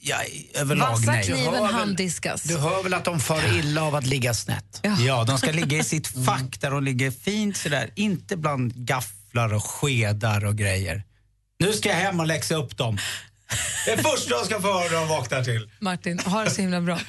[0.00, 0.16] ja,
[0.54, 1.24] överlag Vassa nej.
[1.24, 2.42] kniven handdiskas.
[2.42, 4.80] Du hör väl att de far illa av att ligga snett?
[4.82, 5.24] Ja.
[5.24, 7.90] de ska ligga i sitt fack där de ligger fint sådär.
[7.94, 11.02] Inte bland gafflar och skedar och grejer.
[11.58, 12.98] Nu ska jag hem och läxa upp dem.
[13.84, 15.70] Det är första jag ska få höra när de vaknar till.
[15.78, 17.00] Martin, ha det så himla bra.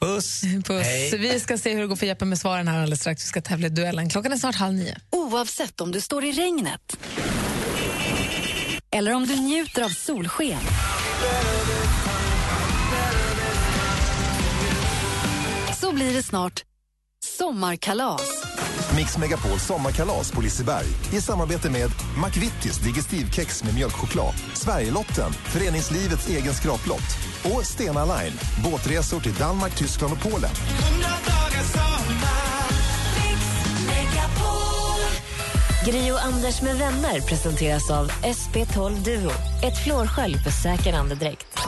[0.00, 0.40] Puss.
[0.64, 0.86] Puss.
[0.86, 1.18] Hej.
[1.18, 3.24] Vi ska se hur det går för Jeppe med svaren här alldeles strax.
[3.24, 4.10] Vi ska tävla i duellen.
[4.10, 4.96] Klockan är snart halv nio.
[5.10, 6.96] Oavsett om du står i regnet
[8.90, 10.58] eller om du njuter av solsken.
[15.86, 16.64] Så blir det snart
[17.24, 18.20] sommarkalas.
[18.96, 21.90] Mix Megapol sommarkalas på Liseberg i samarbete med
[22.24, 30.12] McVittys Digestivkex med mjölkchoklad, Sverigelotten, föreningslivets egen skraplott och Stena Line, båtresor till Danmark, Tyskland
[30.12, 30.50] och Polen.
[35.86, 39.30] Gri och Anders med vänner presenteras av SP12 Duo.
[39.62, 41.58] Ett flårskölj för säker andedräkt.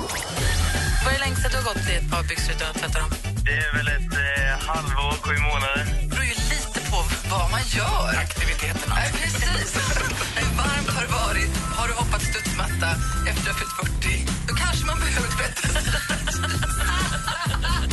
[1.05, 3.11] Vad är det längsta du har gått i ett par byxor utan att tvätta dem?
[3.47, 5.85] Det är väl ett eh, halvår, sju månader.
[6.03, 6.99] Det beror ju lite på
[7.33, 8.09] vad man gör.
[8.27, 8.95] Aktiviteterna.
[9.01, 9.71] Nej, precis.
[10.39, 11.53] Hur varmt har det varit?
[11.79, 12.89] Har du hoppat studsmatta
[13.29, 14.27] efter du har fyllt 40?
[14.49, 15.69] Då kanske man behöver tvätta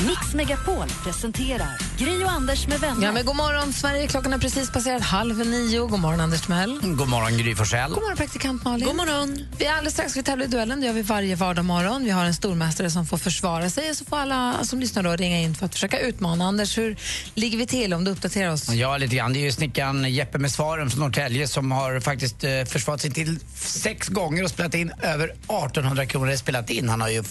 [0.05, 3.05] Mix Megapol presenterar Gri och Anders med vänner.
[3.05, 4.07] Ja, men god morgon, Sverige.
[4.07, 5.87] Klockan har precis passerat halv nio.
[5.87, 6.79] God morgon, Anders Timell.
[6.81, 7.91] God morgon, Gry Forssell.
[7.91, 8.87] God morgon, praktikant Malin.
[8.87, 9.47] God morgon.
[9.57, 10.81] Vi är alldeles strax ska vi tävla i duellen.
[10.81, 12.03] Det gör vi varje vardag morgon.
[12.03, 15.15] Vi har en stormästare som får försvara sig och så får alla som lyssnar då
[15.15, 16.45] ringa in för att försöka utmana.
[16.45, 16.97] Anders, hur
[17.33, 18.69] ligger vi till om du uppdaterar oss?
[18.69, 19.33] Ja, lite grann.
[19.33, 23.11] Det är ju snickaren Jeppe med svaren från Norrtälje som har faktiskt eh, försvarat sig
[23.11, 26.89] till sex gånger och spelat in över 1800 kronor spelat in.
[26.89, 27.23] Han har ju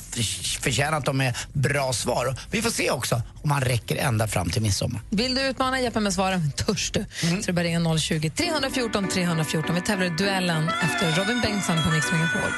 [0.61, 2.37] förtjänat dem med bra svar.
[2.51, 5.01] Vi får se också om han räcker ända fram till midsommar.
[5.11, 6.53] Vill du utmana Jeppe med svaren?
[6.57, 7.05] Törs du?
[7.23, 7.43] Mm.
[7.43, 9.75] Så det bara ringa 020 314 314.
[9.75, 12.51] Vi tävlar i duellen efter Robin Bengtsson på Mix Megapol.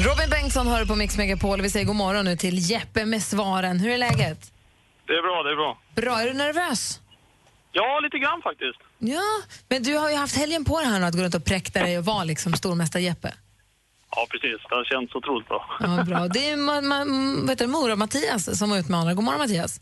[0.00, 1.62] Robin Bengtsson hör på Mix Megapol.
[1.62, 3.80] Vi säger god morgon nu till Jeppe med svaren.
[3.80, 4.52] Hur är läget?
[5.06, 5.78] Det är bra, det är bra.
[5.94, 6.20] Bra.
[6.22, 7.00] Är du nervös?
[7.72, 8.78] Ja, lite grann faktiskt.
[8.98, 9.22] Ja,
[9.68, 11.82] men du har ju haft helgen på dig här nu att gå runt och präkta
[11.82, 13.34] dig och vara liksom stormästare Jeppe.
[14.10, 14.60] Ja, precis.
[14.68, 15.76] Det har känts otroligt bra.
[15.80, 16.28] Ja, bra.
[16.28, 19.14] Det är ma- ma- heter det, Mora Mattias som var utmanare.
[19.14, 19.80] God morgon Mattias.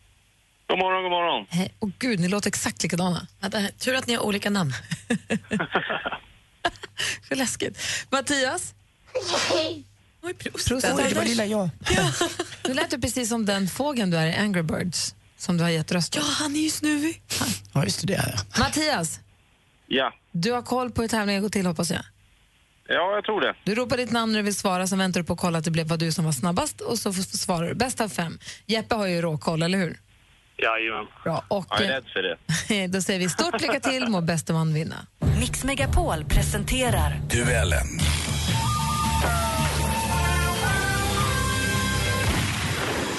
[0.66, 1.46] God morgon, god morgon.
[1.50, 1.74] Hej.
[1.80, 3.26] Åh gud, ni låter exakt likadana.
[3.40, 4.72] Vänta, tur att ni har olika namn.
[7.28, 7.78] Så läskigt.
[8.10, 8.74] Mattias?
[10.22, 10.68] Oj, prost.
[10.68, 11.68] Prost, Oj, det var lilla jag.
[12.62, 15.70] Du lät ju precis som den fågeln du är i Angry Birds som du har
[15.70, 17.22] gett röst Ja, han är ju snuvig.
[17.72, 18.14] Ja, just det.
[18.14, 18.58] är jag.
[18.64, 19.20] Mattias,
[19.86, 20.12] Ja.
[20.32, 22.02] du har koll på hur tävlingen går till hoppas jag.
[22.88, 23.54] ja, jag tror det.
[23.64, 25.64] Du ropar ditt namn när du vill svara, sen väntar du på att kolla att
[25.64, 27.74] det blev vad du som var snabbast och så svarar du.
[27.74, 28.38] Bäst av fem.
[28.66, 30.00] Jeppe har ju råkoll, eller hur?
[30.58, 31.06] Jajamän.
[31.24, 31.44] Bra.
[31.48, 32.82] Och Jag är rädd för det.
[32.84, 35.06] eh, då säger vi stort lycka till, må bäste man vinna.
[35.40, 37.86] Mix Megapol presenterar Duellen.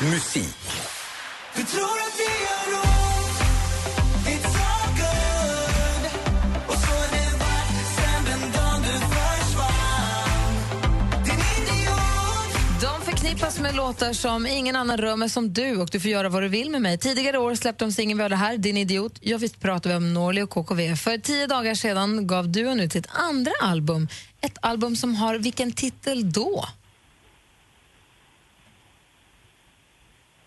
[0.02, 0.56] Musik.
[1.56, 3.36] Du tror att vi har råd
[4.28, 6.06] It's all good
[6.68, 10.54] Och så har det varit sen den dagen du försvann
[11.26, 16.00] Din idiot De förknippas med låtar som Ingen annan rör mig som du och Du
[16.00, 16.98] får göra vad du vill med mig.
[16.98, 19.18] Tidigare år släppte de singeln vi hörde här, Din idiot.
[19.22, 20.96] Jag visst pratar vi om Norli och KKV.
[20.96, 24.08] För tio dagar sedan gav duon ut sitt andra album.
[24.42, 26.66] Ett album som har vilken titel då?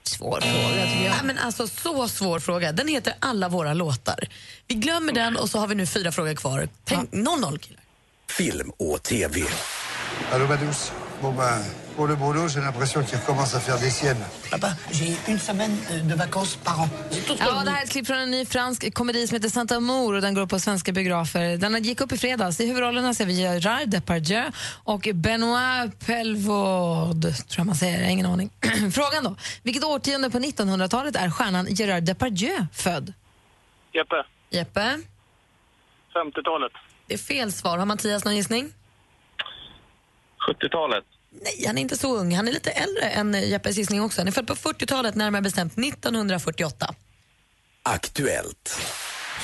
[0.06, 1.10] Svår fråga tycker jag.
[1.10, 2.72] Nej, men alltså, så svår fråga.
[2.72, 4.28] Den heter Alla våra låtar.
[4.66, 6.68] Vi glömmer den och så har vi nu fyra frågor kvar.
[6.84, 7.80] Tänk, 0-0 killar.
[8.30, 9.42] Film och TV.
[10.30, 10.92] Badous
[11.24, 11.58] Bon ben,
[11.96, 14.24] pour le boulot, j'ai l'impression qu'il recommence à faire des siennes.
[14.50, 15.74] Papa, j'ai une semaine
[16.10, 16.88] de vacances par an.
[17.38, 20.14] Ja, det här är ett klipp från en ny fransk komedi som heter Santa Amour
[20.14, 21.56] och den går upp på svenska biografer.
[21.56, 22.60] Den gick upp i fredags.
[22.60, 24.44] I huvudrollerna ser vi Gerard Depardieu
[24.84, 28.50] och Benoit Pelvoud, tror jag man säger, jag ingen aning.
[28.92, 33.12] Frågan då, vilket årtionde på 1900-talet är stjärnan Gerard Depardieu född?
[33.92, 34.98] Jeppe, Jeppe,
[36.14, 36.72] 50-talet.
[37.06, 37.78] det är fel svar.
[37.78, 38.72] Har Mattias någon gissning?
[40.48, 41.04] 70-talet.
[41.42, 42.34] Nej, han är inte så ung.
[42.36, 44.20] Han är lite äldre än Jeppe Jeppes gissning också.
[44.20, 46.94] Han är född på 40-talet, närmare bestämt 1948.
[47.82, 48.80] Aktuellt.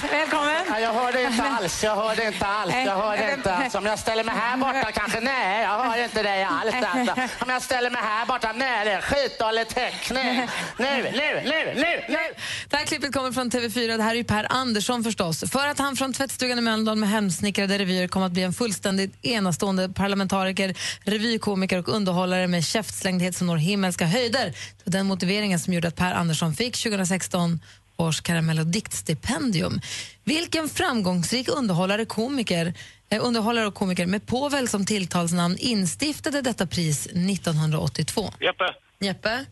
[0.03, 0.65] Välkommen!
[0.69, 3.75] Ja, jag hörde inte alls, jag hörde inte alls, jag hörde inte alls.
[3.75, 6.75] Om jag ställer mig här borta kanske, nej, jag hör inte dig alls.
[6.75, 7.15] Alltså.
[7.45, 10.49] Om jag ställer mig här borta, nej, det är skitdålig täckning.
[10.79, 12.35] Nu, nu, nu, nu, nu.
[12.69, 13.97] Det här klippet kommer från TV4.
[13.97, 15.45] Det här är Per Andersson förstås.
[15.51, 19.25] För att han från tvättstugan i Mölndal med hemsnickrade revyer kom att bli en fullständigt
[19.25, 20.75] enastående parlamentariker,
[21.05, 24.47] revykomiker och underhållare med käftslängdhet som når himmelska höjder.
[24.47, 27.61] Det var den motiveringen som gjorde att Per Andersson fick 2016
[28.03, 29.81] års Karamell och diktstipendium.
[30.25, 32.75] Vilken framgångsrik underhållare, komiker,
[33.11, 38.33] eh, underhållare och komiker med Povel som tilltalsnamn instiftade detta pris 1982?
[38.41, 39.45] Jeppe, Jeppe?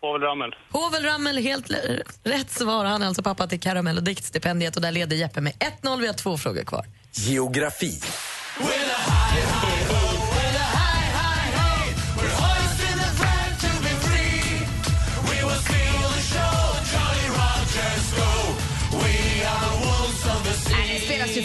[0.00, 0.54] Povel Ramel.
[0.70, 1.70] Povel Ramel, helt
[2.22, 2.84] rätt svar.
[2.84, 5.52] Han är alltså pappa till Karamell och diktstipendiet och där leder Jeppe med
[5.82, 6.00] 1-0.
[6.00, 6.86] Vi har två frågor kvar.
[7.12, 8.00] Geografi.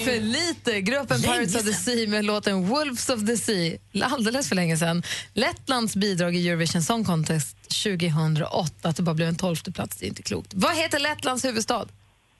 [0.09, 0.81] För lite.
[0.81, 3.77] Gruppen Pirates of the Sea med låten Wolves of the Sea.
[4.03, 5.03] Alldeles för länge sedan.
[5.33, 8.89] Lettlands bidrag i Eurovision Song Contest 2008.
[8.89, 10.53] Att det bara blev en tolfte plats, det är inte klokt.
[10.53, 11.87] Vad heter Lettlands huvudstad?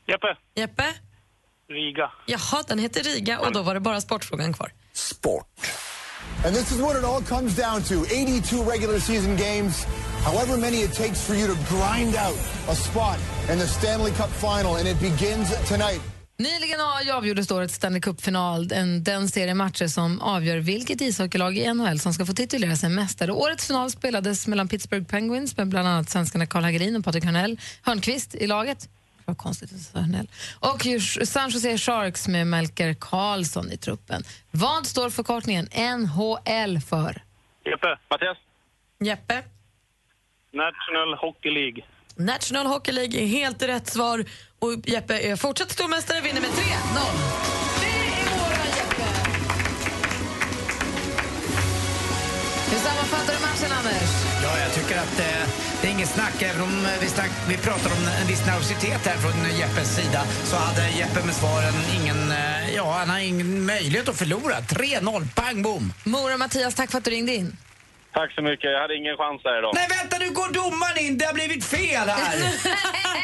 [0.07, 0.93] Jeppe, Jeppe?
[1.69, 2.11] Riga.
[2.25, 4.71] Jaha, den heter Riga och då var det bara sportfrågan kvar.
[6.45, 9.85] And this is what it all comes down to 82 regular season games,
[10.23, 12.37] however many it takes for you to grind out
[12.69, 13.19] a spot
[13.51, 16.01] in the Stanley Cup final, and it begins tonight.
[16.39, 16.79] Nyligen
[17.15, 22.13] avgjordes årets Stanley Cup-final, en- den serie matcher som avgör vilket ishockeylag i NHL som
[22.13, 23.31] ska få titulera sig mästare.
[23.31, 27.23] Årets final spelades mellan Pittsburgh Penguins med bland annat svenskarna Karl Hagelin och Patrik
[27.83, 28.89] Hörnqvist i laget.
[29.25, 30.27] Vad konstigt att säga Hörnell.
[30.59, 30.85] Och
[31.27, 34.23] San Jose Sharks med Melker Karlsson i truppen.
[34.51, 37.21] Vad står förkortningen NHL för?
[37.65, 38.37] Jeppe, Mattias.
[38.99, 39.43] Jeppe?
[40.51, 41.83] National Hockey League.
[42.19, 44.25] National Hockey League är helt rätt svar
[44.59, 46.59] och Jeppe är fortsatt stormästare, vinner med 3-0.
[52.71, 54.09] Hur sammanfattar du matchen, Anders?
[54.43, 55.49] Ja, jag tycker att eh,
[55.81, 56.41] det är inget snack.
[56.41, 60.23] Även om eh, vi, snack, vi pratar om en viss nervositet här från Jeppes sida
[60.43, 64.59] så hade Jeppe med svaren ingen, eh, ja, han har ingen möjlighet att förlora.
[64.59, 65.93] 3-0, pang bom!
[66.03, 67.57] Mora Mattias, tack för att du ringde in.
[68.13, 68.71] Tack så mycket.
[68.71, 69.71] Jag hade ingen chans här idag.
[69.75, 71.17] Nej, vänta nu går domaren in.
[71.17, 72.37] Det har blivit fel här.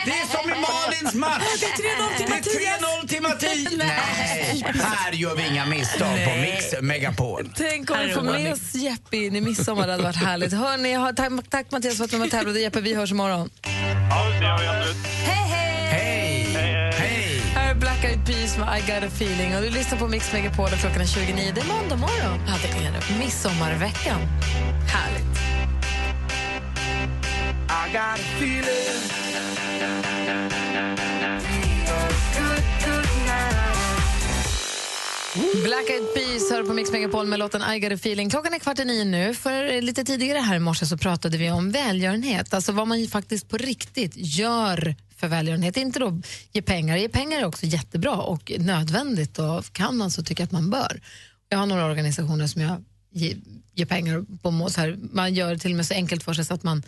[0.05, 1.43] Det är som i Malins match.
[1.59, 3.73] Det är 3-0 till Det är 3-0 till Mattias.
[3.77, 7.49] Nej, här gör vi inga misstag på Mix Megapol.
[7.55, 9.85] Tänk om vi får med oss Jeppe in i midsommar.
[9.87, 10.53] Det hade varit härligt.
[10.53, 12.59] Hörrni, ha- tack, tack Mattias för att du var med och tävlade.
[12.59, 13.49] Jeppe, vi hörs imorgon.
[13.63, 13.69] Ja,
[14.39, 15.05] det gör vi absolut.
[15.05, 15.54] Hej, hej!
[18.59, 19.55] Med I got a feeling.
[19.55, 21.51] Och du lyssnar på Mix Megapol och klockan är 29.
[21.55, 22.39] Det är måndag morgon.
[22.47, 23.19] Ja, det är det.
[23.19, 24.21] Midsommarveckan.
[24.87, 25.37] Härligt.
[27.69, 29.15] I got a feeling.
[35.63, 38.29] Black Eyed Peas hör på Mix Megapol med låten I got a feeling.
[38.29, 39.33] Klockan är kvart i nio nu.
[39.33, 42.53] För lite tidigare här i morse så pratade vi om välgörenhet.
[42.53, 45.77] Alltså vad man ju faktiskt på riktigt gör för välgörenhet.
[45.77, 46.21] Inte då
[46.51, 46.97] ge pengar.
[46.97, 51.01] Ge pengar är också jättebra och nödvändigt och kan man så tycker att man bör.
[51.49, 53.37] Jag har några organisationer som jag ger,
[53.73, 54.69] ger pengar på.
[54.69, 56.83] Så här, man gör det till och med så enkelt för sig så att man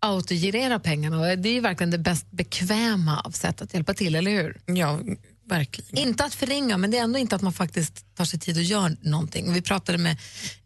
[0.00, 1.20] autogirerar pengarna.
[1.20, 4.60] Och det är verkligen det bäst bekväma av sätt att hjälpa till, eller hur?
[4.66, 5.00] Ja,
[5.46, 6.08] verkligen.
[6.08, 8.62] Inte att förringa, men det är ändå inte att man faktiskt tar sig tid och
[8.62, 9.48] gör någonting.
[9.48, 10.16] Och vi pratade med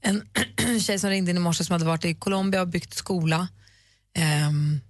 [0.01, 0.23] en
[0.81, 3.49] tjej som ringde in i morse som hade varit i Colombia och byggt skola.
[4.17, 4.81] Ehm,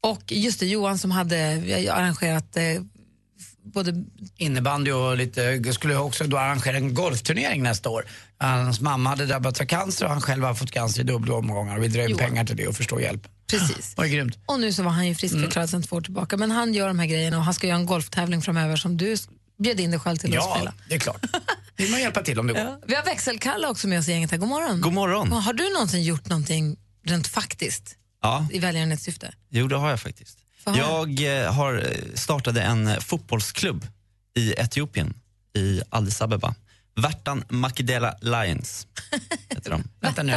[0.00, 1.52] och just det, Johan som hade
[1.92, 2.62] arrangerat eh,
[3.62, 4.04] både...
[4.36, 8.06] Innebandy och lite, skulle också då arrangera en golfturnering nästa år.
[8.38, 11.78] Hans mamma hade drabbats av cancer och han själv har fått cancer i dubbla omgångar.
[11.78, 13.28] Vi drar in pengar till det och förstår hjälp.
[13.50, 13.96] Precis.
[13.96, 14.38] Var grymt.
[14.46, 16.36] Och nu så var han ju friskförklarad sedan två år tillbaka.
[16.36, 19.16] Men han gör de här grejerna och han ska göra en golftävling framöver som du
[19.58, 20.74] bjöd in dig själv till att Ja, spela.
[20.88, 21.24] det är klart.
[21.76, 22.78] Vill man hjälpa till om det går.
[22.86, 24.38] Vi har växelkalle också med oss i gänget här.
[24.38, 24.80] God morgon.
[24.80, 25.32] God morgon.
[25.32, 29.32] Har du någonsin gjort någonting rent faktiskt Ja, i välgörenhetssyfte?
[29.48, 30.38] jo det har jag faktiskt.
[30.66, 30.76] Höra.
[30.76, 33.86] Jag eh, har eh, startade en fotbollsklubb
[34.36, 35.14] i Etiopien,
[35.56, 36.54] i Addis Abeba.
[36.96, 38.86] Värtan Makidela Lions
[39.48, 39.84] heter de.
[40.00, 40.32] Vänta nu.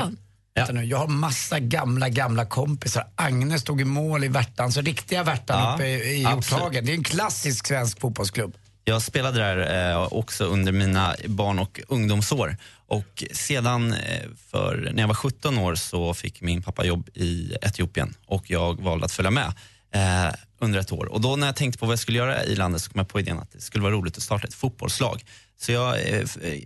[0.55, 0.83] Vänta nu.
[0.83, 3.07] Jag har massa gamla, gamla kompisar.
[3.15, 6.21] Agnes stod i mål i Värtan, så riktiga Värtan Ja, uppe i, i.
[6.21, 6.85] Hjorthagen.
[6.85, 8.57] Det är en klassisk svensk fotbollsklubb.
[8.83, 12.57] Jag spelade där eh, också under mina barn och ungdomsår.
[12.93, 17.55] Och sedan eh, för, när jag var 17 år så fick min pappa jobb i
[17.61, 19.53] Etiopien och jag valde att följa med
[19.93, 21.05] eh, under ett år.
[21.05, 23.07] Och då när jag tänkte på vad jag skulle göra i landet så kom jag
[23.07, 25.23] på idén att det skulle vara roligt att starta ett fotbollslag.
[25.57, 26.61] Så jag eh, eh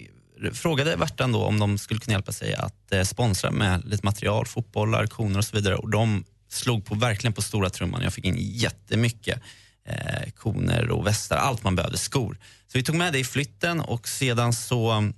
[0.53, 4.45] frågade Värtan då om de skulle kunna hjälpa sig att eh, sponsra med lite material,
[4.45, 5.75] fotbollar, koner och så vidare.
[5.75, 8.01] Och de slog på, verkligen på stora trumman.
[8.03, 9.41] Jag fick in jättemycket
[9.87, 12.37] eh, koner och västar, allt man behövde, skor.
[12.67, 15.11] Så vi tog med det i flytten och sedan så,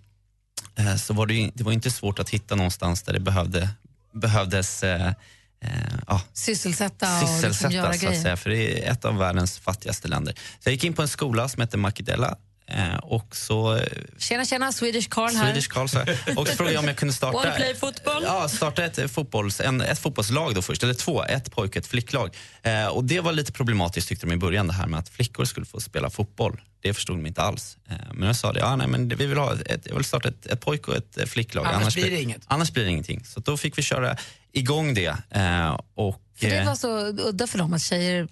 [0.97, 3.69] så var det, ju, det var inte svårt att hitta någonstans där det behövde,
[4.13, 5.07] behövdes eh,
[5.61, 5.71] eh,
[6.07, 10.07] ja, Sysselsätta och liksom sysselsätta så att säga, för det är ett av världens fattigaste
[10.07, 10.33] länder.
[10.33, 12.35] Så jag gick in på en skola som heter Makidela eh,
[13.01, 13.83] och så eh,
[14.17, 15.45] Tjena, tjena, Swedish Carl här.
[15.45, 15.99] Swedish Carl, så.
[16.35, 18.23] Och så frågade jag om jag kunde starta, play football?
[18.23, 21.77] ja, starta ett, eh, fotbolls, en, ett fotbollslag då först, eller två, ett pojk och
[21.77, 22.35] ett flicklag.
[22.63, 25.45] Eh, och det var lite problematiskt tyckte de i början det här med att flickor
[25.45, 26.61] skulle få spela fotboll.
[26.81, 27.77] Det förstod de inte alls.
[27.89, 30.29] Eh, men jag sa det, ja, nej, men vi vill ha ett, jag vill starta
[30.29, 31.65] ett, ett pojk och ett eh, flicklag.
[31.65, 32.41] Annars blir det inget.
[32.47, 33.25] Annars blir det ingenting.
[33.25, 34.17] Så då fick vi köra
[34.51, 35.17] igång det.
[35.29, 38.27] Eh, och, För det eh, var så udda för dem att tjejer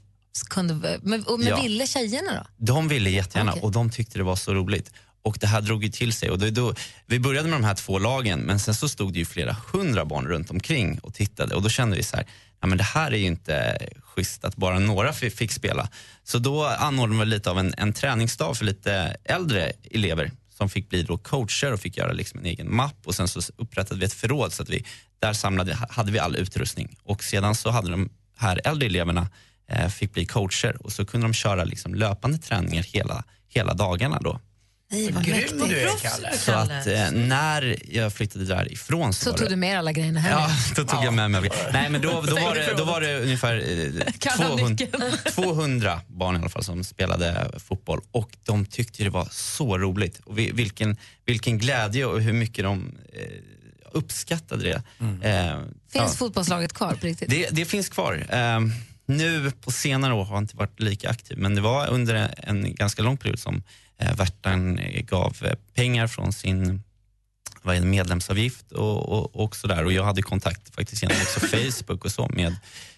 [0.49, 0.73] kunde...
[1.03, 1.61] Men, men Ja.
[1.61, 2.65] ville tjejerna då?
[2.65, 3.63] De ville jättegärna Okej.
[3.63, 4.91] och de tyckte det var så roligt.
[5.21, 6.29] Och det här drog ju till sig.
[6.29, 6.73] Och då, då,
[7.05, 10.05] vi började med de här två lagen men sen så stod det ju flera hundra
[10.05, 12.25] barn runt omkring och tittade och då kände vi så här,
[12.61, 15.89] ja men det här är ju inte schysst att bara några fi- fick spela.
[16.23, 20.89] Så då anordnade vi lite av en, en träningsdag för lite äldre elever som fick
[20.89, 24.05] bli då coacher och fick göra liksom en egen mapp och sen så upprättade vi
[24.05, 24.85] ett förråd så att vi,
[25.19, 26.95] där samlade, hade vi all utrustning.
[27.03, 29.27] Och sedan så hade de här äldre eleverna
[29.89, 34.39] fick bli coacher och så kunde de köra liksom löpande träningar hela, hela dagarna då.
[34.91, 36.37] Nej, vad Grym du är, Kalle.
[36.37, 40.19] Så att eh, när jag flyttade därifrån så, Så tog det, du med alla grejerna
[40.19, 40.31] hem?
[40.31, 41.51] Ja, då tog jag med mig.
[41.73, 45.03] Nej, men då, då, var det, då var det ungefär eh, Kan han 200, nyckeln?
[45.35, 50.19] 200 barn i alla fall som spelade fotboll och de tyckte det var så roligt.
[50.25, 53.21] Och vi, vilken, vilken glädje och hur mycket de eh,
[53.91, 54.81] uppskattade det.
[55.29, 55.59] Eh,
[55.91, 56.17] Finns ja.
[56.17, 57.29] fotbollslaget kvar på riktigt?
[57.29, 58.25] Det, det finns kvar.
[59.09, 62.75] Nu på senare år har jag inte varit lika aktiv men det var under en
[62.75, 63.63] ganska lång period som
[63.97, 66.83] eh, Värtan eh, gav eh, pengar från sin
[67.61, 69.85] vad är det, medlemsavgift och, och, och sådär.
[69.85, 72.55] Och jag hade kontakt faktiskt genom också Facebook och så med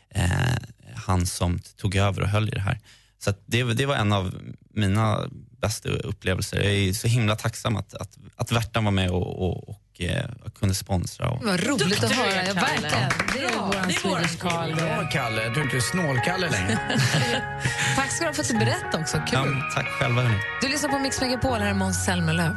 [0.10, 0.57] eh,
[0.95, 2.80] han som tog över och höll i det här.
[3.19, 4.34] Så det, det var en av
[4.73, 5.30] mina
[5.61, 6.57] bästa upplevelser.
[6.57, 10.26] Jag är så himla tacksam att, att, att Värtan var med och, och, och eh,
[10.59, 11.30] kunde sponsra.
[11.30, 12.35] Och, Vad roligt att höra.
[12.35, 12.61] Ja, Kalle.
[12.61, 13.09] verkligen.
[13.34, 14.76] Det är våran Swedish Carl.
[14.76, 16.80] Bra Kalle, du är inte snålkalle längre.
[17.95, 19.17] Tack ska du ha för att du berättade också.
[19.31, 19.63] ja, Kul.
[19.76, 20.38] tack själva hörni.
[20.61, 22.55] Du lyssnar på Mix Megapol, här är Måns Zelmerlöw.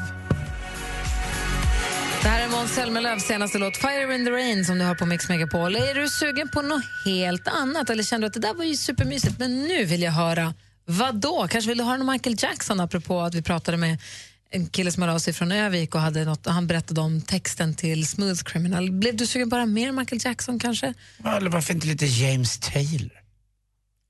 [2.23, 5.06] Det här är Måns Zelmerlöws senaste låt Fire in the Rain som du hör på
[5.06, 5.77] Mix Megapol.
[5.77, 8.77] Är du sugen på något helt annat eller känner du att det där var ju
[8.77, 10.55] supermysigt men nu vill jag höra
[10.85, 11.47] vad då?
[11.51, 13.98] Kanske vill du höra någon Michael Jackson apropå att vi pratade med
[14.53, 17.20] en kille som hörde av sig från Övik och hade något, och han berättade om
[17.23, 18.93] texten till Smooth Criminal.
[18.93, 20.95] Blev du sugen bara mer Michael Jackson kanske?
[21.24, 23.12] Eller varför inte lite James Taylor?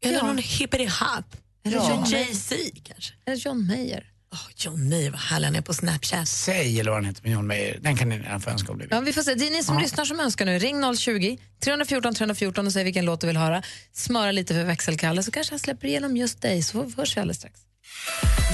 [0.05, 1.37] Eller någon hippity hop.
[1.65, 1.91] Eller Ja.
[1.91, 2.55] John Jay-Z
[2.85, 3.15] kanske.
[3.27, 4.09] Eller John Mayer?
[4.57, 6.29] John Mayer, vad härlig han är på Snapchat.
[6.29, 7.79] Säg eller vad han heter med John Mayer.
[7.81, 8.93] Den kan ni redan få önska om ni vill.
[8.93, 9.35] Ja, vi får se.
[9.35, 10.59] Det är ni som lyssnar som önskar nu.
[10.59, 13.63] Ring 020 314 314 och säg vilken låt du vill höra.
[13.93, 17.37] Smöra lite för växelkalle så kanske jag släpper igenom just dig så hörs vi alldeles
[17.39, 17.61] strax.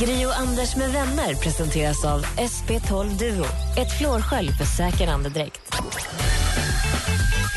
[0.01, 3.45] Gri och Anders med vänner presenteras av SP12 Duo.
[3.77, 5.61] Ett flårskölj för säker andedräkt.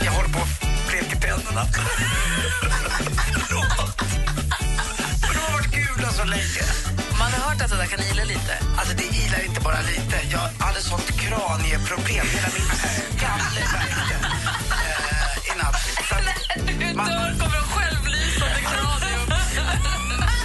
[0.05, 1.65] Jag håller på att bleka tänderna.
[3.47, 3.65] Förlåt.
[5.21, 6.63] Men de har varit gula så länge.
[7.19, 8.53] Man har hört att det där kan ila lite.
[8.77, 10.15] Alltså det ilar inte bara lite.
[10.31, 12.25] Jag hade sånt kranieproblem.
[12.35, 12.67] Hela min
[13.17, 14.15] skalle värkte
[14.71, 15.75] eh, i natt.
[16.09, 17.07] Så att man-
[17.39, 17.90] kommer kranium.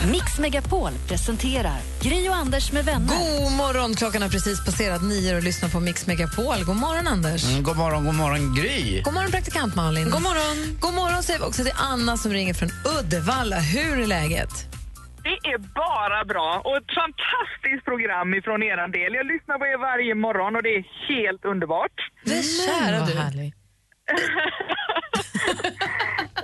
[0.05, 3.07] Mix Megapol presenterar Gri och Anders med vänner.
[3.07, 3.95] God morgon!
[3.95, 6.65] Klockan har precis passerat nio och lyssnar på Mix Megapol.
[6.65, 7.45] God morgon, Anders.
[7.45, 9.03] Mm, god morgon, god morgon Gry.
[9.03, 10.11] God morgon, praktikant Malin.
[10.11, 10.79] God morgon.
[10.81, 12.69] God morgon säger vi också till Anna som ringer från
[12.99, 13.57] Uddevalla.
[13.57, 14.51] Hur är läget?
[15.23, 19.15] Det är bara bra och ett fantastiskt program ifrån er del.
[19.15, 21.97] Jag lyssnar på er varje morgon och det är helt underbart.
[22.25, 23.53] Det kära vad du.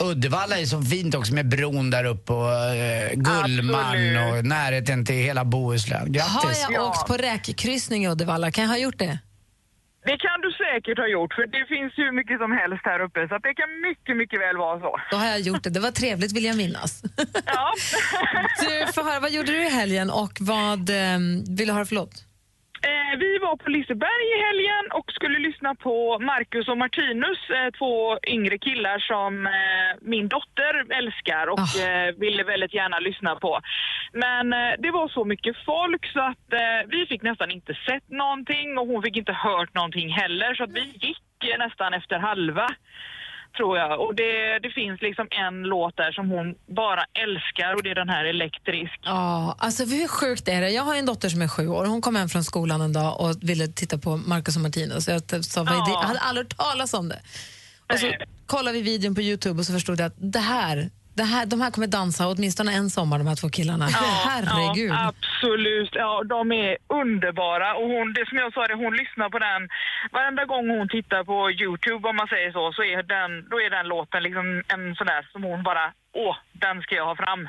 [0.00, 4.32] Uddevalla är så fint också med bron där uppe och eh, Gullmarn Absolut.
[4.32, 6.00] och närheten till hela Bohuslän.
[6.00, 6.66] Har Grattis!
[6.70, 8.50] jag åkt på räkkryssning i Uddevalla?
[8.50, 9.18] Kan jag ha gjort det?
[10.04, 13.28] Det kan du säkert ha gjort för det finns hur mycket som helst här uppe
[13.28, 14.96] så att det kan mycket, mycket väl vara så.
[15.10, 15.70] Då har jag gjort det.
[15.70, 17.02] Det var trevligt vill jag minnas.
[17.46, 17.72] Ja.
[18.60, 21.18] Du, får höra, vad gjorde du i helgen och vad eh,
[21.58, 22.25] vill du höra för låt?
[22.86, 27.70] Eh, vi var på Liseberg i helgen och skulle lyssna på Marcus och Martinus, eh,
[27.78, 33.60] två yngre killar som eh, min dotter älskar och eh, ville väldigt gärna lyssna på.
[34.12, 36.48] Men det var så mycket folk så att
[36.86, 40.72] vi fick nästan inte sett någonting och hon fick inte hört någonting heller så att
[40.72, 42.68] vi gick nästan efter halva.
[43.56, 44.00] Tror jag.
[44.00, 47.94] Och det, det finns liksom en låt där som hon bara älskar och det är
[47.94, 48.98] den här Elektrisk.
[49.02, 50.70] Ja, alltså hur sjukt är det?
[50.70, 51.84] Jag har en dotter som är sju år.
[51.84, 55.08] Hon kom hem från skolan en dag och ville titta på Marcus och Martinus.
[55.08, 55.64] Jag sa?
[55.66, 55.86] Ja.
[55.88, 57.20] Jag hade aldrig hört talas om det.
[57.92, 58.12] Och så
[58.46, 61.60] kollade vi videon på Youtube och så förstod jag att det här, det här, de
[61.60, 63.86] här kommer dansa åtminstone en sommar, de här två killarna.
[64.28, 64.90] Herregud.
[64.90, 65.90] Ja, absolut.
[65.92, 67.74] Ja, de är underbara.
[67.74, 69.68] Och hon, det som jag sa, det, hon lyssnar på den
[70.12, 73.70] varenda gång hon tittar på Youtube om man säger så, så är den, då är
[73.70, 77.48] den låten liksom en sån där som hon bara, åh, den ska jag ha fram.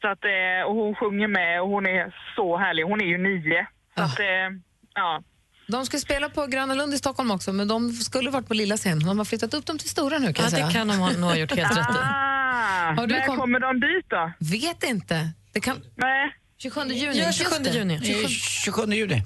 [0.00, 2.84] Så att, eh, och hon sjunger med och hon är så härlig.
[2.84, 3.66] Hon är ju nio.
[3.96, 4.48] Så att, eh,
[4.94, 5.22] ja.
[5.66, 8.76] De ska spela på Gröna Lund i Stockholm också, men de skulle varit på lilla
[8.76, 8.98] scen.
[8.98, 10.66] De har flyttat upp dem till stora nu kan Ja, jag säga.
[10.66, 11.98] det kan de ha- nog ha gjort helt rätt i.
[12.02, 14.32] Ah, Har du när kom- kommer de dit då?
[14.40, 15.30] Vet inte.
[15.52, 15.82] Det kan...
[15.96, 16.34] Nej.
[16.58, 17.18] 27 juni.
[17.18, 17.70] Ja, just 27 det.
[17.70, 18.00] juni.
[18.04, 19.22] 27 27 juli.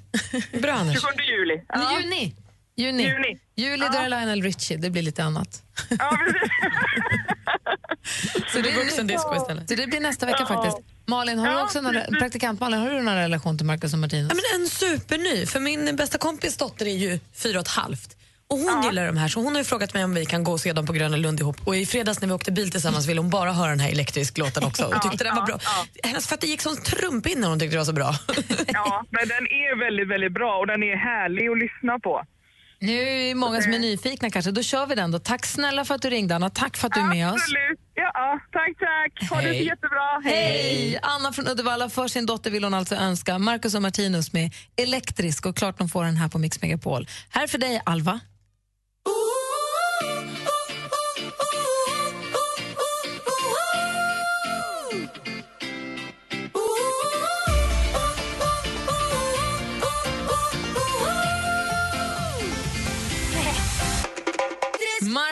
[0.63, 0.95] Bra, Anders.
[1.01, 1.63] 27 juli.
[1.69, 2.01] Ja.
[2.01, 2.35] Juni.
[2.77, 3.03] Juni.
[3.03, 3.39] Juni.
[3.57, 4.77] Juli, då är det Lionel Richie.
[4.77, 5.63] Det blir lite annat.
[5.99, 6.51] Ja, precis.
[8.53, 9.69] Så det, Vuxendisco istället.
[9.69, 10.47] så det blir nästa vecka Ja.
[10.47, 10.79] faktiskt.
[11.09, 13.99] Malin, har du Ja, också någon, praktikant Malin, har du någon relation till Marcus och
[13.99, 14.33] Martinus?
[14.35, 18.15] Ja, men en superny, för min bästa kompis dotter är ju fyra och ett halvt.
[18.51, 20.53] Och hon gillar de här, så hon har ju frågat mig om vi kan gå
[20.53, 21.57] och se dem på Gröna Lund ihop.
[21.65, 24.39] Och i fredags när vi åkte bil tillsammans ville hon bara höra den här elektrisk
[24.39, 24.85] låten också.
[24.87, 25.59] Och tyckte den var bra.
[26.03, 28.15] Hennes fötter gick som trumpinne hon tyckte det var så bra.
[28.69, 32.23] Ja, men den är väldigt, väldigt bra och den är härlig att lyssna på.
[32.81, 34.51] Nu är det många som är nyfikna kanske.
[34.51, 35.19] Då kör vi den då.
[35.19, 36.51] Tack snälla för att du ringde Anna.
[36.51, 37.35] Tack för att du är med oss.
[37.43, 37.79] Absolut.
[38.15, 39.31] Ja, tack, tack.
[39.31, 39.65] Ha det så Hej.
[39.67, 40.21] jättebra.
[40.25, 40.99] Hej!
[41.03, 45.47] Anna från Uddevalla, för sin dotter vill hon alltså önska Marcus och Martinus med Elektrisk
[45.47, 47.07] och klart de får den här på Mix Megapol.
[47.31, 48.21] Här för dig Alva.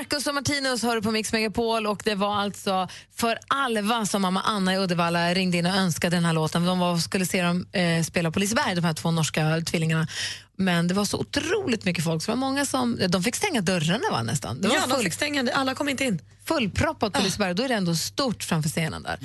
[0.07, 4.23] Marcus och Martinus hör du på Mix Megapol och det var alltså för Alva som
[4.23, 6.65] mamma Anna i Uddevalla ringde in och önskade den här låten.
[6.65, 10.07] De var, skulle se dem eh, spela på Liseberg, de här två norska tvillingarna.
[10.57, 14.11] Men det var så otroligt mycket folk så var många som, de fick stänga dörrarna
[14.11, 14.61] va, nästan.
[14.61, 16.21] Det var ja, de full- fick stänga, alla kom inte in.
[16.45, 17.55] fullproppat på Liseberg.
[17.55, 19.19] Då är det ändå stort framför scenen där.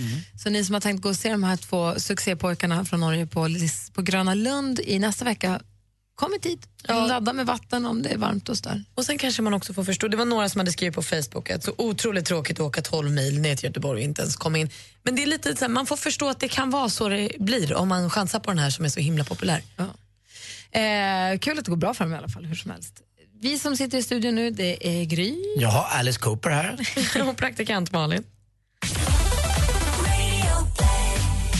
[0.43, 3.47] Så ni som har tänkt gå och se de här två succépojkarna från Norge på,
[3.93, 5.61] på Gröna Lund i nästa vecka,
[6.21, 6.65] kom i tid.
[6.87, 8.83] Ladda med vatten om det är varmt och där.
[8.95, 11.49] Och sen kanske man också får förstå, det var några som hade skrivit på Facebook
[11.49, 14.57] att så otroligt tråkigt att åka 12 mil ner till Göteborg och inte ens komma
[14.57, 14.69] in.
[15.03, 17.31] Men det är lite så här, man får förstå att det kan vara så det
[17.39, 19.61] blir om man chansar på den här som är så himla populär.
[20.71, 22.93] Eh, kul att det går bra för dem i alla fall, hur som helst.
[23.41, 25.35] Vi som sitter i studion nu, det är Gry.
[25.57, 26.77] Jaha, Alice Cooper här.
[27.29, 28.23] och praktikant Malin.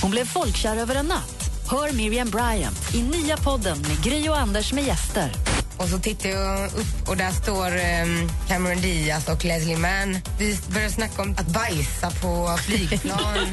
[0.02, 1.41] Hon blev folkkär över en natt.
[1.72, 5.32] Hör Miriam Bryant i nya podden med Gry och Anders med gäster.
[5.78, 10.18] Och så tittar jag upp och där står um, Cameron Diaz och Leslie Mann.
[10.40, 13.18] Vi börjar snacka om att bajsa på flygplan.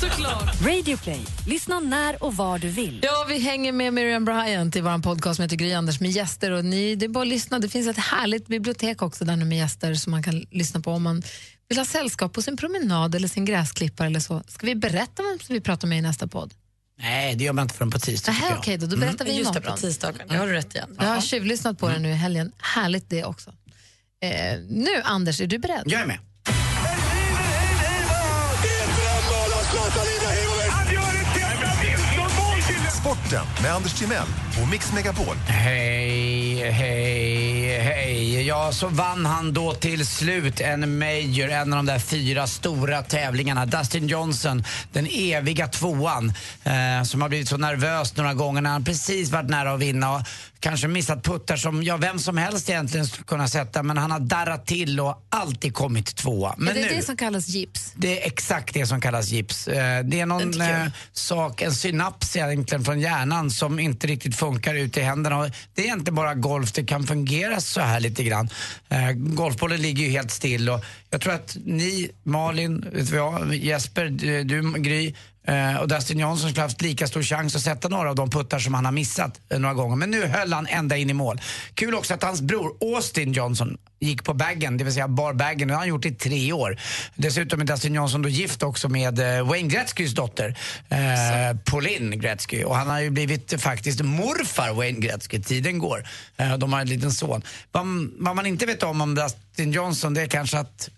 [0.00, 0.66] Såklart.
[0.66, 1.20] Radio Play.
[1.46, 3.00] Lyssna när och var du vill.
[3.02, 6.50] Ja, vi hänger med Miriam Bryant i vår podcast som heter Gry Anders med gäster.
[6.50, 7.58] Och ni, det är bara att lyssna.
[7.58, 10.90] Det finns ett härligt bibliotek också där nu med gäster som man kan lyssna på
[10.90, 11.22] om man
[11.68, 14.42] vill ha sällskap på sin promenad eller sin gräsklippare eller så.
[14.48, 16.54] Ska vi berätta vem vi pratar med i nästa podd?
[16.98, 18.58] Nej, det gör man inte förrän på tisdag Nähä, jag.
[18.58, 20.28] okej då, då berättar vi Just det, på tisdagen.
[20.28, 20.96] Det har du rätt igen.
[20.98, 22.52] Jag har tjuvlyssnat på den nu i helgen.
[22.58, 23.50] Härligt det också.
[24.22, 25.82] Eh, nu, Anders, är du beredd?
[25.86, 26.18] Jag är med.
[33.00, 34.26] Sporten med Anders Timell
[34.62, 35.36] och Mix Megapol.
[35.48, 38.46] Hej, hej, hej.
[38.46, 43.02] Ja, så vann han då till slut en Major, en av de där fyra stora
[43.02, 43.66] tävlingarna.
[43.66, 46.32] Dustin Johnson, den eviga tvåan,
[46.64, 50.14] eh, som har blivit så nervös några gånger när han precis varit nära att vinna
[50.14, 50.22] och
[50.60, 54.20] kanske missat puttar som ja, vem som helst egentligen skulle kunna sätta, men han har
[54.20, 56.54] darrat till och alltid kommit tvåa.
[56.58, 57.92] Men är det nu, det som kallas gips?
[57.96, 59.68] det är exakt det som kallas gips.
[59.68, 64.74] Eh, Det är någon eh, sak, en synaps egentligen från hjärnan som inte riktigt funkar
[64.74, 65.38] ut i händerna.
[65.38, 68.48] Och det är inte bara golf, det kan fungera så här lite grann.
[68.88, 73.54] Eh, Golfbollen ligger ju helt still och jag tror att ni, Malin, vet vad jag,
[73.54, 75.14] Jesper, du, du Gry,
[75.46, 78.58] eh, och Dustin Johnson skulle haft lika stor chans att sätta några av de puttar
[78.58, 79.96] som han har missat eh, några gånger.
[79.96, 81.40] Men nu höll han ända in i mål.
[81.74, 85.68] Kul också att hans bror Austin Johnson gick på baggen, det vill säga bar baggen.
[85.68, 86.78] Det har han gjort i tre år.
[87.14, 90.58] Dessutom är Dustin Johnson då gift också med eh, Wayne Gretzkys dotter,
[90.88, 92.64] eh, Pauline Gretzky.
[92.64, 95.42] Och han har ju blivit faktiskt morfar Wayne Gretzky.
[95.42, 96.08] Tiden går.
[96.36, 97.42] Eh, de har en liten son.
[97.72, 97.86] Vad,
[98.18, 100.90] vad man inte vet om om Dustin Johnson det är kanske att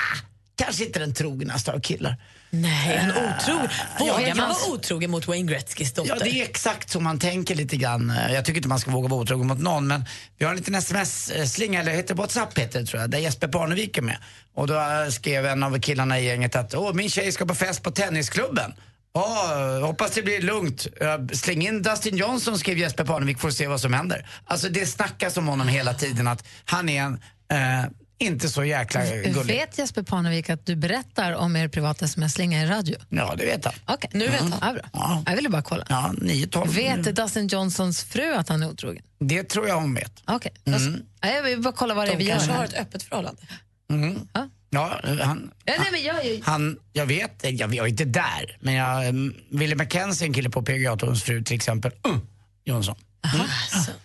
[0.00, 0.18] ah,
[0.56, 2.16] kanske inte den trognaste av killar.
[2.50, 3.68] Nej, en otrogen.
[3.98, 6.16] Ja, Vågar man vara otrogen mot Wayne Gretzkys dotter?
[6.16, 8.12] Ja, det är exakt så man tänker lite grann.
[8.30, 10.04] Jag tycker inte man ska våga vara otrogen mot någon, men
[10.38, 13.98] vi har en liten sms-slinga, eller heter WhatsApp heter det tror jag, där Jesper Parnevik
[13.98, 14.18] är med.
[14.54, 17.54] Och då eh, skrev en av killarna i gänget att Åh, min tjej ska på
[17.54, 18.74] fest på tennisklubben.
[19.12, 20.86] Åh, hoppas det blir lugnt.
[21.00, 24.28] Eh, Släng in Dustin Johnson, skrev Jesper Parnevik, att se vad som händer.
[24.44, 27.14] Alltså det snackas om honom hela tiden, att han är en,
[27.50, 29.44] eh, inte så jäkla gullig.
[29.56, 32.96] Vet Jesper Parnevik att du berättar om er privata sms-slinga i radio?
[33.08, 33.74] Ja, det vet han.
[33.86, 34.54] Okej, nu vet han.
[34.60, 35.22] Ja, bra.
[35.26, 35.84] Jag ville bara kolla.
[35.88, 36.68] Ja, 9-12.
[36.68, 39.02] Vet Dustin Johnsons fru att han är otrogen?
[39.20, 40.22] Det tror jag hon vet.
[40.26, 41.02] Okej, Mm.
[41.20, 43.02] ja, jag vill bara kolla vad det är vi De gör kanske har ett öppet
[43.02, 43.42] förhållande.
[43.90, 44.18] Mm.
[44.32, 48.56] Ja, han, Ja, nej, men jag, jag, Han, jag vet, jag, jag är inte där,
[48.60, 52.20] men jag, mm, Willie McKenzie, en kille på PGA Tours fru till exempel, mm,
[52.64, 52.94] Jonsson.
[53.34, 53.46] Mm.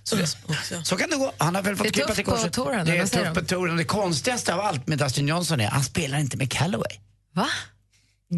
[0.03, 0.17] Så,
[0.83, 1.33] så kan det gå.
[1.37, 2.53] Han har väl fått krypa till korset.
[2.53, 3.77] touren, Det är tufft på touren.
[3.77, 6.97] Det konstigaste av allt med Dustin Johnson är han spelar inte med Callaway.
[7.33, 7.47] Va?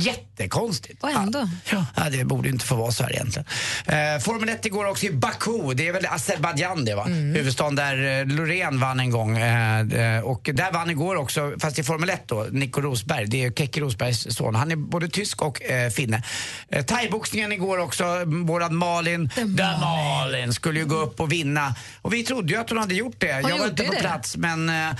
[0.02, 1.04] Jättekonstigt.
[1.04, 1.50] Och ändå.
[1.72, 3.46] Ja, det borde inte få vara så här egentligen.
[3.86, 7.06] Eh, Formel 1 igår också i Baku, det är väl Azerbajdzjan det va?
[7.06, 7.36] Mm.
[7.36, 9.38] Huvudstaden där eh, Loreen vann en gång.
[9.38, 13.46] Eh, eh, och där vann igår också, fast i Formel 1 då, Nico Rosberg, det
[13.46, 14.56] är Keke Rosbergs son.
[14.56, 16.24] Han är både tysk och eh, finne.
[16.70, 21.76] Eh, Thaiboxningen igår också, våran Malin, där Malin skulle ju gå upp och vinna.
[22.02, 23.28] Och vi trodde ju att hon hade gjort det.
[23.28, 24.00] jag var inte på det.
[24.00, 24.96] plats men eh,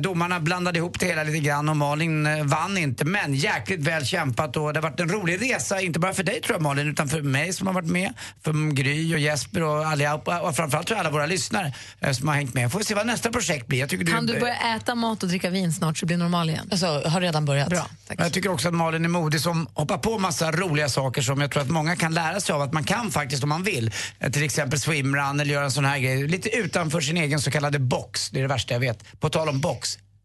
[0.00, 3.04] domarna blandade ihop det hela lite grann och Malin eh, vann inte.
[3.04, 6.40] Men jäkligt väl kämpat och det har varit en rolig resa, inte bara för dig
[6.40, 8.12] tror jag Malin, utan för mig som har varit med,
[8.44, 12.28] för Gry och Jesper och allihopa och framförallt tror jag alla våra lyssnare eh, som
[12.28, 12.72] har hängt med.
[12.72, 13.78] Får vi se vad nästa projekt blir.
[13.78, 16.50] Jag tycker Kan du, du börja äta mat och dricka vin snart så blir normal
[16.50, 16.68] igen?
[16.70, 17.68] Alltså, har redan börjat.
[17.68, 17.86] Bra.
[18.18, 21.50] Jag tycker också att Malin är modig som hoppar på massa roliga saker som jag
[21.50, 23.90] tror att många kan lära sig av att man kan faktiskt om man vill.
[24.18, 26.26] Eh, Till exempel swimrun eller göra en sån här grej.
[26.28, 28.30] Lite utanför sin egen så kallade box.
[28.30, 29.20] Det är det värsta jag vet.
[29.20, 29.67] På tal om box.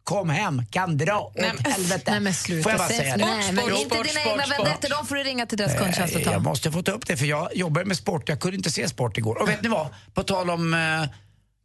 [0.04, 2.12] Kom hem, kan dra åt helvete.
[2.12, 2.64] Nej men sluta.
[2.64, 3.26] Får jag bara Säg- säga det?
[3.26, 6.26] Nej, men inte dina egna vendettor, de får du ringa till deras kundtjänst och Nej,
[6.26, 6.32] ta.
[6.32, 8.30] Jag måste få ta upp det för jag jobbar med sport.
[8.30, 9.42] Jag kunde inte se sport igår.
[9.42, 9.88] Och vet ni vad?
[10.14, 10.80] På tal om eh,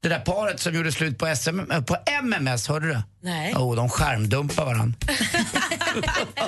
[0.02, 3.02] det där paret som gjorde slut på, SM, eh, på MMS, hörde du?
[3.20, 3.55] Nej.
[3.55, 4.99] Oh, de skärmdumpar varandra.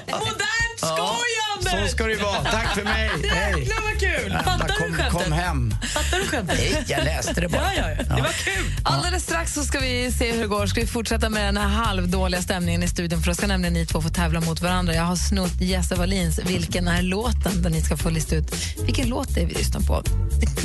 [0.07, 1.87] Modernt skojande!
[1.89, 2.45] Så ska det ju vara.
[2.45, 3.11] Tack för mig.
[3.31, 3.55] Hej.
[3.59, 4.33] Jäklar vad kul!
[4.45, 5.25] Fattar du kom, skämtet?
[5.25, 5.75] kom hem.
[5.95, 6.59] Fattar du skämtet?
[6.59, 7.75] Nej, jag läste det bara.
[7.75, 8.17] Ja, ja, ja.
[8.17, 8.65] Det var kul.
[8.85, 10.67] Alldeles strax så ska vi se hur det går.
[10.67, 13.87] Ska vi fortsätta med den här halvdåliga stämningen i studion för då ska nämligen ni
[13.87, 14.95] två få tävla mot varandra.
[14.95, 17.63] Jag har snott Jesse Wallins Vilken är låten?
[17.63, 20.03] där ni ska få lista ut vilken låt det är vi lyssnar på.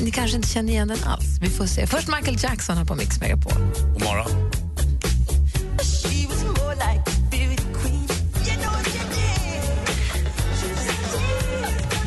[0.01, 1.25] Ni kanske inte känner igen den alls.
[1.41, 1.87] Vi får se.
[1.87, 3.53] Först Michael Jackson här på Mix Megapol.
[3.93, 4.64] God morgon.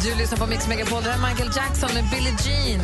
[0.02, 1.02] Du lyssnar på Mix Megapol.
[1.02, 2.80] Det här är Michael Jackson med Billie Jean.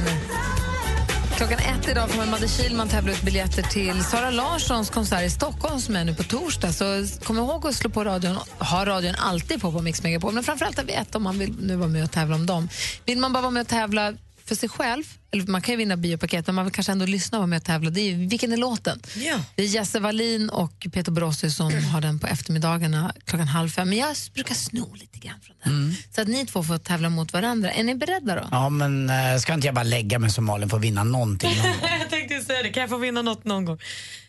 [1.37, 5.81] Klockan ett idag kommer Madde Kihlman tävla ut biljetter till Sara Larssons konsert i Stockholm
[5.81, 6.73] som är nu på torsdag.
[6.73, 6.85] Så
[7.25, 8.39] kom ihåg att slå på radion.
[8.59, 10.35] Ha radion alltid på på Mix Megapol.
[10.35, 12.69] Men framförallt vid ett om man vill nu vara med och tävla om dem.
[13.05, 14.13] Vill man bara vara med och tävla
[14.45, 15.05] för sig själv,
[15.35, 17.57] eller man kan ju vinna biopaket, men man vill kanske ändå lyssna och vara med
[17.57, 17.91] och tävla.
[17.91, 19.01] Det är vilken är låten?
[19.17, 19.41] Ja.
[19.55, 23.89] Det är Jesse Wallin och Peter Borossi som har den på eftermiddagarna klockan halv fem.
[23.89, 25.97] Men jag brukar sno lite grann från den.
[26.15, 27.73] Så att ni två får tävla mot varandra.
[27.73, 28.49] Är ni beredda då?
[28.51, 31.51] Ja, men äh, ska inte jag bara lägga mig som Malin att vinna någonting?
[31.57, 31.91] någon gång?
[32.01, 33.79] jag tänkte säga det, kan jag få vinna något någon gång?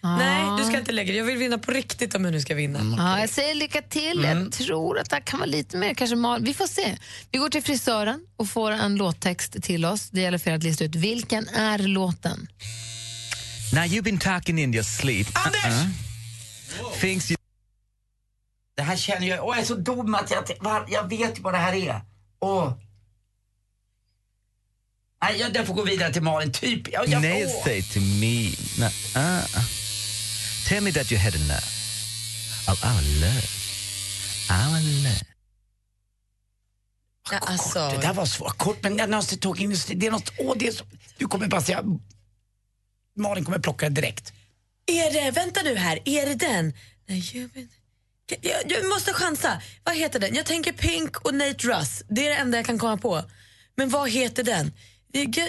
[0.02, 1.18] Nej, du ska inte lägga det.
[1.18, 2.96] Jag vill vinna på riktigt om jag nu ska vinna.
[2.98, 4.24] Ja, jag säger lycka till.
[4.24, 6.44] Jag tror att det här kan vara lite mer kanske mal.
[6.44, 6.98] Vi får se.
[7.32, 10.10] Vi går till frisören och får en låttext till oss.
[10.10, 12.48] Det gäller för er att lista ut vilken är låten.
[13.74, 15.28] Now you've been talking in your sleep.
[15.34, 15.88] Anders!
[17.00, 17.38] Things you...
[18.76, 21.54] Det här känner jag, åh jag är så dum att jag, var, jag vet vad
[21.54, 22.02] det här är.
[22.40, 22.74] Åh.
[25.22, 26.92] Nej, jag, jag får gå vidare till Malin, typ.
[26.92, 27.64] Jag, jag, Nay åh.
[27.64, 28.52] say to me.
[28.80, 29.46] Nah, uh,
[30.68, 31.66] tell me that you had enough
[32.68, 33.48] of our love.
[34.50, 35.35] Our love.
[37.32, 38.58] Ja, alltså, Det där var svårt.
[38.58, 40.86] Kort, men jag måste tog in det är något, åh det är så,
[41.18, 41.84] du kommer bara säga,
[43.18, 44.34] Malin kommer plocka det direkt.
[44.88, 46.74] är det, vänta nu här, är det den?
[47.08, 47.50] Nej, jag,
[48.42, 49.62] jag, jag måste chansa.
[49.84, 50.36] Vad heter den?
[50.36, 52.04] Jag tänker Pink och Nate Russ.
[52.10, 53.24] Det är det enda jag kan komma på.
[53.76, 54.72] Men vad heter den?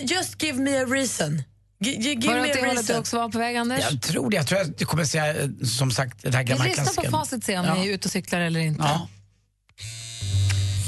[0.02, 1.42] Just give me a reason.
[1.80, 3.80] G- g- give Var det åt det hållet du också var på väg, Anders?
[3.90, 4.36] Jag tror det.
[4.36, 5.48] Jag tror du kommer säga, eh,
[5.78, 7.12] som sagt, den här gamla lyssnar på klassikern.
[7.12, 7.74] facit se om Ja.
[7.74, 8.82] ni är ute och cyklar eller inte.
[8.82, 9.08] Ja.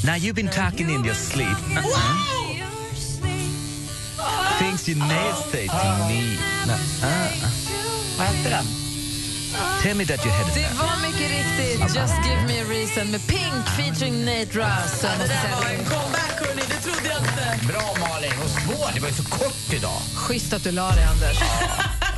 [0.08, 1.54] Now you've been talking in your sleep.
[4.58, 6.38] Things you never say to me.
[6.64, 6.78] Uh,
[8.16, 8.64] Vad hette den?
[9.82, 13.26] tell me that you had Det var mycket riktigt Just give me a reason med
[13.26, 15.02] Pink featuring Nate Russ.
[15.02, 17.66] Jag måste säga det är Comeback hörni, det trodde jag inte.
[17.66, 18.90] Bra Malin, och svår.
[18.94, 20.00] Det var ju så kort idag.
[20.14, 21.38] Schysst att du la dig, Anders.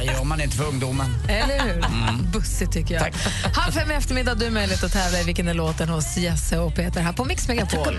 [0.01, 1.06] Vad gör man inte för ungdomen?
[1.28, 1.82] Eller hur?
[2.32, 3.12] Bussigt tycker jag.
[3.55, 6.74] Halv fem i eftermiddag du möjlighet att tävla i Vilken är låten hos Jesse och
[6.74, 7.94] Peter här på Mix Megapol.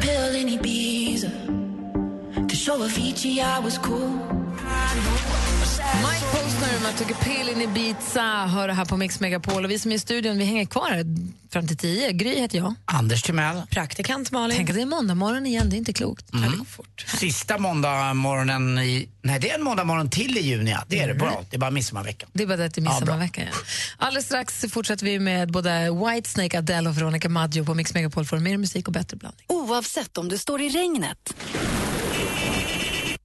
[6.01, 9.65] Mike Posner med Took a pill in Ibiza hör det här på Mix Megapol.
[9.65, 11.05] Och vi som är i studion vi hänger kvar här
[11.51, 12.11] fram till tio.
[12.11, 12.75] Gry heter jag.
[12.85, 13.61] Anders Timell.
[13.69, 14.57] Praktikant Malin.
[14.57, 16.33] Tänk att det är måndag morgon igen, det är inte klokt.
[16.33, 16.65] Mm.
[17.07, 19.09] Sista måndag morgonen i...
[19.21, 20.71] Nej, det är en måndag morgon till i juni.
[20.71, 20.83] Ja.
[20.87, 21.13] Det är det.
[21.13, 21.43] Bra.
[21.49, 22.29] Det är bara midsommarveckan.
[22.33, 23.45] Det är bara det att det är Ja, midsommarveckan.
[23.51, 23.57] Ja,
[23.97, 28.39] Alldeles strax fortsätter vi med både Whitesnake, Adele och Veronica Maggio på Mix Megapol för
[28.39, 29.45] mer musik och bättre blandning.
[29.47, 31.33] Oavsett om du står i regnet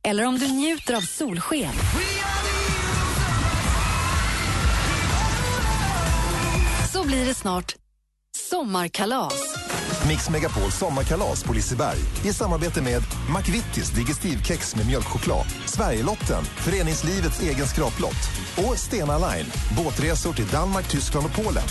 [0.03, 1.73] eller om du njuter av solsken.
[6.93, 7.77] Så blir det snart
[8.51, 9.57] sommarkalas.
[10.09, 13.03] Mix Megapol sommarkalas på Liseberg i samarbete med
[13.37, 19.47] McVittys Digestivkex med mjölkchoklad, Sverigelotten, föreningslivets egen skraplott och Stena Line,
[19.77, 21.63] båtresor till Danmark, Tyskland och Polen.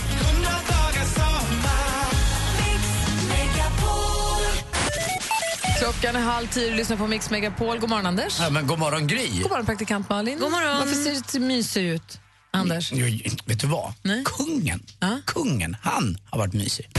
[5.79, 7.79] Klockan är halv tio och lyssnar på Mix Megapol.
[7.79, 8.39] God morgon, Anders.
[8.39, 9.41] Ja, men god morgon, Gry.
[9.41, 10.39] God morgon, praktikant Malin.
[10.39, 10.77] God morgon.
[10.77, 12.19] Varför ser det så mysigt ut,
[12.51, 12.91] Anders?
[12.93, 13.05] Jo,
[13.45, 13.93] vet du vad?
[14.25, 14.83] Kungen,
[15.25, 16.89] kungen, han har varit mysig.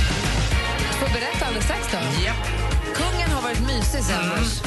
[0.98, 1.98] Får jag berätta alldeles strax då?
[2.94, 4.60] Kungen har varit mysig, säger Anders.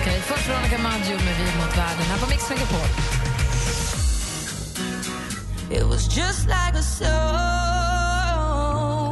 [0.00, 2.88] Okej, först Veronica Maggio med Vi mot världen här på Mix Megapol.
[5.70, 7.77] It was just like a song.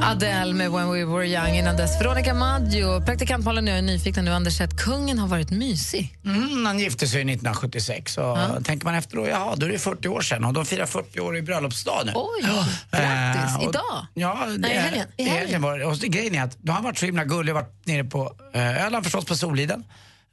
[0.03, 2.01] Adele med When We Were Young innan dess.
[2.01, 4.31] Veronica Maggio, praktikant Malin jag är nyfikna nu.
[4.33, 6.17] Anders att kungen har varit mysig.
[6.25, 10.09] Mm, han gifte sig 1976 och tänker man efter då, ja då är det 40
[10.09, 12.13] år sedan och de firar 40 år i bröllopsdag nu.
[12.15, 12.45] Oj,
[12.93, 13.57] Eh, grattis.
[13.57, 14.07] och- Idag?
[14.15, 15.07] Ja, det, Nej, i helgen.
[15.17, 15.85] I helgen var det.
[15.85, 18.33] Och grejen är att då har han varit så himla gullig och varit nere på
[18.55, 19.85] eh, Öland förstås på Soliden.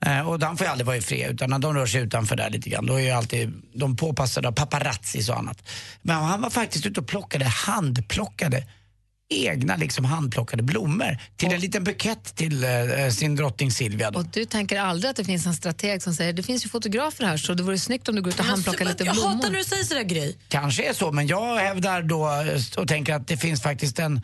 [0.05, 2.35] Eh, och han får ju aldrig vara i fred utan när de rör sig utanför
[2.35, 5.57] där lite grann då är ju alltid de påpassade av paparazzis och annat.
[6.01, 8.63] Men han var faktiskt ute och plockade handplockade
[9.33, 12.69] egna liksom handplockade blommor till en liten bukett till eh,
[13.11, 14.11] sin drottning Silvia.
[14.11, 14.19] Då.
[14.19, 17.25] Och du tänker aldrig att det finns en strateg som säger det finns ju fotografer
[17.25, 19.35] här så det vore snyggt om du går ut och handplockar lite jag blommor.
[19.35, 20.35] hatar när du säger sådär Gry.
[20.47, 24.15] Kanske är så, men jag hävdar då eh, och tänker att det finns faktiskt en
[24.15, 24.21] eh,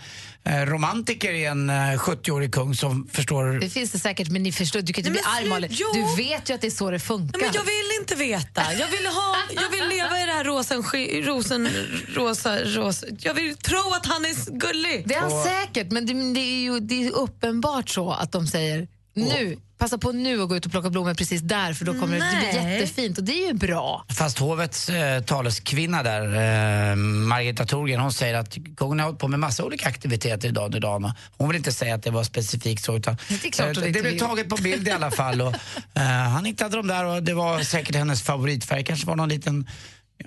[0.50, 3.60] romantiker i en eh, 70-årig kung som förstår...
[3.60, 5.78] Det finns det säkert, men ni förstår, du kan inte Nej, bli arg Malin.
[5.94, 7.40] Du vet ju att det är så det funkar.
[7.40, 8.74] Nej, men jag vill inte veta.
[8.74, 11.70] Jag vill, ha, jag vill leva i det här rosen, sk- rosen,
[12.16, 13.06] rosa, rosa.
[13.20, 15.04] Jag vill tro att han är gullig.
[15.08, 18.48] Det är han säkert, men det, det är ju det är uppenbart så att de
[18.48, 21.94] säger nu, passa på nu att gå ut och plocka blommor precis där för då
[21.94, 24.06] kommer det, det bli jättefint och det är ju bra.
[24.10, 29.28] Fast hovets eh, taleskvinna där, eh, Margareta Thorgren, hon säger att kungen har hållit på
[29.28, 31.12] med massa olika aktiviteter idag under dagen.
[31.38, 34.00] Hon vill inte säga att det var specifikt så utan Det är klart eh, inte
[34.00, 35.42] det blev taget på bild i alla fall.
[35.42, 35.54] Och,
[35.94, 38.84] eh, han hittade dem där och det var säkert hennes favoritfärg.
[38.84, 39.68] kanske var någon liten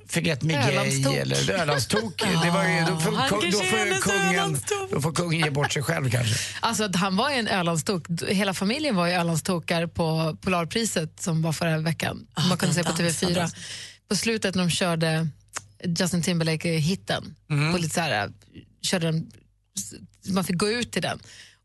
[0.06, 2.18] Förget mig gay eller Ölandstok.
[2.42, 4.58] Det var ju, då, får, kung- då, får kungen,
[4.90, 6.34] då får kungen ge bort sig själv kanske.
[6.60, 8.06] Alltså, att han var ju en Ölandstok.
[8.28, 12.26] Hela familjen var ju Ölandstokar på Polarpriset som var förra veckan.
[12.36, 13.54] som man kunde se på TV4.
[14.08, 15.28] På slutet när de körde
[15.84, 17.72] Justin Timberlake-hitten, Mm.
[17.72, 18.30] på lite så här,
[18.82, 19.30] körde den,
[20.28, 21.18] man fick gå ut till den.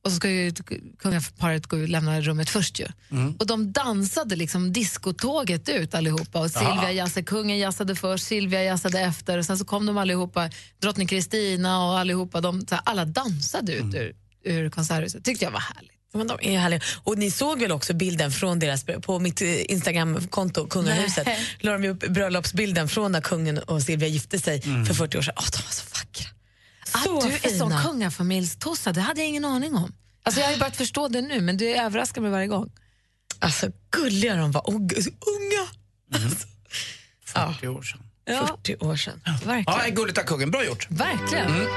[0.08, 0.52] Och så ska ju
[1.00, 2.86] kungaparet gå ut, lämna rummet först ju.
[3.12, 3.36] Mm.
[3.40, 6.40] Och de dansade liksom diskotåget ut allihopa.
[6.40, 6.92] Och Silvia Ja.
[6.92, 9.38] jassade, kungen jassade först, Silvia jassade efter.
[9.38, 10.50] Och sen så kom de allihopa,
[10.82, 12.42] drottning Kristina och allihopa.
[12.42, 15.24] De, så här, alla dansade ut ur, ur konserthuset.
[15.26, 15.92] tyckte jag var härligt.
[16.14, 16.82] Men de är härliga.
[17.04, 21.40] Och ni såg väl också bilden från deras, på mitt eh, Instagramkonto, kungahuset, Nej.
[21.60, 25.34] la de upp bröllopsbilden från när kungen och Silvia gifte sig för 40 år sedan.
[25.38, 25.84] Åh, de var så.
[26.92, 27.84] Så att du är sån fina.
[27.84, 29.94] kungafamiljstossa, det hade jag ingen aning om.
[30.24, 32.72] Alltså, jag har ju börjat förstå det nu, men du överraskar mig varje gång.
[33.40, 35.68] Alltså gulliga de var, och gu- så unga.
[37.26, 38.00] 40 år sedan.
[38.26, 38.48] Ja.
[38.48, 39.22] 40 år sedan.
[39.26, 39.64] Verkligen.
[39.68, 40.52] Ja, det är gulligt av kungen.
[40.52, 40.88] Bra gjort.
[40.90, 41.46] Verkligen.
[41.48, 41.68] Mm.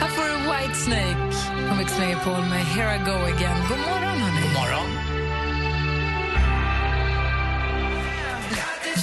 [0.00, 1.36] Här får du Whitesnake
[1.68, 3.68] på Mix Megapol med Here I Go Again.
[3.68, 4.23] God morgon.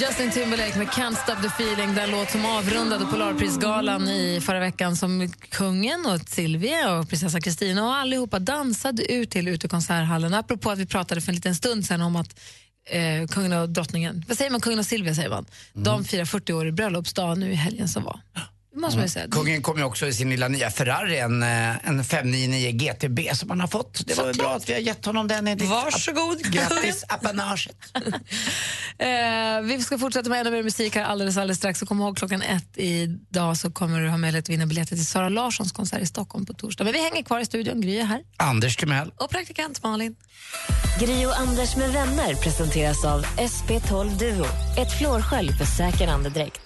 [0.01, 4.95] Justin Timberlake med Can't Stop the Feeling, den låt som avrundade Polarprisgalan i förra veckan
[4.95, 10.33] som kungen och Silvia och prinsessa Kristina och allihopa dansade ut till ute i konserthallen.
[10.33, 12.39] Apropå att vi pratade för en liten stund sedan om att
[12.89, 16.53] eh, kungen och drottningen, vad säger man, kungen och Silvia säger man, de firar 40
[16.53, 18.19] år i bröllopsdag nu i helgen som var.
[18.75, 19.27] Måste man ju säga.
[19.31, 23.49] Kungen kom ju också i sin lilla nya Ferrari, en, eh, en 599 GTB som
[23.49, 24.07] han har fått.
[24.07, 25.47] Det var väl bra att vi har gett honom den.
[25.47, 27.75] enligt- Varsågod, Grattis apanaget.
[28.97, 31.81] Eh, vi ska fortsätta med ännu mer musik här alldeles, alldeles strax.
[31.81, 35.05] Och kom ihåg klockan ett idag så kommer du ha möjlighet att vinna biljetter till
[35.05, 36.83] Sara Larssons konsert i Stockholm på torsdag.
[36.83, 38.21] Men vi hänger kvar i studion, Gry är här.
[38.37, 39.11] Anders Timell.
[39.17, 40.15] Och praktikant Malin.
[40.99, 44.45] Gri och Anders med vänner presenteras av SP12 Duo.
[44.77, 46.61] Ett flårskölj för säker andedräkt.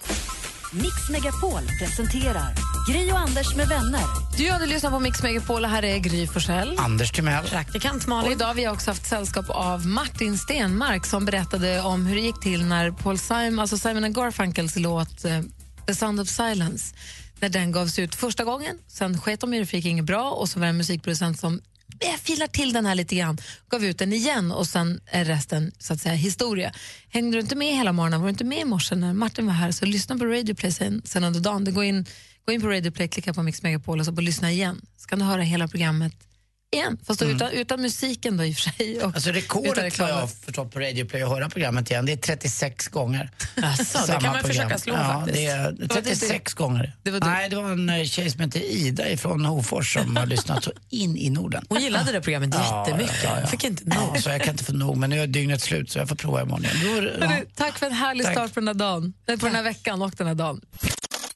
[0.82, 2.54] Mix Megapol presenterar
[2.88, 4.00] Gri och Anders med vänner.
[4.36, 6.78] Du hade lyssnat på Mix Megapol och här är Gry Forssell.
[6.78, 7.44] Anders Timell.
[7.44, 12.14] Praktikant Och idag har vi också haft sällskap av Martin Stenmark som berättade om hur
[12.14, 15.40] det gick till när Paul Simon, alltså Simon Garfunkels låt eh,
[15.86, 16.94] The Sound of Silence
[17.40, 18.78] när den gavs ut första gången.
[18.86, 21.60] Sen sket de i det, fick inget bra och så var det en musikproducent som
[22.00, 25.72] jag filar till den här lite grann, gav ut den igen och sen är resten
[25.78, 26.72] så att säga historia.
[27.08, 29.52] Hängde du inte med hela morgonen, var du inte med i morse när Martin var
[29.52, 31.64] här så lyssna på Radio Play sen, sen under dagen.
[31.64, 32.06] Det går in,
[32.46, 34.80] gå in på Radio Play, klicka på Mix Megapol och så på lyssna igen.
[34.96, 36.25] Så kan du höra hela programmet
[36.74, 39.02] igen, fast då utan, utan musiken då i och för sig.
[39.02, 42.06] Och Alltså rekordet har jag förstått på Radio Play att höra programmet igen.
[42.06, 43.30] Det är 36 gånger.
[43.62, 44.44] Alltså, det kan man program.
[44.44, 45.36] försöka slå ja, faktiskt.
[45.38, 46.96] Det är var 36 gånger.
[47.02, 47.26] Det var du.
[47.26, 50.72] Nej, det var en eh, tjej som heter Ida ifrån Hofors som har lyssnat så
[50.90, 51.64] in i Norden.
[51.68, 53.24] Hon gillade det programmet jättemycket.
[53.24, 54.10] Jag fick inte nog.
[54.14, 56.16] Ja, så jag kan inte få nog, men nu är dygnet slut så jag får
[56.16, 56.76] prova imorgon igen.
[57.20, 57.40] Då, ja.
[57.54, 58.34] Tack för en härlig Tack.
[58.34, 60.60] start på den här dagen, på den här veckan och den här dagen.